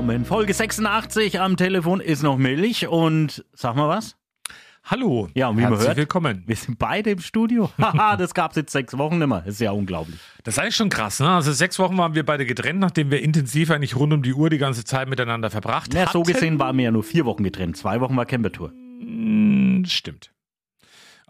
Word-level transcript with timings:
willkommen. 0.00 0.24
Folge 0.24 0.54
86 0.54 1.40
am 1.40 1.58
Telefon 1.58 2.00
ist 2.00 2.22
noch 2.22 2.38
Milch 2.38 2.88
und 2.88 3.44
sag 3.52 3.76
mal 3.76 3.88
was? 3.88 4.16
Hallo. 4.82 5.28
Ja, 5.34 5.48
und 5.48 5.58
wie 5.58 5.60
man 5.60 5.70
Herzlich 5.72 5.88
hört, 5.88 5.96
willkommen. 5.98 6.42
wir 6.46 6.56
sind 6.56 6.78
beide 6.78 7.10
im 7.10 7.18
Studio. 7.18 7.70
Haha, 7.78 8.16
das 8.16 8.32
gab's 8.32 8.56
jetzt 8.56 8.72
sechs 8.72 8.96
Wochen 8.96 9.18
nicht 9.18 9.28
mehr. 9.28 9.42
Das 9.42 9.54
ist 9.54 9.60
ja 9.60 9.72
unglaublich. 9.72 10.18
Das 10.42 10.54
ist 10.54 10.58
eigentlich 10.58 10.76
schon 10.76 10.88
krass, 10.88 11.20
ne? 11.20 11.28
Also 11.28 11.52
sechs 11.52 11.78
Wochen 11.78 11.98
waren 11.98 12.14
wir 12.14 12.24
beide 12.24 12.46
getrennt, 12.46 12.80
nachdem 12.80 13.10
wir 13.10 13.22
intensiv 13.22 13.70
eigentlich 13.70 13.94
rund 13.94 14.14
um 14.14 14.22
die 14.22 14.32
Uhr 14.32 14.48
die 14.48 14.56
ganze 14.56 14.84
Zeit 14.84 15.06
miteinander 15.06 15.50
verbracht 15.50 15.92
Ja, 15.92 16.10
so 16.10 16.22
gesehen 16.22 16.58
waren 16.58 16.78
wir 16.78 16.84
ja 16.86 16.90
nur 16.90 17.02
vier 17.04 17.26
Wochen 17.26 17.44
getrennt. 17.44 17.76
Zwei 17.76 18.00
Wochen 18.00 18.16
war 18.16 18.24
Campertour. 18.24 18.70
Hm, 18.70 19.84
Stimmt. 19.86 20.30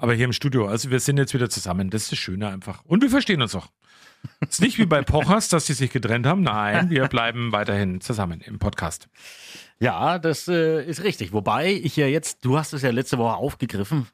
Aber 0.00 0.14
hier 0.14 0.24
im 0.24 0.32
Studio, 0.32 0.66
also 0.66 0.90
wir 0.90 0.98
sind 0.98 1.18
jetzt 1.18 1.34
wieder 1.34 1.50
zusammen. 1.50 1.90
Das 1.90 2.04
ist 2.04 2.12
das 2.12 2.18
Schöne 2.18 2.48
einfach. 2.48 2.82
Und 2.86 3.02
wir 3.02 3.10
verstehen 3.10 3.42
uns 3.42 3.54
auch. 3.54 3.68
Es 4.40 4.52
ist 4.52 4.60
nicht 4.62 4.78
wie 4.78 4.86
bei 4.86 5.02
Pochers, 5.02 5.48
dass 5.48 5.66
die 5.66 5.74
sich 5.74 5.90
getrennt 5.90 6.26
haben. 6.26 6.42
Nein, 6.42 6.88
wir 6.88 7.06
bleiben 7.06 7.52
weiterhin 7.52 8.00
zusammen 8.00 8.40
im 8.40 8.58
Podcast. 8.58 9.08
Ja, 9.78 10.18
das 10.18 10.48
äh, 10.48 10.82
ist 10.84 11.04
richtig. 11.04 11.34
Wobei 11.34 11.72
ich 11.72 11.96
ja 11.96 12.06
jetzt, 12.06 12.44
du 12.46 12.56
hast 12.56 12.72
es 12.72 12.80
ja 12.80 12.90
letzte 12.90 13.18
Woche 13.18 13.34
aufgegriffen 13.34 14.06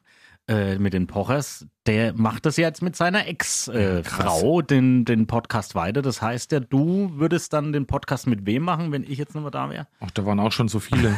äh, 0.49 0.77
mit 0.77 0.93
den 0.93 1.07
Pochers. 1.07 1.65
Der 1.87 2.13
macht 2.13 2.45
das 2.45 2.57
jetzt 2.57 2.81
mit 2.81 2.97
seiner 2.97 3.27
Ex-Frau, 3.27 4.61
den, 4.61 5.05
den 5.05 5.25
Podcast 5.25 5.73
weiter. 5.73 6.01
Das 6.01 6.21
heißt 6.21 6.51
ja, 6.51 6.59
du 6.59 7.13
würdest 7.15 7.53
dann 7.53 7.71
den 7.71 7.85
Podcast 7.87 8.27
mit 8.27 8.45
wem 8.45 8.63
machen, 8.63 8.91
wenn 8.91 9.03
ich 9.03 9.17
jetzt 9.17 9.35
nicht 9.35 9.41
mehr 9.41 9.51
da 9.51 9.69
wäre? 9.69 9.87
Ach, 10.01 10.11
da 10.11 10.25
waren 10.25 10.41
auch 10.41 10.51
schon 10.51 10.67
so 10.67 10.79
viele. 10.79 11.17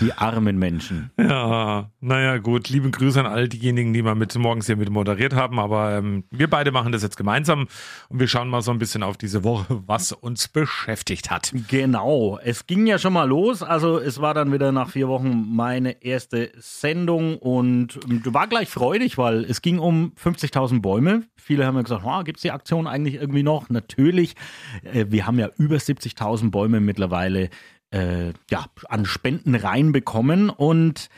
Die 0.00 0.12
armen 0.12 0.58
Menschen. 0.58 1.10
Ja, 1.18 1.90
naja, 2.00 2.38
gut. 2.38 2.68
Liebe 2.68 2.88
Grüße 2.90 3.18
an 3.18 3.26
all 3.26 3.48
diejenigen, 3.48 3.92
die 3.92 4.02
mal 4.02 4.14
mit 4.14 4.32
morgens 4.36 4.66
hier 4.66 4.76
mit 4.76 4.88
moderiert 4.88 5.34
haben. 5.34 5.58
Aber 5.58 5.98
ähm, 5.98 6.22
wir 6.30 6.48
beide 6.48 6.70
machen 6.70 6.92
das 6.92 7.02
jetzt 7.02 7.16
gemeinsam 7.16 7.66
und 8.08 8.20
wir 8.20 8.28
schauen 8.28 8.48
mal 8.48 8.62
so 8.62 8.70
ein 8.70 8.78
bisschen 8.78 9.02
auf 9.02 9.16
diese 9.16 9.42
Woche, 9.42 9.82
was 9.86 10.12
uns 10.12 10.46
beschäftigt 10.46 11.32
hat. 11.32 11.52
Genau, 11.68 12.38
es 12.44 12.68
ging 12.68 12.86
ja 12.86 12.98
schon 12.98 13.12
mal 13.12 13.28
los. 13.28 13.64
Also 13.64 13.98
es 13.98 14.20
war 14.20 14.34
dann 14.34 14.52
wieder 14.52 14.70
nach 14.70 14.90
vier 14.90 15.08
Wochen 15.08 15.52
meine 15.54 16.02
erste 16.04 16.52
Sendung 16.58 17.38
und 17.38 17.71
ähm, 17.72 18.20
war 18.26 18.46
gleich 18.46 18.68
freudig, 18.68 19.18
weil 19.18 19.44
es 19.44 19.62
ging 19.62 19.78
um 19.78 20.12
50.000 20.22 20.80
Bäume. 20.80 21.24
Viele 21.36 21.66
haben 21.66 21.76
ja 21.76 21.82
gesagt, 21.82 22.04
oh, 22.04 22.22
gibt 22.22 22.38
es 22.38 22.42
die 22.42 22.50
Aktion 22.50 22.86
eigentlich 22.86 23.14
irgendwie 23.14 23.42
noch? 23.42 23.68
Natürlich, 23.70 24.34
äh, 24.82 25.06
wir 25.08 25.26
haben 25.26 25.38
ja 25.38 25.48
über 25.58 25.76
70.000 25.76 26.50
Bäume 26.50 26.80
mittlerweile 26.80 27.50
äh, 27.90 28.32
ja, 28.50 28.66
an 28.88 29.04
Spenden 29.04 29.54
reinbekommen 29.54 30.50
und 30.50 31.08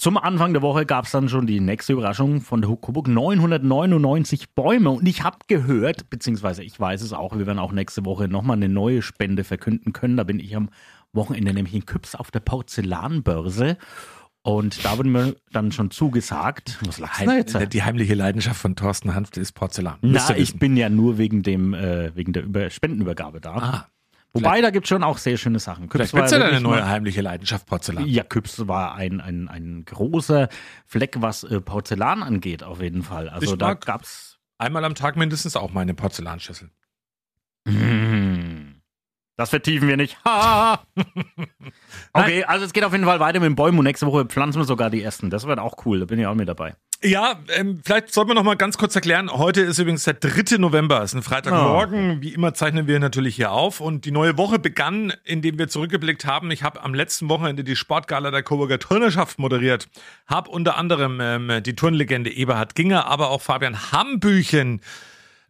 zum 0.00 0.16
Anfang 0.16 0.52
der 0.52 0.62
Woche 0.62 0.86
gab 0.86 1.06
es 1.06 1.10
dann 1.10 1.28
schon 1.28 1.48
die 1.48 1.58
nächste 1.58 1.92
Überraschung 1.92 2.40
von 2.40 2.60
der 2.60 2.70
Huckleburg. 2.70 3.08
999 3.08 4.54
Bäume. 4.54 4.90
Und 4.90 5.08
ich 5.08 5.24
habe 5.24 5.38
gehört, 5.48 6.08
beziehungsweise 6.08 6.62
ich 6.62 6.78
weiß 6.78 7.02
es 7.02 7.12
auch, 7.12 7.36
wir 7.36 7.48
werden 7.48 7.58
auch 7.58 7.72
nächste 7.72 8.04
Woche 8.04 8.28
nochmal 8.28 8.58
eine 8.58 8.68
neue 8.68 9.02
Spende 9.02 9.42
verkünden 9.42 9.92
können. 9.92 10.16
Da 10.16 10.22
bin 10.22 10.38
ich 10.38 10.54
am 10.54 10.70
Wochenende 11.12 11.52
nämlich 11.52 11.74
in 11.74 11.84
Küps 11.84 12.14
auf 12.14 12.30
der 12.30 12.38
Porzellanbörse. 12.38 13.76
Und 14.42 14.84
da 14.84 14.96
wurde 14.96 15.08
mir 15.08 15.36
dann 15.52 15.72
schon 15.72 15.90
zugesagt. 15.90 16.78
Was 16.86 16.98
lachst 16.98 17.26
da 17.26 17.32
jetzt? 17.36 17.72
Die 17.72 17.82
heimliche 17.82 18.14
Leidenschaft 18.14 18.60
von 18.60 18.76
Thorsten 18.76 19.14
Hanft 19.14 19.36
ist 19.36 19.52
Porzellan. 19.52 19.98
Na, 20.00 20.36
ich 20.36 20.58
bin 20.58 20.76
ja 20.76 20.88
nur 20.88 21.18
wegen, 21.18 21.42
dem, 21.42 21.74
äh, 21.74 22.14
wegen 22.16 22.32
der 22.32 22.44
Über 22.44 22.70
Spendenübergabe 22.70 23.40
da. 23.40 23.54
Ah, 23.56 23.86
Wobei, 24.32 24.60
da 24.60 24.70
gibt 24.70 24.84
es 24.86 24.88
schon 24.90 25.02
auch 25.02 25.18
sehr 25.18 25.36
schöne 25.38 25.58
Sachen. 25.58 25.90
vielleicht 25.90 26.12
war 26.12 26.30
ja 26.30 26.38
wirklich 26.38 26.60
neue 26.60 26.86
heimliche 26.86 27.20
Leidenschaft 27.22 27.66
Porzellan. 27.66 28.06
Ja, 28.06 28.22
Küps 28.22 28.68
war 28.68 28.94
ein, 28.94 29.20
ein, 29.20 29.48
ein 29.48 29.84
großer 29.84 30.48
Fleck, 30.86 31.16
was 31.20 31.44
äh, 31.44 31.60
Porzellan 31.60 32.22
angeht, 32.22 32.62
auf 32.62 32.80
jeden 32.80 33.02
Fall. 33.02 33.28
Also 33.28 33.52
Ich 33.52 33.58
da 33.58 33.68
mag- 33.68 33.84
gab's. 33.84 34.38
Einmal 34.58 34.84
am 34.84 34.94
Tag 34.94 35.16
mindestens 35.16 35.56
auch 35.56 35.72
meine 35.72 35.94
Porzellanschüssel. 35.94 36.70
Mm, 37.64 38.27
Das 39.38 39.50
vertiefen 39.50 39.86
wir 39.86 39.96
nicht. 39.96 40.18
Ha! 40.24 40.82
okay, 42.12 42.42
also 42.42 42.64
es 42.64 42.72
geht 42.72 42.82
auf 42.82 42.90
jeden 42.90 43.04
Fall 43.04 43.20
weiter 43.20 43.38
mit 43.38 43.46
den 43.46 43.54
Bäumen 43.54 43.78
und 43.78 43.84
nächste 43.84 44.04
Woche 44.04 44.24
pflanzen 44.24 44.58
wir 44.60 44.64
sogar 44.64 44.90
die 44.90 45.00
ersten. 45.00 45.30
Das 45.30 45.46
wird 45.46 45.60
auch 45.60 45.86
cool, 45.86 46.00
da 46.00 46.06
bin 46.06 46.18
ich 46.18 46.26
auch 46.26 46.34
mit 46.34 46.48
dabei. 46.48 46.74
Ja, 47.04 47.38
ähm, 47.54 47.80
vielleicht 47.84 48.12
sollten 48.12 48.30
wir 48.30 48.34
noch 48.34 48.42
mal 48.42 48.56
ganz 48.56 48.78
kurz 48.78 48.96
erklären. 48.96 49.30
Heute 49.30 49.60
ist 49.60 49.78
übrigens 49.78 50.02
der 50.02 50.14
3. 50.14 50.58
November, 50.58 51.04
ist 51.04 51.14
ein 51.14 51.22
Freitagmorgen. 51.22 52.20
Wie 52.20 52.34
immer 52.34 52.52
zeichnen 52.52 52.88
wir 52.88 52.98
natürlich 52.98 53.36
hier 53.36 53.52
auf. 53.52 53.78
Und 53.78 54.04
die 54.06 54.10
neue 54.10 54.36
Woche 54.36 54.58
begann, 54.58 55.12
indem 55.22 55.56
wir 55.56 55.68
zurückgeblickt 55.68 56.24
haben. 56.24 56.50
Ich 56.50 56.64
habe 56.64 56.82
am 56.82 56.92
letzten 56.92 57.28
Wochenende 57.28 57.62
die 57.62 57.76
Sportgala 57.76 58.32
der 58.32 58.42
Coburger 58.42 58.80
Turnerschaft 58.80 59.38
moderiert. 59.38 59.86
Habe 60.26 60.50
unter 60.50 60.76
anderem 60.76 61.20
ähm, 61.20 61.62
die 61.62 61.76
Turnlegende 61.76 62.32
Eberhard 62.32 62.74
Ginger, 62.74 63.06
aber 63.06 63.30
auch 63.30 63.42
Fabian 63.42 63.92
Hambüchen 63.92 64.80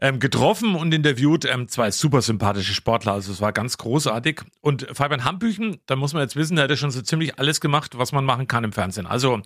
ähm, 0.00 0.20
getroffen 0.20 0.74
und 0.74 0.92
interviewt. 0.92 1.44
Ähm, 1.44 1.68
zwei 1.68 1.90
super 1.90 2.22
sympathische 2.22 2.74
Sportler, 2.74 3.12
also 3.12 3.32
es 3.32 3.40
war 3.40 3.52
ganz 3.52 3.78
großartig. 3.78 4.42
Und 4.60 4.86
Fabian 4.92 5.24
Hambüchen, 5.24 5.78
da 5.86 5.96
muss 5.96 6.12
man 6.12 6.22
jetzt 6.22 6.36
wissen, 6.36 6.56
der 6.56 6.64
hat 6.64 6.70
ja 6.70 6.76
schon 6.76 6.90
so 6.90 7.02
ziemlich 7.02 7.38
alles 7.38 7.60
gemacht, 7.60 7.98
was 7.98 8.12
man 8.12 8.24
machen 8.24 8.46
kann 8.46 8.64
im 8.64 8.72
Fernsehen. 8.72 9.06
Also 9.06 9.42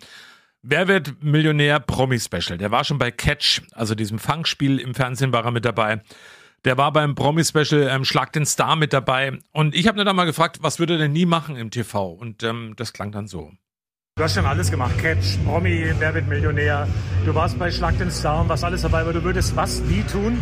Wer 0.65 0.87
wird 0.87 1.21
Millionär 1.25 1.81
Promi 1.81 2.21
Special? 2.21 2.57
Der 2.57 2.71
war 2.71 2.85
schon 2.85 2.97
bei 2.97 3.11
Catch, 3.11 3.63
also 3.73 3.97
diesem 3.97 4.21
Fangspiel 4.21 4.79
im 4.79 4.95
Fernsehen 4.95 5.33
war 5.33 5.45
er 5.45 5.51
mit 5.51 5.65
dabei. 5.65 6.03
Der 6.65 6.79
war 6.79 6.93
beim 6.93 7.17
Promi 7.17 7.45
Special 7.45 7.89
ähm, 7.91 8.05
Schlag 8.05 8.33
den 8.33 8.47
Star 8.47 8.77
mit 8.77 8.93
dabei. 8.93 9.41
Und 9.51 9.75
ich 9.75 9.89
habe 9.89 9.99
ihn 9.99 10.07
dann 10.07 10.15
mal 10.15 10.25
gefragt, 10.25 10.59
was 10.61 10.79
würde 10.79 10.95
er 10.95 10.99
denn 11.01 11.13
nie 11.13 11.27
machen 11.27 11.57
im 11.57 11.73
TV? 11.73 12.13
Und 12.13 12.45
ähm, 12.45 12.75
das 12.77 12.93
klang 12.93 13.11
dann 13.11 13.27
so. 13.27 13.51
Du 14.15 14.25
hast 14.25 14.35
schon 14.35 14.45
alles 14.45 14.71
gemacht. 14.71 14.93
Catch, 14.99 15.43
Promi, 15.43 15.87
Wer 15.99 16.13
wird 16.13 16.29
Millionär. 16.29 16.87
Du 17.25 17.35
warst 17.35 17.59
bei 17.59 17.71
Schlag 17.71 17.97
den 17.97 18.11
Star 18.11 18.43
und 18.43 18.49
warst 18.51 18.63
alles 18.63 18.83
dabei, 18.83 19.01
aber 19.01 19.15
du 19.15 19.25
würdest 19.25 19.57
was 19.57 19.81
nie 19.81 20.03
tun? 20.03 20.39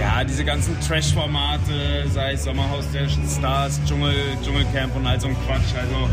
Ja, 0.00 0.24
diese 0.24 0.44
ganzen 0.44 0.78
Trash-Formate, 0.80 2.08
sei 2.08 2.32
es 2.32 2.42
Sommerhaus 2.42 2.90
der 2.90 3.08
Stars, 3.08 3.80
Dschungel, 3.86 4.36
Dschungelcamp 4.42 4.96
und 4.96 5.06
all 5.06 5.20
so 5.20 5.28
ein 5.28 5.36
Quatsch. 5.46 5.76
Also, 5.80 6.08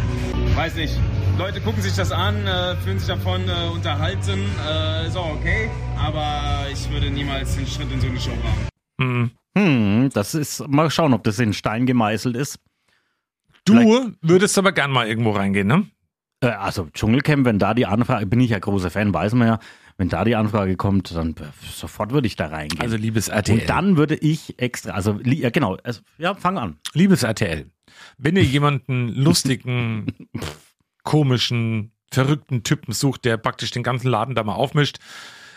weiß 0.56 0.75
nicht. 0.75 0.94
Leute 1.40 1.59
gucken 1.59 1.81
sich 1.81 1.96
das 1.96 2.12
an, 2.12 2.46
äh, 2.46 2.75
fühlen 2.84 3.00
sich 3.00 3.07
davon 3.07 3.50
äh, 3.50 3.74
unterhalten. 3.74 4.40
Äh, 4.69 5.07
ist 5.07 5.18
auch 5.18 5.31
okay, 5.38 5.72
aber 5.97 6.68
ich 6.72 6.88
würde 6.91 7.09
niemals 7.09 7.56
den 7.56 7.66
Schritt 7.66 7.91
in 7.91 8.00
so 8.00 8.06
eine 8.06 8.19
Show 8.19 8.30
wagen. 8.44 8.68
Hm. 9.01 9.31
Hm, 9.57 10.09
das 10.13 10.36
ist, 10.36 10.68
mal 10.68 10.91
schauen, 10.91 11.16
ob 11.16 11.24
das 11.24 11.40
in 11.40 11.53
Stein 11.53 11.88
gemeißelt 11.88 12.36
ist. 12.36 12.59
Du 13.66 14.13
würdest 14.22 14.56
aber 14.59 14.72
gern 14.72 14.91
mal 14.91 15.07
irgendwo 15.07 15.31
reingehen, 15.31 15.66
ne? 15.66 15.88
Äh, 16.41 16.47
also 16.47 16.88
Dschungelcamp, 16.94 17.45
wenn 17.45 17.59
da 17.59 17.73
die 17.73 17.85
Anfrage, 17.85 18.25
bin 18.25 18.39
ich 18.39 18.51
ja 18.51 18.59
großer 18.59 18.89
Fan, 18.89 19.13
weiß 19.13 19.33
man 19.33 19.47
ja, 19.47 19.59
wenn 19.97 20.09
da 20.09 20.23
die 20.23 20.35
Anfrage 20.35 20.77
kommt, 20.77 21.13
dann 21.13 21.35
sofort 21.61 22.11
würde 22.11 22.27
ich 22.27 22.35
da 22.35 22.47
reingehen. 22.47 22.81
Also 22.81 22.95
liebes 22.95 23.27
RTL. 23.27 23.59
und 23.59 23.69
dann 23.69 23.97
würde 23.97 24.16
ich 24.16 24.57
extra, 24.57 24.91
also 24.91 25.19
ja 25.25 25.50
genau, 25.50 25.77
also, 25.83 26.01
ja, 26.17 26.35
fang 26.35 26.57
an. 26.57 26.77
Liebes 26.94 27.23
RTL, 27.23 27.69
wenn 28.17 28.38
ihr 28.38 28.44
jemanden 28.44 29.09
lustigen, 29.13 30.07
komischen, 31.03 31.91
verrückten 32.11 32.63
Typen 32.63 32.94
sucht, 32.94 33.25
der 33.25 33.38
praktisch 33.38 33.71
den 33.71 33.83
ganzen 33.83 34.07
Laden 34.07 34.35
da 34.35 34.44
mal 34.44 34.56
aufmischt, 34.56 35.00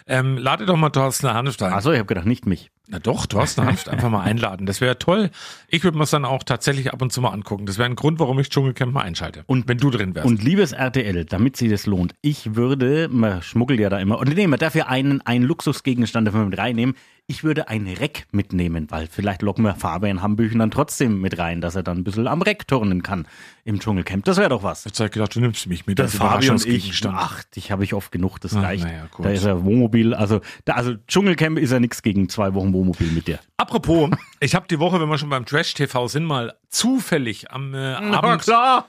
ähm, 0.07 0.39
ladet 0.39 0.69
doch 0.69 0.77
mal 0.77 0.91
Thorsten 0.91 1.33
Hanft 1.33 1.63
ein. 1.63 1.73
Also 1.73 1.93
ich 1.93 1.99
habe 1.99 2.07
gedacht, 2.07 2.27
nicht 2.27 2.47
mich. 2.47 2.71
Na 2.89 2.99
doch, 2.99 3.27
Thorsten 3.27 3.65
Hanft 3.65 3.89
einfach 3.89 4.11
mal 4.11 4.23
einladen. 4.23 4.67
Das 4.67 4.81
wäre 4.81 4.99
toll. 4.99 5.31
Ich 5.69 5.85
würde 5.85 5.97
mir 5.97 6.03
das 6.03 6.11
dann 6.11 6.25
auch 6.25 6.43
tatsächlich 6.43 6.93
ab 6.93 7.01
und 7.01 7.13
zu 7.13 7.21
mal 7.21 7.31
angucken. 7.31 7.65
Das 7.65 7.79
wäre 7.79 7.89
ein 7.89 7.95
Grund, 7.97 8.19
warum 8.19 8.39
ich 8.39 8.51
Dschungelcamp 8.51 8.93
mal 8.93 9.03
einschalte. 9.03 9.45
Und 9.47 9.69
wenn 9.69 9.79
du 9.79 9.91
drin 9.91 10.15
wärst. 10.15 10.27
Und 10.27 10.43
liebes 10.43 10.73
RTL, 10.73 11.25
damit 11.25 11.57
sich 11.57 11.71
das 11.71 11.87
lohnt, 11.87 12.15
ich 12.23 12.55
würde, 12.57 13.09
man 13.09 13.41
schmuggelt 13.43 13.81
ja 13.81 13.89
da 13.89 13.99
immer, 13.99 14.19
und 14.19 14.35
nee, 14.35 14.47
man 14.47 14.59
darf 14.59 14.75
ja 14.75 14.87
einen, 14.89 15.21
einen 15.23 15.45
Luxusgegenstand 15.45 16.27
dafür 16.27 16.45
mit 16.45 16.59
reinnehmen. 16.59 16.95
Ich 17.29 17.45
würde 17.45 17.69
ein 17.69 17.87
Reck 17.87 18.27
mitnehmen, 18.33 18.89
weil 18.91 19.07
vielleicht 19.07 19.43
locken 19.43 19.65
wir 19.65 19.75
Fabian 19.75 20.23
Hambüchen 20.23 20.59
dann 20.59 20.71
trotzdem 20.71 21.21
mit 21.21 21.39
rein, 21.39 21.61
dass 21.61 21.77
er 21.77 21.83
dann 21.83 21.99
ein 21.99 22.05
bisschen 22.05 22.27
am 22.27 22.43
Reck 22.43 22.67
turnen 22.67 23.03
kann 23.03 23.27
im 23.65 23.79
Dschungelcamp. 23.79 24.25
Das 24.25 24.37
wäre 24.39 24.49
doch 24.49 24.63
was. 24.63 24.85
Jetzt 24.85 24.99
habe 24.99 25.07
ich 25.07 25.13
gedacht, 25.13 25.35
du 25.35 25.41
nimmst 25.41 25.67
mich 25.67 25.87
mit 25.87 26.01
als 26.01 26.17
Fabi 26.17 26.51
und 26.51 26.67
ich, 26.67 27.07
ach, 27.07 27.45
dich 27.45 27.71
habe 27.71 27.85
ich 27.85 27.95
oft 27.95 28.11
genug, 28.11 28.39
das 28.41 28.55
reicht. 28.57 28.85
na 28.85 28.93
ja, 28.93 29.09
da 29.19 29.31
ist 29.31 29.45
ja 29.45 29.65
Wohnmobil, 29.65 30.15
also, 30.15 30.41
da, 30.65 30.75
also 30.75 30.95
Dschungelcamp 31.07 31.59
ist 31.59 31.71
ja 31.71 31.81
nichts 31.81 32.03
gegen 32.03 32.29
zwei 32.29 32.55
Wochen 32.55 32.73
Wohnmobil 32.73 33.11
mit 33.13 33.29
dir. 33.29 33.39
Apropos, 33.57 34.11
ich 34.41 34.55
habe 34.55 34.67
die 34.69 34.81
Woche, 34.81 35.01
wenn 35.01 35.09
wir 35.09 35.17
schon 35.17 35.31
beim 35.31 35.47
Trash-TV 35.47 36.09
sind, 36.09 36.25
mal 36.25 36.55
zufällig 36.69 37.51
am 37.53 37.73
äh, 37.75 37.95
Abend 37.95 38.43
klar. 38.43 38.89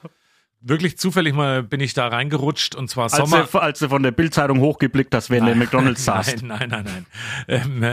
Wirklich 0.64 0.98
zufällig 0.98 1.34
mal 1.34 1.62
bin 1.64 1.80
ich 1.80 1.94
da 1.94 2.08
reingerutscht 2.08 2.76
und 2.76 2.90
zwar 2.90 3.06
Als 3.06 3.18
Sommer. 3.18 3.44
du, 3.44 3.60
als 3.60 3.80
du 3.80 3.90
von 3.90 4.02
der 4.04 4.12
Bildzeitung 4.12 4.60
hochgeblickt 4.60 5.14
hast, 5.14 5.30
während 5.30 5.48
du 5.50 5.52
in 5.52 5.60
McDonalds 5.60 6.04
saßt. 6.06 6.42
Nein, 6.44 6.70
nein, 6.70 6.86
nein, 6.86 7.06
nein. 7.48 7.62
Ähm, 7.82 7.84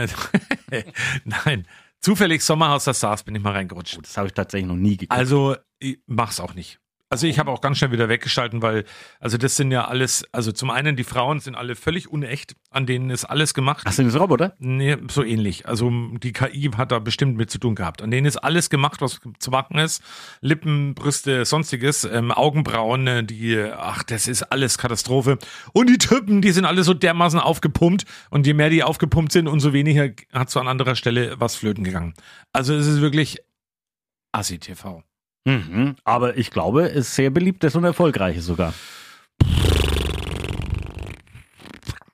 äh, 0.71 0.83
nein. 1.25 1.67
Zufällig 1.99 2.41
Sommerhaus 2.43 2.85
der 2.85 2.95
Stars 2.95 3.23
bin 3.23 3.35
ich 3.35 3.43
mal 3.43 3.51
reingerutscht. 3.53 3.99
Das 4.01 4.17
habe 4.17 4.27
ich 4.27 4.33
tatsächlich 4.33 4.67
noch 4.67 4.75
nie 4.75 4.97
geguckt. 4.97 5.11
Also, 5.17 5.55
ich 5.77 5.99
mach's 6.07 6.39
auch 6.39 6.55
nicht. 6.55 6.79
Also 7.11 7.27
ich 7.27 7.39
habe 7.39 7.51
auch 7.51 7.59
ganz 7.59 7.77
schnell 7.77 7.91
wieder 7.91 8.07
weggeschalten, 8.07 8.61
weil, 8.61 8.85
also 9.19 9.37
das 9.37 9.57
sind 9.57 9.69
ja 9.69 9.83
alles, 9.83 10.23
also 10.31 10.53
zum 10.53 10.69
einen 10.69 10.95
die 10.95 11.03
Frauen 11.03 11.41
sind 11.41 11.55
alle 11.55 11.75
völlig 11.75 12.09
unecht, 12.09 12.55
an 12.69 12.85
denen 12.85 13.09
ist 13.09 13.25
alles 13.25 13.53
gemacht. 13.53 13.83
Ach, 13.85 13.91
sind 13.91 14.05
das 14.05 14.17
Roboter? 14.17 14.55
Nee, 14.59 14.95
so 15.09 15.21
ähnlich. 15.21 15.67
Also 15.67 15.91
die 15.91 16.31
KI 16.31 16.71
hat 16.77 16.93
da 16.93 16.99
bestimmt 16.99 17.35
mit 17.35 17.51
zu 17.51 17.59
tun 17.59 17.75
gehabt. 17.75 18.01
An 18.01 18.11
denen 18.11 18.25
ist 18.25 18.37
alles 18.37 18.69
gemacht, 18.69 19.01
was 19.01 19.19
zu 19.39 19.51
machen 19.51 19.77
ist. 19.77 20.01
Lippen, 20.39 20.95
Brüste, 20.95 21.43
sonstiges, 21.43 22.05
ähm, 22.05 22.31
Augenbrauen, 22.31 23.05
äh, 23.07 23.23
die, 23.25 23.61
ach, 23.61 24.03
das 24.03 24.29
ist 24.29 24.43
alles 24.43 24.77
Katastrophe. 24.77 25.37
Und 25.73 25.89
die 25.89 25.97
Typen, 25.97 26.41
die 26.41 26.51
sind 26.51 26.63
alle 26.63 26.85
so 26.85 26.93
dermaßen 26.93 27.41
aufgepumpt. 27.41 28.05
Und 28.29 28.47
je 28.47 28.53
mehr 28.53 28.69
die 28.69 28.83
aufgepumpt 28.83 29.33
sind, 29.33 29.49
umso 29.49 29.73
weniger 29.73 30.11
hat 30.31 30.49
so 30.49 30.61
an 30.61 30.69
anderer 30.69 30.95
Stelle 30.95 31.35
was 31.37 31.55
flöten 31.57 31.83
gegangen. 31.83 32.13
Also 32.53 32.73
es 32.73 32.87
ist 32.87 33.01
wirklich 33.01 33.39
Assi-TV. 34.31 35.03
Mhm. 35.45 35.95
Aber 36.03 36.37
ich 36.37 36.51
glaube, 36.51 36.89
es 36.89 37.07
ist 37.07 37.15
sehr 37.15 37.29
beliebtes 37.29 37.75
und 37.75 37.83
erfolgreiches 37.83 38.45
sogar. 38.45 38.73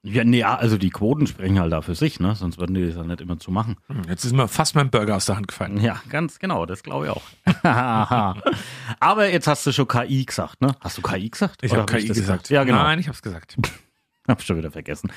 Ja, 0.04 0.24
nee, 0.24 0.42
also 0.44 0.78
die 0.78 0.90
Quoten 0.90 1.28
sprechen 1.28 1.60
halt 1.60 1.74
da 1.74 1.82
für 1.82 1.94
sich, 1.96 2.22
ne? 2.22 2.34
Sonst 2.34 2.58
würden 2.60 2.76
die 2.76 2.86
das 2.88 2.96
ja 2.96 3.04
nicht 3.04 3.20
immer 3.20 3.40
zu 3.40 3.52
machen. 3.52 3.76
Hm, 3.88 4.04
Jetzt 4.08 4.24
ist 4.24 4.34
mir 4.34 4.48
fast 4.48 4.74
mein 4.76 4.90
Burger 4.90 5.18
aus 5.18 5.26
der 5.26 5.36
Hand 5.36 5.50
gefallen. 5.50 5.82
Ja, 5.82 6.02
ganz 6.08 6.40
genau, 6.40 6.66
das 6.66 6.82
glaube 6.82 7.08
ich 7.08 7.12
auch. 7.12 7.24
Aber 9.02 9.30
jetzt 9.30 9.48
hast 9.48 9.66
du 9.68 9.74
schon 9.74 9.88
KI 9.88 10.24
gesagt, 10.24 10.62
ne? 10.62 10.74
Hast 10.80 10.98
du 10.98 11.02
KI 11.02 11.30
gesagt? 11.30 11.62
Ich 11.62 11.72
habe 11.72 11.82
hab 11.82 11.88
KI 11.90 12.08
das 12.08 12.18
gesagt. 12.18 12.50
Ja, 12.50 12.64
genau. 12.64 12.78
Nein, 12.84 13.00
ich 13.00 13.08
habe 13.08 13.16
es 13.16 13.22
gesagt. 13.22 13.58
Hab 14.30 14.42
schon 14.42 14.58
wieder 14.58 14.72
vergessen. 14.72 15.10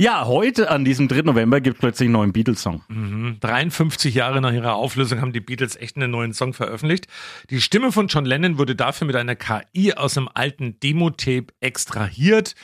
Ja, 0.00 0.26
heute 0.26 0.70
an 0.70 0.86
diesem 0.86 1.08
3. 1.08 1.24
November 1.24 1.60
gibt 1.60 1.76
es 1.76 1.80
plötzlich 1.80 2.06
einen 2.06 2.14
neuen 2.14 2.32
Beatles-Song. 2.32 2.80
53 3.38 4.14
Jahre 4.14 4.40
nach 4.40 4.54
ihrer 4.54 4.74
Auflösung 4.74 5.20
haben 5.20 5.34
die 5.34 5.40
Beatles 5.40 5.76
echt 5.76 5.96
einen 5.96 6.10
neuen 6.10 6.32
Song 6.32 6.54
veröffentlicht. 6.54 7.06
Die 7.50 7.60
Stimme 7.60 7.92
von 7.92 8.06
John 8.06 8.24
Lennon 8.24 8.56
wurde 8.56 8.74
dafür 8.74 9.06
mit 9.06 9.14
einer 9.14 9.36
KI 9.36 9.92
aus 9.92 10.16
einem 10.16 10.30
alten 10.32 10.80
Demo-Tape 10.80 11.48
extrahiert, 11.60 12.54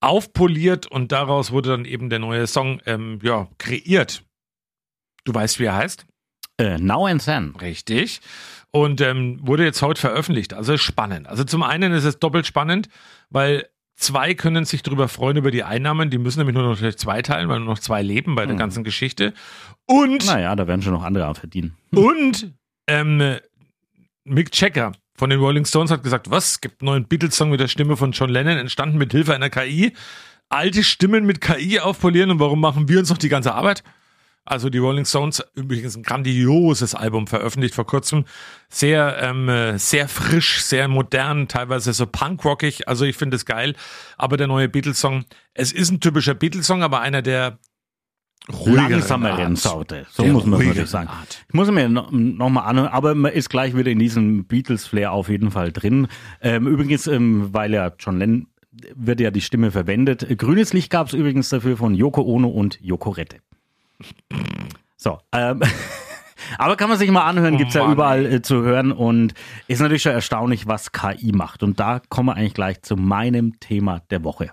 aufpoliert 0.00 0.86
und 0.86 1.12
daraus 1.12 1.50
wurde 1.50 1.70
dann 1.70 1.86
eben 1.86 2.10
der 2.10 2.18
neue 2.18 2.46
Song 2.46 2.82
ähm, 2.84 3.20
ja, 3.22 3.48
kreiert. 3.56 4.22
Du 5.24 5.32
weißt, 5.32 5.60
wie 5.60 5.64
er 5.64 5.76
heißt? 5.76 6.04
Äh, 6.58 6.76
Now 6.76 7.06
and 7.06 7.24
Then. 7.24 7.56
Richtig. 7.58 8.20
Und 8.70 9.00
ähm, 9.00 9.38
wurde 9.40 9.64
jetzt 9.64 9.80
heute 9.80 9.98
veröffentlicht. 9.98 10.52
Also 10.52 10.76
spannend. 10.76 11.26
Also 11.26 11.44
zum 11.44 11.62
einen 11.62 11.94
ist 11.94 12.04
es 12.04 12.18
doppelt 12.18 12.46
spannend, 12.46 12.90
weil 13.30 13.66
zwei 13.96 14.34
können 14.34 14.64
sich 14.64 14.82
darüber 14.82 15.08
freuen 15.08 15.36
über 15.36 15.50
die 15.50 15.62
Einnahmen. 15.64 16.10
Die 16.10 16.18
müssen 16.18 16.38
nämlich 16.38 16.56
nur 16.56 16.64
noch 16.64 16.94
zwei 16.96 17.22
teilen, 17.22 17.48
weil 17.48 17.58
nur 17.60 17.68
noch 17.68 17.78
zwei 17.78 18.02
leben 18.02 18.34
bei 18.34 18.46
der 18.46 18.56
ganzen 18.56 18.84
Geschichte. 18.84 19.32
Und 19.86 20.26
Naja, 20.26 20.54
da 20.56 20.66
werden 20.66 20.82
schon 20.82 20.92
noch 20.92 21.04
andere 21.04 21.34
verdienen. 21.34 21.76
und 21.94 22.52
ähm, 22.88 23.36
Mick 24.24 24.52
Checker 24.52 24.92
von 25.14 25.30
den 25.30 25.40
Rolling 25.40 25.64
Stones 25.64 25.90
hat 25.90 26.02
gesagt, 26.02 26.30
was? 26.30 26.52
Es 26.52 26.60
gibt 26.60 26.80
einen 26.80 26.86
neuen 26.86 27.04
Beatles-Song 27.04 27.50
mit 27.50 27.60
der 27.60 27.68
Stimme 27.68 27.96
von 27.96 28.12
John 28.12 28.30
Lennon, 28.30 28.58
entstanden 28.58 28.98
mit 28.98 29.12
Hilfe 29.12 29.34
einer 29.34 29.50
KI. 29.50 29.92
Alte 30.48 30.82
Stimmen 30.82 31.24
mit 31.24 31.40
KI 31.40 31.80
aufpolieren 31.80 32.30
und 32.30 32.40
warum 32.40 32.60
machen 32.60 32.88
wir 32.88 32.98
uns 32.98 33.08
noch 33.08 33.18
die 33.18 33.28
ganze 33.28 33.54
Arbeit? 33.54 33.82
Also 34.44 34.70
die 34.70 34.78
Rolling 34.78 35.04
Stones, 35.04 35.42
übrigens 35.54 35.96
ein 35.96 36.02
grandioses 36.02 36.94
Album 36.94 37.28
veröffentlicht 37.28 37.74
vor 37.74 37.86
kurzem. 37.86 38.24
Sehr, 38.68 39.18
ähm, 39.22 39.48
äh, 39.48 39.78
sehr 39.78 40.08
frisch, 40.08 40.62
sehr 40.62 40.88
modern, 40.88 41.46
teilweise 41.46 41.92
so 41.92 42.06
punkrockig. 42.06 42.88
Also 42.88 43.04
ich 43.04 43.16
finde 43.16 43.36
es 43.36 43.46
geil. 43.46 43.74
Aber 44.16 44.36
der 44.36 44.48
neue 44.48 44.68
Beatles-Song, 44.68 45.24
es 45.54 45.72
ist 45.72 45.90
ein 45.90 46.00
typischer 46.00 46.34
Beatles-Song, 46.34 46.82
aber 46.82 47.00
einer 47.00 47.22
der 47.22 47.58
langsameren. 48.64 49.54
Sorte. 49.54 50.06
So 50.10 50.24
Der 50.24 50.32
muss 50.32 50.44
man 50.44 50.58
wirklich 50.60 50.88
sagen. 50.88 51.08
Art. 51.08 51.44
Ich 51.46 51.54
muss 51.54 51.70
mir 51.70 51.88
noch, 51.88 52.10
noch 52.10 52.50
anhören, 52.56 52.88
aber 52.88 53.14
man 53.14 53.32
ist 53.32 53.48
gleich 53.48 53.76
wieder 53.76 53.90
in 53.90 54.00
diesem 54.00 54.44
Beatles-Flair 54.46 55.12
auf 55.12 55.28
jeden 55.28 55.52
Fall 55.52 55.70
drin. 55.70 56.08
Ähm, 56.40 56.66
übrigens, 56.66 57.06
ähm, 57.06 57.50
weil 57.52 57.72
ja 57.72 57.92
John 57.98 58.18
Lennon 58.18 58.48
wird 58.94 59.20
ja 59.20 59.30
die 59.30 59.40
Stimme 59.42 59.70
verwendet. 59.70 60.26
Grünes 60.38 60.72
Licht 60.72 60.90
gab 60.90 61.08
es 61.08 61.12
übrigens 61.12 61.50
dafür 61.50 61.76
von 61.76 61.94
Yoko 61.94 62.22
Ono 62.22 62.48
und 62.48 62.80
Yoko 62.80 63.10
Rette. 63.10 63.36
So, 64.96 65.18
ähm, 65.32 65.60
aber 66.58 66.76
kann 66.76 66.88
man 66.88 66.98
sich 66.98 67.10
mal 67.10 67.24
anhören, 67.24 67.54
Oh 67.54 67.58
gibt's 67.58 67.74
ja 67.74 67.90
überall 67.90 68.26
äh, 68.26 68.42
zu 68.42 68.62
hören 68.62 68.92
und 68.92 69.34
ist 69.68 69.80
natürlich 69.80 70.02
schon 70.02 70.12
erstaunlich, 70.12 70.66
was 70.66 70.92
KI 70.92 71.32
macht. 71.32 71.62
Und 71.62 71.80
da 71.80 72.00
kommen 72.08 72.28
wir 72.28 72.36
eigentlich 72.36 72.54
gleich 72.54 72.82
zu 72.82 72.96
meinem 72.96 73.58
Thema 73.60 74.00
der 74.10 74.24
Woche. 74.24 74.52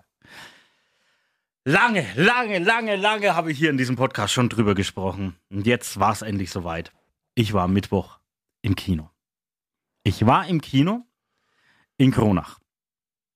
Lange, 1.65 2.05
lange, 2.15 2.59
lange, 2.59 2.95
lange 2.95 3.35
habe 3.35 3.51
ich 3.51 3.59
hier 3.59 3.69
in 3.69 3.77
diesem 3.77 3.95
Podcast 3.95 4.33
schon 4.33 4.49
drüber 4.49 4.73
gesprochen. 4.73 5.35
Und 5.49 5.67
jetzt 5.67 5.99
war 5.99 6.13
es 6.13 6.21
endlich 6.21 6.49
soweit. 6.49 6.91
Ich 7.35 7.53
war 7.53 7.63
am 7.63 7.73
Mittwoch 7.73 8.19
im 8.61 8.75
Kino. 8.75 9.11
Ich 10.03 10.25
war 10.25 10.47
im 10.47 10.61
Kino 10.61 11.05
in 11.97 12.11
Kronach. 12.11 12.59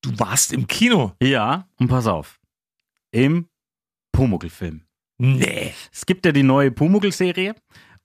Du 0.02 0.18
warst 0.18 0.52
im 0.52 0.66
Kino? 0.66 1.12
Ja, 1.22 1.68
und 1.78 1.88
pass 1.88 2.06
auf. 2.06 2.40
Im 3.12 3.48
Pumuckl-Film. 4.12 4.84
Nee. 5.18 5.72
Es 5.92 6.06
gibt 6.06 6.26
ja 6.26 6.32
die 6.32 6.42
neue 6.42 6.70
Pumuckl-Serie 6.70 7.54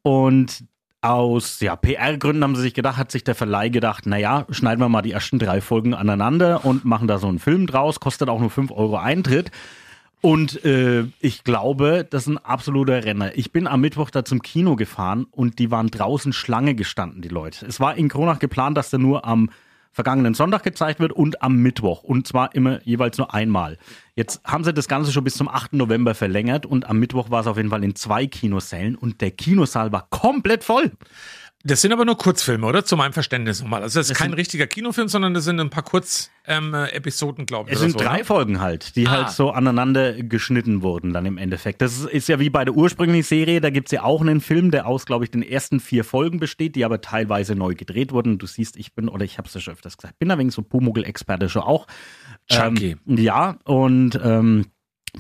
und 0.02 0.64
aus 1.02 1.62
ja, 1.62 1.76
PR-Gründen 1.76 2.44
haben 2.44 2.56
sie 2.56 2.62
sich 2.62 2.74
gedacht, 2.74 2.98
hat 2.98 3.12
sich 3.12 3.24
der 3.24 3.36
Verleih 3.36 3.70
gedacht, 3.70 4.06
naja, 4.06 4.46
schneiden 4.50 4.82
wir 4.82 4.90
mal 4.90 5.02
die 5.02 5.14
ersten 5.14 5.40
drei 5.40 5.62
Folgen 5.62 5.94
aneinander 5.94 6.66
und 6.66 6.84
machen 6.84 7.08
da 7.08 7.20
so 7.20 7.28
einen 7.28 7.40
Film 7.40 7.68
draus, 7.68 8.00
kostet 8.00 8.30
auch 8.30 8.40
nur 8.40 8.50
5 8.50 8.72
Euro 8.72 8.98
Eintritt. 8.98 9.52
Und 10.22 10.66
äh, 10.66 11.06
ich 11.22 11.46
glaube, 11.46 12.06
das 12.10 12.24
ist 12.24 12.28
ein 12.28 12.38
absoluter 12.38 13.06
Renner. 13.06 13.38
Ich 13.38 13.54
bin 13.54 13.68
am 13.68 13.80
Mittwoch 13.80 14.10
da 14.10 14.26
zum 14.26 14.42
Kino 14.42 14.76
gefahren 14.76 15.26
und 15.32 15.60
die 15.60 15.72
waren 15.72 15.88
draußen 15.88 16.34
Schlange 16.34 16.76
gestanden, 16.76 17.22
die 17.22 17.30
Leute. 17.30 17.66
Es 17.66 17.80
war 17.80 17.96
in 17.96 18.10
Kronach 18.10 18.40
geplant, 18.40 18.78
dass 18.78 18.90
der 18.90 19.00
nur 19.00 19.26
am 19.26 19.50
vergangenen 19.92 20.34
Sonntag 20.34 20.64
gezeigt 20.64 21.00
wird 21.00 21.12
und 21.12 21.42
am 21.42 21.58
Mittwoch. 21.58 22.04
Und 22.04 22.28
zwar 22.28 22.54
immer 22.56 22.82
jeweils 22.84 23.18
nur 23.18 23.34
einmal. 23.34 23.78
Jetzt 24.16 24.42
haben 24.44 24.64
sie 24.64 24.74
das 24.74 24.88
Ganze 24.88 25.12
schon 25.12 25.24
bis 25.24 25.36
zum 25.36 25.48
8. 25.48 25.74
November 25.74 26.16
verlängert 26.16 26.66
und 26.66 26.90
am 26.90 27.00
Mittwoch 27.00 27.30
war 27.30 27.42
es 27.42 27.48
auf 27.48 27.58
jeden 27.58 27.70
Fall 27.70 27.84
in 27.84 27.96
zwei 27.96 28.28
Kinosälen 28.28 28.96
und 28.96 29.22
der 29.22 29.32
Kinosaal 29.32 29.92
war 29.92 30.08
komplett 30.10 30.64
voll. 30.64 30.92
Das 31.64 31.82
sind 31.82 31.92
aber 31.92 32.06
nur 32.06 32.18
Kurzfilme, 32.18 32.66
oder? 32.66 32.86
Zu 32.86 32.96
meinem 32.96 33.12
Verständnis 33.12 33.62
nochmal. 33.62 33.84
Also 33.84 34.00
das 34.00 34.08
ist 34.08 34.12
Es 34.14 34.18
kein 34.18 34.32
richtiger 34.32 34.66
Kinofilm, 34.66 35.10
sondern 35.10 35.34
das 35.34 35.44
sind 35.44 35.60
ein 35.60 35.70
paar 35.70 35.84
Kurz-Episoden, 35.84 37.46
glaube 37.46 37.70
ich. 37.70 37.76
Es 37.76 37.82
oder 37.82 37.90
sind 37.90 38.00
so, 38.00 38.06
drei 38.06 38.20
ne? 38.20 38.24
Folgen 38.24 38.62
halt, 38.62 38.96
die 38.96 39.08
Ah. 39.08 39.12
halt 39.12 39.30
so 39.32 39.52
aneinander 39.52 40.14
geschnitten 40.24 40.82
wurden 40.84 41.12
dann 41.12 41.26
im 41.26 41.38
Endeffekt. 41.38 41.82
Das 41.82 42.00
ist, 42.00 42.30
ja 42.30 42.40
wie 42.40 42.50
bei 42.50 42.64
der 42.64 42.76
ursprünglichen 42.76 43.24
Serie, 43.24 43.60
da 43.60 43.72
gibt's 43.72 43.92
ja 43.92 44.04
auch 44.04 44.22
einen 44.22 44.40
Film, 44.40 44.72
der 44.72 44.88
aus, 44.88 45.06
glaube 45.06 45.26
ich, 45.26 45.32
den 45.32 45.44
ersten 45.44 45.82
vier 45.82 46.06
Folgen 46.06 46.40
besteht, 46.40 46.78
die 46.78 46.86
aber 46.86 47.02
teilweise 47.02 47.56
neu 47.56 47.76
gedreht 47.76 48.14
wurden. 48.14 48.38
Du 48.38 48.48
siehst, 48.48 48.78
ich 48.78 48.94
bin, 48.96 49.10
oder 49.10 49.26
ich 49.26 49.38
habe 49.38 49.50
es 49.50 49.54
ja 49.54 49.60
schon 49.60 49.74
öfters 49.74 49.98
gesagt, 49.98 50.18
bin 50.18 50.32
ein 50.32 50.40
wenig 50.40 50.54
so 50.54 50.62
Pumuckl-Experte 50.62 51.50
schon 51.50 51.64
auch. 51.64 51.88
Chunky. 52.50 52.96
Ähm, 53.06 53.18
ja, 53.18 53.58
und 53.66 54.18
ähm, 54.24 54.66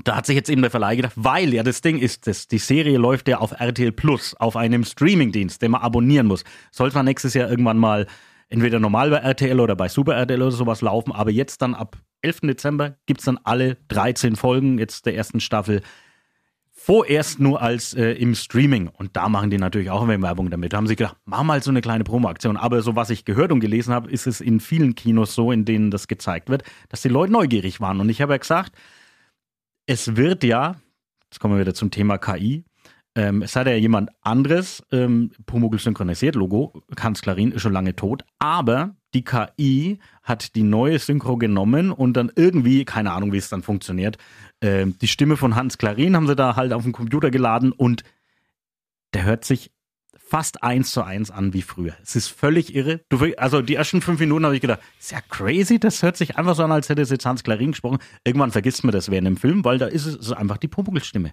da 0.03 0.15
hat 0.15 0.25
sich 0.25 0.35
jetzt 0.35 0.49
eben 0.49 0.61
der 0.61 0.71
Verleih 0.71 0.95
gedacht, 0.95 1.13
weil 1.15 1.53
ja 1.53 1.63
das 1.63 1.81
Ding 1.81 1.97
ist, 1.97 2.27
das, 2.27 2.47
die 2.47 2.57
Serie 2.57 2.97
läuft 2.97 3.27
ja 3.27 3.39
auf 3.39 3.51
RTL 3.59 3.91
Plus, 3.91 4.35
auf 4.35 4.55
einem 4.55 4.83
Streamingdienst, 4.83 5.61
den 5.61 5.71
man 5.71 5.81
abonnieren 5.81 6.27
muss. 6.27 6.43
Soll 6.71 6.91
zwar 6.91 7.03
nächstes 7.03 7.33
Jahr 7.33 7.49
irgendwann 7.49 7.77
mal 7.77 8.07
entweder 8.49 8.79
normal 8.79 9.09
bei 9.09 9.17
RTL 9.17 9.59
oder 9.59 9.75
bei 9.75 9.89
Super 9.89 10.15
RTL 10.15 10.41
oder 10.41 10.51
sowas 10.51 10.81
laufen, 10.81 11.11
aber 11.11 11.31
jetzt 11.31 11.61
dann 11.61 11.75
ab 11.75 11.97
11. 12.21 12.41
Dezember 12.41 12.95
gibt's 13.05 13.25
dann 13.25 13.39
alle 13.43 13.77
13 13.89 14.35
Folgen 14.35 14.77
jetzt 14.77 15.05
der 15.05 15.15
ersten 15.15 15.39
Staffel 15.39 15.81
vorerst 16.89 17.39
nur 17.39 17.61
als 17.61 17.93
äh, 17.93 18.13
im 18.13 18.35
Streaming. 18.35 18.87
Und 18.87 19.15
da 19.15 19.27
machen 19.27 19.49
die 19.49 19.57
natürlich 19.57 19.91
auch 19.91 20.07
Werbung 20.07 20.49
damit. 20.49 20.73
Da 20.73 20.77
haben 20.77 20.87
sie 20.87 20.95
gedacht, 20.95 21.17
mach 21.25 21.43
mal 21.43 21.61
so 21.61 21.69
eine 21.69 21.81
kleine 21.81 22.05
Promoaktion. 22.05 22.55
Aber 22.57 22.81
so 22.81 22.95
was 22.95 23.09
ich 23.09 23.25
gehört 23.25 23.51
und 23.51 23.59
gelesen 23.59 23.93
habe, 23.93 24.09
ist 24.09 24.27
es 24.27 24.39
in 24.39 24.59
vielen 24.59 24.95
Kinos 24.95 25.35
so, 25.35 25.51
in 25.51 25.65
denen 25.65 25.91
das 25.91 26.07
gezeigt 26.07 26.49
wird, 26.49 26.63
dass 26.87 27.01
die 27.01 27.09
Leute 27.09 27.33
neugierig 27.33 27.81
waren. 27.81 27.99
Und 27.99 28.09
ich 28.09 28.21
habe 28.21 28.33
ja 28.33 28.37
gesagt, 28.37 28.73
es 29.89 30.15
wird 30.15 30.43
ja, 30.43 30.75
jetzt 31.31 31.39
kommen 31.39 31.55
wir 31.55 31.61
wieder 31.61 31.73
zum 31.73 31.89
Thema 31.89 32.19
KI, 32.19 32.63
ähm, 33.15 33.41
es 33.41 33.55
hat 33.55 33.65
ja 33.65 33.73
jemand 33.73 34.11
anderes 34.21 34.83
ähm, 34.91 35.31
Pumuckl 35.47 35.79
synchronisiert, 35.79 36.35
Logo, 36.35 36.83
Hans 36.99 37.23
Klarin 37.23 37.51
ist 37.51 37.63
schon 37.63 37.73
lange 37.73 37.95
tot, 37.95 38.23
aber 38.37 38.95
die 39.15 39.23
KI 39.23 39.97
hat 40.21 40.53
die 40.53 40.61
neue 40.61 40.99
Synchro 40.99 41.37
genommen 41.37 41.91
und 41.91 42.13
dann 42.13 42.31
irgendwie, 42.35 42.85
keine 42.85 43.13
Ahnung, 43.13 43.33
wie 43.33 43.37
es 43.37 43.49
dann 43.49 43.63
funktioniert, 43.63 44.19
ähm, 44.61 44.95
die 44.99 45.07
Stimme 45.07 45.37
von 45.37 45.55
Hans 45.55 45.79
Klarin 45.79 46.15
haben 46.15 46.27
sie 46.27 46.35
da 46.35 46.55
halt 46.55 46.71
auf 46.71 46.83
den 46.83 46.91
Computer 46.91 47.31
geladen 47.31 47.71
und 47.71 48.03
der 49.15 49.23
hört 49.23 49.43
sich 49.43 49.71
fast 50.29 50.63
eins 50.63 50.91
zu 50.91 51.03
eins 51.03 51.31
an 51.31 51.53
wie 51.53 51.61
früher. 51.61 51.95
Es 52.03 52.15
ist 52.15 52.27
völlig 52.27 52.75
irre. 52.75 53.01
Du, 53.09 53.19
also 53.37 53.61
die 53.61 53.75
ersten 53.75 54.01
fünf 54.01 54.19
Minuten 54.19 54.45
habe 54.45 54.55
ich 54.55 54.61
gedacht, 54.61 54.79
ist 54.99 55.11
ja 55.11 55.21
crazy, 55.21 55.79
das 55.79 56.03
hört 56.03 56.17
sich 56.17 56.37
einfach 56.37 56.55
so 56.55 56.63
an, 56.63 56.71
als 56.71 56.89
hätte 56.89 57.01
es 57.01 57.09
jetzt 57.09 57.25
Hans 57.25 57.43
Klarin 57.43 57.71
gesprochen. 57.71 57.99
Irgendwann 58.23 58.51
vergisst 58.51 58.83
man 58.83 58.91
das 58.91 59.09
während 59.09 59.27
dem 59.27 59.37
Film, 59.37 59.65
weil 59.65 59.77
da 59.77 59.87
ist 59.87 60.05
es, 60.05 60.15
es 60.15 60.27
ist 60.27 60.33
einfach 60.33 60.57
die 60.57 60.67
Pumuckl-Stimme. 60.67 61.31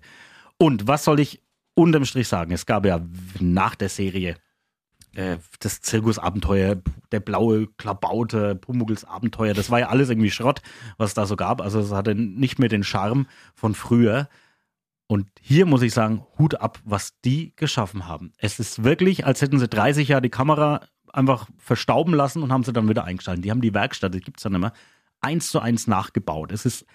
Und 0.58 0.88
was 0.88 1.04
soll 1.04 1.20
ich 1.20 1.42
unterm 1.74 2.04
Strich 2.04 2.28
sagen? 2.28 2.52
Es 2.52 2.64
gab 2.64 2.86
ja 2.86 3.00
nach 3.38 3.74
der 3.74 3.90
Serie 3.90 4.36
äh, 5.14 5.38
das 5.60 5.80
Zirkusabenteuer, 5.80 6.76
der 7.12 7.20
blaue 7.20 7.66
Klabauter, 7.78 8.54
Pumuckls 8.54 9.04
Abenteuer, 9.04 9.54
das 9.54 9.70
war 9.70 9.80
ja 9.80 9.88
alles 9.88 10.08
irgendwie 10.10 10.30
Schrott, 10.30 10.62
was 10.96 11.10
es 11.10 11.14
da 11.14 11.26
so 11.26 11.36
gab. 11.36 11.60
Also 11.60 11.80
es 11.80 11.92
hatte 11.92 12.14
nicht 12.14 12.58
mehr 12.58 12.68
den 12.68 12.84
Charme 12.84 13.26
von 13.54 13.74
früher. 13.74 14.28
Und 15.08 15.28
hier 15.40 15.66
muss 15.66 15.82
ich 15.82 15.92
sagen, 15.92 16.24
Hut 16.38 16.56
ab, 16.56 16.80
was 16.84 17.20
die 17.24 17.54
geschaffen 17.56 18.06
haben. 18.06 18.32
Es 18.38 18.58
ist 18.58 18.82
wirklich, 18.82 19.24
als 19.24 19.40
hätten 19.40 19.58
sie 19.58 19.68
30 19.68 20.08
Jahre 20.08 20.22
die 20.22 20.30
Kamera 20.30 20.80
einfach 21.12 21.48
verstauben 21.58 22.12
lassen 22.12 22.42
und 22.42 22.52
haben 22.52 22.64
sie 22.64 22.72
dann 22.72 22.88
wieder 22.88 23.04
eingeschaltet. 23.04 23.44
Die 23.44 23.50
haben 23.50 23.60
die 23.60 23.74
Werkstatt, 23.74 24.14
das 24.14 24.22
gibt 24.22 24.38
es 24.38 24.42
dann 24.42 24.54
immer, 24.54 24.72
eins 25.20 25.50
zu 25.50 25.60
eins 25.60 25.86
nachgebaut. 25.86 26.52
Es 26.52 26.66
ist, 26.66 26.86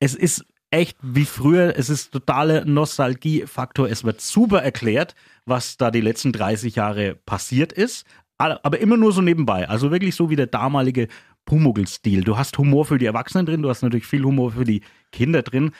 es 0.00 0.14
ist 0.14 0.44
echt 0.70 0.98
wie 1.02 1.24
früher, 1.24 1.74
es 1.76 1.88
ist 1.88 2.12
totaler 2.12 2.64
Nostalgiefaktor. 2.64 3.88
Es 3.88 4.04
wird 4.04 4.20
super 4.20 4.62
erklärt, 4.62 5.14
was 5.46 5.76
da 5.76 5.90
die 5.90 6.00
letzten 6.00 6.32
30 6.32 6.76
Jahre 6.76 7.14
passiert 7.14 7.72
ist, 7.72 8.04
aber 8.36 8.78
immer 8.78 8.98
nur 8.98 9.12
so 9.12 9.22
nebenbei. 9.22 9.68
Also 9.68 9.90
wirklich 9.90 10.14
so 10.14 10.28
wie 10.28 10.36
der 10.36 10.46
damalige 10.46 11.08
Pumuckl-Stil. 11.46 12.24
Du 12.24 12.36
hast 12.36 12.58
Humor 12.58 12.84
für 12.84 12.98
die 12.98 13.06
Erwachsenen 13.06 13.46
drin, 13.46 13.62
du 13.62 13.70
hast 13.70 13.82
natürlich 13.82 14.06
viel 14.06 14.24
Humor 14.24 14.52
für 14.52 14.64
die 14.64 14.82
Kinder 15.12 15.42
drin. 15.42 15.70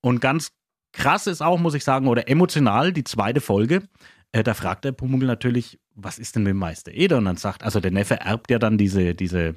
Und 0.00 0.20
ganz 0.20 0.52
krass 0.92 1.26
ist 1.26 1.42
auch, 1.42 1.58
muss 1.58 1.74
ich 1.74 1.84
sagen, 1.84 2.06
oder 2.06 2.28
emotional, 2.28 2.92
die 2.92 3.04
zweite 3.04 3.40
Folge. 3.40 3.82
Äh, 4.32 4.42
da 4.42 4.54
fragt 4.54 4.84
der 4.84 4.92
Pumuckl 4.92 5.26
natürlich, 5.26 5.78
was 5.94 6.18
ist 6.18 6.36
denn 6.36 6.42
mit 6.42 6.50
dem 6.50 6.58
Meister 6.58 6.92
Eder? 6.92 7.18
Und 7.18 7.26
dann 7.26 7.36
sagt, 7.36 7.62
also 7.62 7.80
der 7.80 7.90
Neffe 7.90 8.20
erbt 8.20 8.50
ja 8.50 8.58
dann 8.58 8.78
diese, 8.78 9.14
diese, 9.14 9.54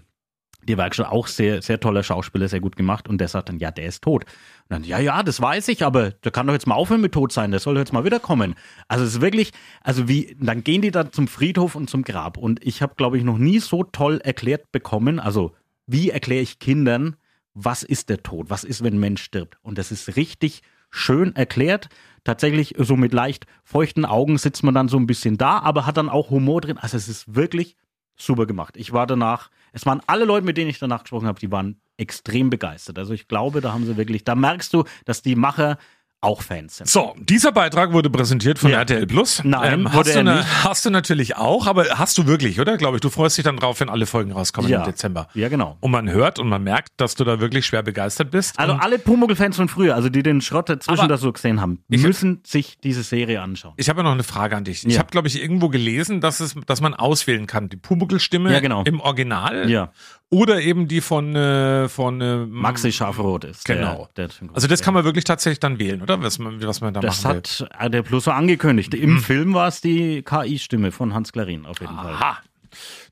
die 0.63 0.77
Werkstatt 0.77 1.07
auch 1.07 1.27
sehr, 1.27 1.61
sehr 1.61 1.79
toller 1.79 2.03
Schauspieler, 2.03 2.47
sehr 2.47 2.59
gut 2.59 2.75
gemacht. 2.75 3.07
Und 3.07 3.19
der 3.19 3.27
sagt 3.27 3.49
dann, 3.49 3.59
ja, 3.59 3.71
der 3.71 3.85
ist 3.85 4.03
tot. 4.03 4.25
Und 4.25 4.31
dann, 4.69 4.83
ja, 4.83 4.99
ja, 4.99 5.23
das 5.23 5.39
weiß 5.39 5.67
ich, 5.69 5.83
aber 5.83 6.11
der 6.11 6.31
kann 6.31 6.47
doch 6.47 6.53
jetzt 6.53 6.67
mal 6.67 6.75
aufhören 6.75 7.01
mit 7.01 7.13
tot 7.13 7.31
sein, 7.31 7.51
der 7.51 7.59
soll 7.59 7.77
jetzt 7.77 7.93
mal 7.93 8.03
wiederkommen. 8.03 8.55
Also 8.87 9.05
es 9.05 9.15
ist 9.15 9.21
wirklich, 9.21 9.51
also 9.81 10.07
wie, 10.07 10.35
dann 10.39 10.63
gehen 10.63 10.81
die 10.81 10.91
dann 10.91 11.11
zum 11.11 11.27
Friedhof 11.27 11.75
und 11.75 11.89
zum 11.89 12.03
Grab. 12.03 12.37
Und 12.37 12.65
ich 12.65 12.81
habe, 12.81 12.95
glaube 12.95 13.17
ich, 13.17 13.23
noch 13.23 13.37
nie 13.37 13.59
so 13.59 13.83
toll 13.83 14.19
erklärt 14.23 14.71
bekommen, 14.71 15.19
also 15.19 15.53
wie 15.87 16.09
erkläre 16.09 16.41
ich 16.41 16.59
Kindern, 16.59 17.15
was 17.53 17.83
ist 17.83 18.09
der 18.09 18.21
Tod? 18.21 18.49
Was 18.49 18.63
ist, 18.63 18.83
wenn 18.83 18.95
ein 18.95 18.99
Mensch 18.99 19.23
stirbt? 19.23 19.57
Und 19.61 19.77
das 19.77 19.91
ist 19.91 20.15
richtig 20.17 20.61
schön 20.95 21.35
erklärt. 21.35 21.89
Tatsächlich 22.23 22.75
so 22.77 22.95
mit 22.95 23.13
leicht 23.13 23.45
feuchten 23.63 24.05
Augen 24.05 24.37
sitzt 24.37 24.63
man 24.63 24.73
dann 24.73 24.87
so 24.87 24.97
ein 24.97 25.05
bisschen 25.05 25.37
da, 25.37 25.59
aber 25.59 25.85
hat 25.85 25.97
dann 25.97 26.09
auch 26.09 26.31
Humor 26.31 26.61
drin. 26.61 26.77
Also 26.77 26.97
es 26.97 27.07
ist 27.07 27.35
wirklich 27.35 27.75
super 28.17 28.45
gemacht. 28.45 28.77
Ich 28.77 28.93
war 28.93 29.05
danach, 29.05 29.51
es 29.73 29.85
waren 29.85 30.01
alle 30.07 30.25
Leute, 30.25 30.45
mit 30.45 30.57
denen 30.57 30.69
ich 30.69 30.79
danach 30.79 31.03
gesprochen 31.03 31.27
habe, 31.27 31.39
die 31.39 31.51
waren 31.51 31.79
extrem 31.97 32.49
begeistert. 32.49 32.97
Also 32.97 33.13
ich 33.13 33.27
glaube, 33.27 33.61
da 33.61 33.73
haben 33.73 33.85
sie 33.85 33.97
wirklich, 33.97 34.23
da 34.23 34.35
merkst 34.35 34.73
du, 34.73 34.85
dass 35.05 35.21
die 35.21 35.35
Macher 35.35 35.77
auch 36.22 36.41
Fans 36.41 36.77
sind. 36.77 36.89
So, 36.89 37.13
dieser 37.19 37.51
Beitrag 37.51 37.91
wurde 37.93 38.10
präsentiert 38.10 38.57
von 38.57 38.72
Ja. 38.72 38.79
RTL 38.79 39.05
Plus. 39.05 39.39
Ähm, 39.43 39.51
Nein, 39.51 39.86
hast, 39.88 39.93
wurde 39.95 40.12
du 40.12 40.17
er 40.17 40.24
na- 40.24 40.36
nicht. 40.38 40.63
hast 40.63 40.86
du 40.86 40.89
natürlich 40.89 41.36
auch, 41.38 41.67
aber 41.67 41.86
hast 42.00 42.17
du 42.17 42.25
wirklich, 42.25 42.60
oder? 42.60 42.77
Glaube 42.77 42.98
ich, 42.98 43.01
du 43.01 43.10
freust 43.12 43.38
dich 43.38 43.43
dann 43.45 43.57
drauf, 43.57 43.79
wenn 43.79 43.89
alle 43.89 44.05
Folgen 44.07 44.31
rauskommen 44.31 44.69
Ja. 44.72 44.79
im 44.79 44.86
Dezember. 44.86 45.27
Ja, 45.36 45.50
genau. 45.50 45.77
Und 45.81 45.91
man 45.91 46.10
hört 46.10 46.39
und 46.39 46.48
man 46.50 46.63
merkt, 46.63 46.89
dass 46.98 47.13
du 47.15 47.24
da 47.25 47.39
wirklich 47.39 47.65
schwer 47.67 47.84
begeistert 47.84 48.31
bist. 48.31 48.57
Also 48.57 48.74
alle 48.74 48.98
Pumuckl-Fans 48.98 49.55
von 49.55 49.67
früher, 49.67 49.93
also 49.95 50.10
die 50.10 50.24
den 50.24 50.41
Schrott 50.41 50.69
dazwischen 50.69 51.00
Aber 51.01 51.07
da 51.10 51.17
so 51.17 51.31
gesehen 51.31 51.62
haben, 51.62 51.84
ich- 51.89 52.01
müssen 52.01 52.41
sich 52.45 52.77
diese 52.79 53.03
Serie 53.03 53.41
anschauen. 53.41 53.74
ich 53.77 53.88
habe 53.89 54.00
ja 54.00 54.03
noch 54.03 54.13
eine 54.13 54.24
Frage 54.24 54.55
an 54.57 54.63
dich. 54.63 54.84
Ich 54.86 54.93
Ja. 54.93 55.00
habe, 55.00 55.12
glaube 55.12 55.27
ich, 55.27 55.39
irgendwo 55.41 55.69
gelesen, 55.69 56.22
dass 56.22 56.39
es, 56.39 56.55
dass 56.65 56.81
man 56.81 56.95
auswählen 56.95 57.45
kann. 57.45 57.69
Die 57.69 57.77
Pumuckl-Stimme 57.77 58.51
Ja, 58.51 58.62
genau. 58.62 58.84
im 58.84 59.00
Original 59.00 59.69
Ja. 59.69 59.91
Oder 60.32 60.60
eben 60.62 60.88
die 60.88 61.01
von, 61.01 61.36
äh, 61.36 61.88
von 61.88 62.20
äh, 62.20 62.46
Maxi 62.46 62.91
Schafrot 62.91 63.44
ist. 63.46 63.65
Genau. 63.65 64.10
Der, 64.17 64.27
der 64.27 64.50
Also 64.53 64.67
das 64.67 64.82
kann 64.82 64.94
man 64.94 65.03
wirklich 65.03 65.24
tatsächlich 65.24 65.60
dann 65.60 65.79
wählen, 65.79 66.01
oder? 66.01 66.22
Was 66.22 66.39
man, 66.39 66.62
was 66.63 66.82
man 66.82 66.94
da 66.94 67.00
Das 67.00 67.24
machen 67.24 67.36
will. 67.36 67.41
hat 67.41 67.67
RTL 67.79 68.03
Plus 68.03 68.24
so 68.25 68.32
angekündigt. 68.32 68.94
Im 68.94 69.20
Film 69.20 69.53
war 69.53 69.67
es 69.67 69.82
die 69.82 70.24
KI-Stimme 70.24 70.91
von 70.91 71.13
Hans 71.13 71.32
Klarin 71.32 71.65
auf 71.65 71.79
jeden 71.79 71.96
Fall. 71.96 72.13
Aha. 72.13 72.38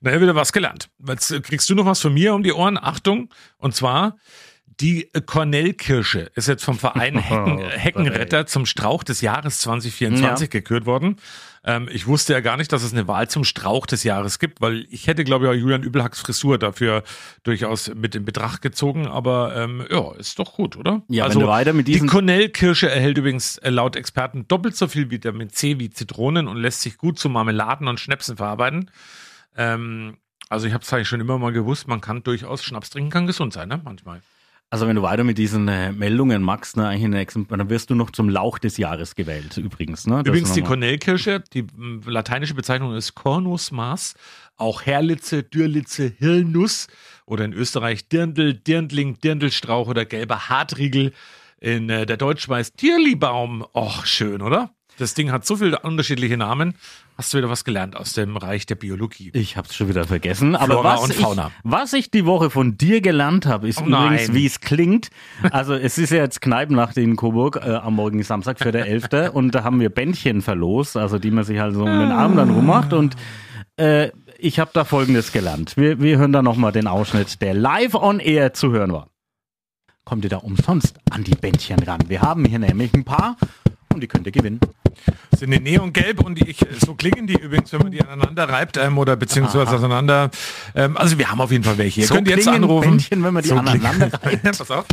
Na, 0.01 0.12
ja, 0.12 0.20
wieder 0.22 0.36
was 0.36 0.51
gelernt. 0.51 0.89
Jetzt 1.08 1.32
äh, 1.32 1.39
kriegst 1.39 1.70
du 1.70 1.75
noch 1.75 1.86
was 1.86 2.01
von 2.01 2.13
mir 2.13 2.34
um 2.34 2.43
die 2.43 2.51
Ohren. 2.51 2.77
Achtung. 2.77 3.29
Und 3.58 3.75
zwar, 3.75 4.17
die 4.79 5.13
äh, 5.13 5.21
Cornell-Kirsche 5.21 6.31
ist 6.35 6.47
jetzt 6.47 6.63
vom 6.63 6.77
Verein 6.77 7.17
Hecken, 7.19 7.59
äh, 7.59 7.69
Heckenretter 7.77 8.45
zum 8.45 8.65
Strauch 8.65 9.03
des 9.03 9.21
Jahres 9.21 9.59
2024 9.59 10.49
gekürt 10.49 10.85
worden. 10.85 11.17
Ähm, 11.65 11.87
ich 11.91 12.07
wusste 12.07 12.33
ja 12.33 12.39
gar 12.41 12.57
nicht, 12.57 12.71
dass 12.73 12.83
es 12.83 12.91
eine 12.91 13.07
Wahl 13.07 13.29
zum 13.29 13.43
Strauch 13.43 13.85
des 13.85 14.03
Jahres 14.03 14.39
gibt, 14.39 14.59
weil 14.61 14.85
ich 14.89 15.07
hätte, 15.07 15.23
glaube 15.23 15.45
ich, 15.45 15.51
auch 15.51 15.55
Julian 15.55 15.83
Übelhacks 15.83 16.19
Frisur 16.19 16.57
dafür 16.57 17.03
durchaus 17.43 17.93
mit 17.95 18.15
in 18.15 18.25
Betracht 18.25 18.61
gezogen. 18.61 19.07
Aber 19.07 19.55
ähm, 19.55 19.85
ja, 19.89 20.13
ist 20.15 20.39
doch 20.39 20.53
gut, 20.55 20.75
oder? 20.75 20.91
Also, 20.93 21.03
Ja, 21.09 21.29
wenn 21.29 21.39
du 21.39 21.47
weiter 21.47 21.71
mit 21.73 21.87
diesen- 21.87 22.07
Die 22.07 22.11
Cornell-Kirsche 22.11 22.89
erhält 22.89 23.17
übrigens 23.17 23.57
äh, 23.59 23.69
laut 23.69 23.95
Experten 23.95 24.47
doppelt 24.47 24.75
so 24.75 24.87
viel 24.87 25.09
Vitamin 25.09 25.49
C 25.49 25.79
wie 25.79 25.89
Zitronen 25.89 26.47
und 26.47 26.57
lässt 26.57 26.81
sich 26.81 26.97
gut 26.97 27.17
zu 27.17 27.29
Marmeladen 27.29 27.87
und 27.87 27.99
Schnäpsen 27.99 28.35
verarbeiten. 28.37 28.91
Ähm, 29.55 30.17
also 30.49 30.67
ich 30.67 30.73
habe 30.73 30.83
es 30.83 30.91
eigentlich 30.93 31.07
schon 31.07 31.21
immer 31.21 31.37
mal 31.37 31.51
gewusst, 31.53 31.87
man 31.87 32.01
kann 32.01 32.23
durchaus 32.23 32.63
Schnaps 32.63 32.89
trinken, 32.89 33.09
kann 33.09 33.27
gesund 33.27 33.53
sein, 33.53 33.69
ne? 33.69 33.79
Manchmal. 33.83 34.21
Also 34.73 34.87
wenn 34.87 34.95
du 34.95 35.03
weiter 35.03 35.23
mit 35.23 35.37
diesen 35.37 35.67
äh, 35.67 35.91
Meldungen 35.91 36.41
magst, 36.41 36.77
ne, 36.77 36.87
eigentlich 36.87 37.03
in 37.03 37.11
der 37.11 37.19
nächsten, 37.19 37.47
dann 37.47 37.69
wirst 37.69 37.91
du 37.91 37.93
noch 37.93 38.09
zum 38.09 38.27
Lauch 38.27 38.57
des 38.57 38.77
Jahres 38.77 39.13
gewählt, 39.13 39.55
übrigens. 39.57 40.07
Ne? 40.07 40.23
Das 40.23 40.25
Übrigens 40.25 40.53
die 40.53 40.63
Cornellkirsche, 40.63 41.43
die 41.53 41.67
m, 41.77 42.01
lateinische 42.07 42.55
Bezeichnung 42.55 42.95
ist 42.95 43.13
Cornus 43.13 43.71
Mars, 43.71 44.15
auch 44.57 44.81
Herlitze, 44.81 45.43
Dürlitze, 45.43 46.11
Hirnuss 46.17 46.87
oder 47.27 47.45
in 47.45 47.53
Österreich 47.53 48.09
Dirndl, 48.09 48.55
Dirndling, 48.55 49.19
Dirndlstrauch 49.19 49.87
oder 49.87 50.05
gelber 50.05 50.49
Hartriegel. 50.49 51.13
In 51.59 51.91
äh, 51.91 52.07
der 52.07 52.17
Deutschschweiz 52.17 52.73
Tierlibaum. 52.73 53.63
Och, 53.75 54.07
schön, 54.07 54.41
oder? 54.41 54.71
Das 54.97 55.13
Ding 55.13 55.31
hat 55.31 55.45
so 55.45 55.55
viele 55.55 55.79
unterschiedliche 55.79 56.38
Namen. 56.38 56.75
Hast 57.17 57.33
du 57.33 57.38
wieder 57.38 57.50
was 57.50 57.63
gelernt 57.63 57.95
aus 57.95 58.13
dem 58.13 58.38
Reich 58.38 58.65
der 58.65 58.75
Biologie? 58.75 59.31
Ich 59.33 59.57
hab's 59.57 59.75
schon 59.75 59.88
wieder 59.88 60.05
vergessen. 60.05 60.55
Aber 60.55 60.73
Flora 60.73 60.93
was, 60.93 61.01
und 61.01 61.13
Fauna. 61.13 61.47
Ich, 61.47 61.53
was 61.63 61.93
ich 61.93 62.12
die 62.12 62.25
Woche 62.25 62.50
von 62.50 62.77
dir 62.77 63.01
gelernt 63.01 63.45
habe, 63.45 63.67
ist 63.67 63.81
Oh 63.81 63.85
übrigens, 63.85 64.33
wie 64.33 64.45
es 64.45 64.62
klingt. 64.62 65.09
Also 65.51 65.73
es 65.73 65.97
ist 65.97 66.12
ja 66.12 66.17
jetzt 66.17 66.41
Kneipennacht 66.41 66.97
in 66.97 67.15
Coburg 67.15 67.57
äh, 67.57 67.71
am 67.75 67.95
morgen 67.95 68.21
Samstag 68.23 68.59
für 68.59 68.71
der 68.71 68.88
11. 68.88 69.09
und 69.33 69.51
da 69.55 69.63
haben 69.63 69.79
wir 69.79 69.89
Bändchen 69.89 70.41
verlost, 70.41 70.97
also 70.97 71.19
die 71.19 71.31
man 71.31 71.43
sich 71.43 71.59
halt 71.59 71.73
so 71.73 71.81
um 71.83 72.00
den 72.00 72.12
Arm 72.12 72.35
dann 72.35 72.50
rummacht 72.50 72.93
und 72.93 73.15
äh, 73.77 74.09
ich 74.38 74.59
habe 74.59 74.71
da 74.73 74.83
Folgendes 74.83 75.31
gelernt. 75.31 75.77
Wir, 75.77 76.01
wir 76.01 76.17
hören 76.17 76.33
da 76.33 76.41
nochmal 76.41 76.71
den 76.71 76.88
Ausschnitt, 76.88 77.41
der 77.41 77.53
live 77.53 77.95
on 77.95 78.19
air 78.19 78.53
zu 78.53 78.71
hören 78.71 78.91
war. 78.91 79.09
Kommt 80.03 80.25
ihr 80.25 80.29
da 80.29 80.38
umsonst 80.38 80.97
an 81.12 81.23
die 81.23 81.35
Bändchen 81.35 81.79
ran. 81.79 82.01
Wir 82.07 82.21
haben 82.21 82.43
hier 82.45 82.59
nämlich 82.59 82.93
ein 82.93 83.05
paar 83.05 83.38
und 83.93 84.01
die 84.01 84.07
könnt 84.07 84.25
ihr 84.25 84.33
gewinnen. 84.33 84.59
Sind 85.43 85.53
in 85.53 85.63
Neongelb 85.63 86.21
und 86.23 86.35
die, 86.39 86.50
ich, 86.50 86.65
so 86.85 86.95
klingen 86.95 87.27
die 87.27 87.33
übrigens, 87.35 87.71
wenn 87.73 87.79
man 87.81 87.91
die 87.91 88.01
aneinander 88.01 88.47
reibt 88.47 88.77
ähm, 88.77 88.97
oder 88.97 89.15
beziehungsweise 89.15 89.67
Aha. 89.67 89.75
auseinander. 89.75 90.31
Ähm, 90.75 90.95
also 90.97 91.17
wir 91.19 91.29
haben 91.29 91.41
auf 91.41 91.51
jeden 91.51 91.63
Fall 91.63 91.77
welche. 91.77 92.01
Ihr 92.01 92.07
So 92.07 92.15
könnt 92.15 92.27
jetzt 92.29 92.47
anrufen. 92.47 92.91
Bändchen, 92.91 93.23
wenn 93.23 93.33
man 93.33 93.43
die 93.43 93.50
klingen- 93.50 93.67
aneinander 93.67 94.09
reibt. 94.23 94.43
pass 94.43 94.71
auf. 94.71 94.85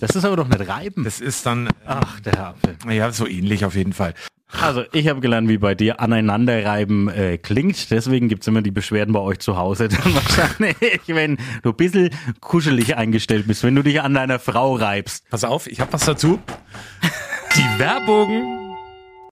Das 0.00 0.16
ist 0.16 0.24
aber 0.24 0.36
doch 0.36 0.48
nicht 0.48 0.68
reiben. 0.68 1.04
Das 1.04 1.20
ist 1.20 1.46
dann, 1.46 1.68
Ach, 1.86 2.18
der 2.20 2.48
Apfel. 2.48 2.76
ja, 2.92 3.12
so 3.12 3.26
ähnlich 3.26 3.64
auf 3.64 3.76
jeden 3.76 3.92
Fall. 3.92 4.14
Also, 4.60 4.82
ich 4.92 5.06
habe 5.08 5.20
gelernt, 5.20 5.48
wie 5.48 5.56
bei 5.58 5.74
dir 5.76 6.00
aneinanderreiben 6.00 7.08
äh, 7.08 7.38
klingt. 7.38 7.90
Deswegen 7.90 8.28
gibt's 8.28 8.46
immer 8.48 8.60
die 8.62 8.70
Beschwerden 8.72 9.14
bei 9.14 9.20
euch 9.20 9.38
zu 9.38 9.56
Hause. 9.56 9.88
Dann 9.88 10.00
wahrscheinlich, 10.14 10.76
wenn 11.06 11.38
du 11.62 11.70
ein 11.70 11.76
bisschen 11.76 12.10
kuschelig 12.40 12.96
eingestellt 12.96 13.46
bist, 13.46 13.62
wenn 13.62 13.74
du 13.76 13.82
dich 13.82 14.02
an 14.02 14.12
deiner 14.12 14.38
Frau 14.40 14.74
reibst. 14.74 15.30
Pass 15.30 15.44
auf, 15.44 15.66
ich 15.68 15.80
habe 15.80 15.92
was 15.92 16.04
dazu. 16.04 16.38
Die 17.56 17.78
Werbung 17.78 18.58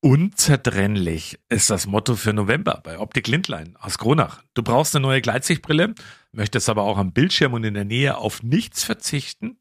unzertrennlich 0.01 1.39
ist 1.49 1.71
das 1.71 1.87
Motto 1.87 2.17
für 2.17 2.33
November 2.33 2.81
bei 2.83 2.99
Optik 2.99 3.29
Lindlein 3.29 3.77
aus 3.79 3.99
Kronach. 3.99 4.43
Du 4.55 4.63
brauchst 4.63 4.97
eine 4.97 5.03
neue 5.03 5.21
Gleitsichtbrille, 5.21 5.95
möchtest 6.33 6.69
aber 6.69 6.83
auch 6.83 6.99
am 6.99 7.13
Bildschirm 7.13 7.53
und 7.53 7.65
in 7.65 7.75
der 7.75 7.85
Nähe 7.85 8.17
auf 8.17 8.43
nichts 8.43 8.83
verzichten. 8.83 9.59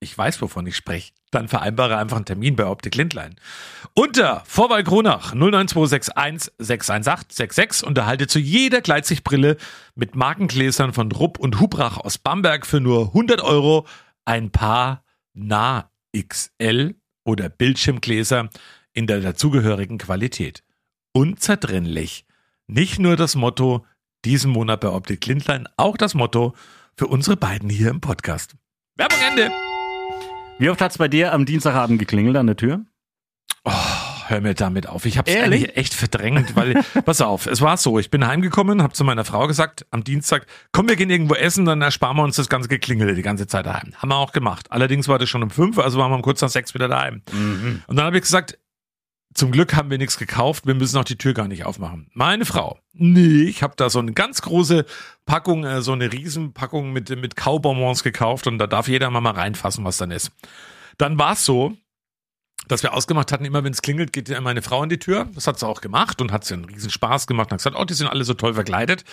Ich 0.00 0.16
weiß, 0.16 0.40
wovon 0.42 0.66
ich 0.66 0.76
spreche. 0.76 1.12
Dann 1.30 1.48
vereinbare 1.48 1.96
einfach 1.96 2.16
einen 2.16 2.26
Termin 2.26 2.54
bei 2.54 2.66
Optik 2.66 2.94
Lindlein. 2.94 3.34
Unter 3.94 4.42
Vorwahl 4.46 4.84
Kronach 4.84 5.34
09261 5.34 6.52
618 6.58 7.36
66 7.36 7.86
und 7.86 7.98
erhalte 7.98 8.28
zu 8.28 8.38
jeder 8.38 8.80
Gleitsichtbrille 8.80 9.56
mit 9.94 10.14
Markengläsern 10.14 10.92
von 10.92 11.10
Rupp 11.10 11.38
und 11.38 11.60
Hubrach 11.60 11.98
aus 11.98 12.18
Bamberg 12.18 12.66
für 12.66 12.80
nur 12.80 13.08
100 13.08 13.40
Euro 13.40 13.86
ein 14.24 14.50
Paar 14.50 15.02
Nah 15.34 15.90
XL 16.16 16.94
oder 17.24 17.48
Bildschirmgläser 17.48 18.50
in 18.98 19.06
der 19.06 19.20
dazugehörigen 19.20 19.96
Qualität. 19.96 20.64
Unzertrennlich. 21.12 22.26
Nicht 22.66 22.98
nur 22.98 23.14
das 23.14 23.36
Motto 23.36 23.86
diesen 24.24 24.50
Monat 24.50 24.80
bei 24.80 24.88
Optik 24.88 25.24
Lindlein, 25.24 25.68
auch 25.76 25.96
das 25.96 26.14
Motto 26.14 26.52
für 26.96 27.06
unsere 27.06 27.36
beiden 27.36 27.70
hier 27.70 27.90
im 27.90 28.00
Podcast. 28.00 28.56
Werbung 28.96 29.18
Ende. 29.30 29.52
Wie 30.58 30.68
oft 30.68 30.80
hat's 30.80 30.98
bei 30.98 31.06
dir 31.06 31.32
am 31.32 31.46
Dienstagabend 31.46 32.00
geklingelt 32.00 32.36
an 32.36 32.48
der 32.48 32.56
Tür? 32.56 32.80
Hör 34.26 34.40
mir 34.40 34.54
damit 34.54 34.88
auf. 34.88 35.06
Ich 35.06 35.16
habe 35.16 35.30
es 35.30 35.76
echt 35.76 35.94
verdrängt, 35.94 36.56
weil, 36.56 36.82
pass 37.04 37.20
auf, 37.20 37.46
es 37.46 37.60
war 37.60 37.76
so, 37.76 38.00
ich 38.00 38.10
bin 38.10 38.26
heimgekommen, 38.26 38.82
habe 38.82 38.94
zu 38.94 39.04
meiner 39.04 39.24
Frau 39.24 39.46
gesagt, 39.46 39.86
am 39.92 40.02
Dienstag, 40.02 40.46
komm, 40.72 40.88
wir 40.88 40.96
gehen 40.96 41.08
irgendwo 41.08 41.34
essen, 41.34 41.66
dann 41.66 41.82
ersparen 41.82 42.16
wir 42.16 42.24
uns 42.24 42.34
das 42.34 42.48
ganze 42.48 42.68
Geklingel 42.68 43.14
die 43.14 43.22
ganze 43.22 43.46
Zeit 43.46 43.66
daheim. 43.66 43.94
Haben 43.96 44.08
wir 44.08 44.16
auch 44.16 44.32
gemacht. 44.32 44.72
Allerdings 44.72 45.06
war 45.06 45.20
das 45.20 45.28
schon 45.28 45.44
um 45.44 45.50
fünf, 45.50 45.78
also 45.78 46.00
waren 46.00 46.10
wir 46.10 46.16
um 46.16 46.22
kurz 46.22 46.42
nach 46.42 46.48
sechs 46.48 46.74
wieder 46.74 46.88
daheim. 46.88 47.22
Und 47.86 47.96
dann 47.96 48.06
habe 48.06 48.16
ich 48.16 48.22
gesagt, 48.22 48.58
Zum 49.38 49.52
Glück 49.52 49.76
haben 49.76 49.88
wir 49.88 49.98
nichts 49.98 50.18
gekauft, 50.18 50.66
wir 50.66 50.74
müssen 50.74 50.98
auch 50.98 51.04
die 51.04 51.16
Tür 51.16 51.32
gar 51.32 51.46
nicht 51.46 51.64
aufmachen. 51.64 52.10
Meine 52.12 52.44
Frau, 52.44 52.80
nee, 52.92 53.44
ich 53.44 53.62
habe 53.62 53.74
da 53.76 53.88
so 53.88 54.00
eine 54.00 54.12
ganz 54.12 54.42
große 54.42 54.84
Packung, 55.26 55.62
äh, 55.64 55.80
so 55.80 55.92
eine 55.92 56.12
Riesenpackung 56.12 56.92
mit, 56.92 57.08
mit 57.10 57.36
Kaubonbons 57.36 58.02
gekauft 58.02 58.48
und 58.48 58.58
da 58.58 58.66
darf 58.66 58.88
jeder 58.88 59.10
mal, 59.10 59.20
mal 59.20 59.34
reinfassen, 59.34 59.84
was 59.84 59.96
dann 59.96 60.10
ist. 60.10 60.32
Dann 60.96 61.20
war 61.20 61.34
es 61.34 61.44
so, 61.44 61.76
dass 62.66 62.82
wir 62.82 62.92
ausgemacht 62.94 63.30
hatten, 63.30 63.44
immer 63.44 63.62
wenn 63.62 63.72
es 63.72 63.80
klingelt, 63.80 64.12
geht 64.12 64.28
ja 64.28 64.40
meine 64.40 64.60
Frau 64.60 64.82
an 64.82 64.88
die 64.88 64.98
Tür. 64.98 65.28
Das 65.36 65.46
hat 65.46 65.60
sie 65.60 65.68
auch 65.68 65.82
gemacht 65.82 66.20
und 66.20 66.32
hat 66.32 66.44
sie 66.44 66.54
einen 66.54 66.64
riesen 66.64 66.90
Spaß 66.90 67.28
gemacht 67.28 67.46
und 67.46 67.52
hat 67.52 67.58
gesagt, 67.58 67.76
oh, 67.78 67.84
die 67.84 67.94
sind 67.94 68.08
alle 68.08 68.24
so 68.24 68.34
toll 68.34 68.54
verkleidet. 68.54 69.04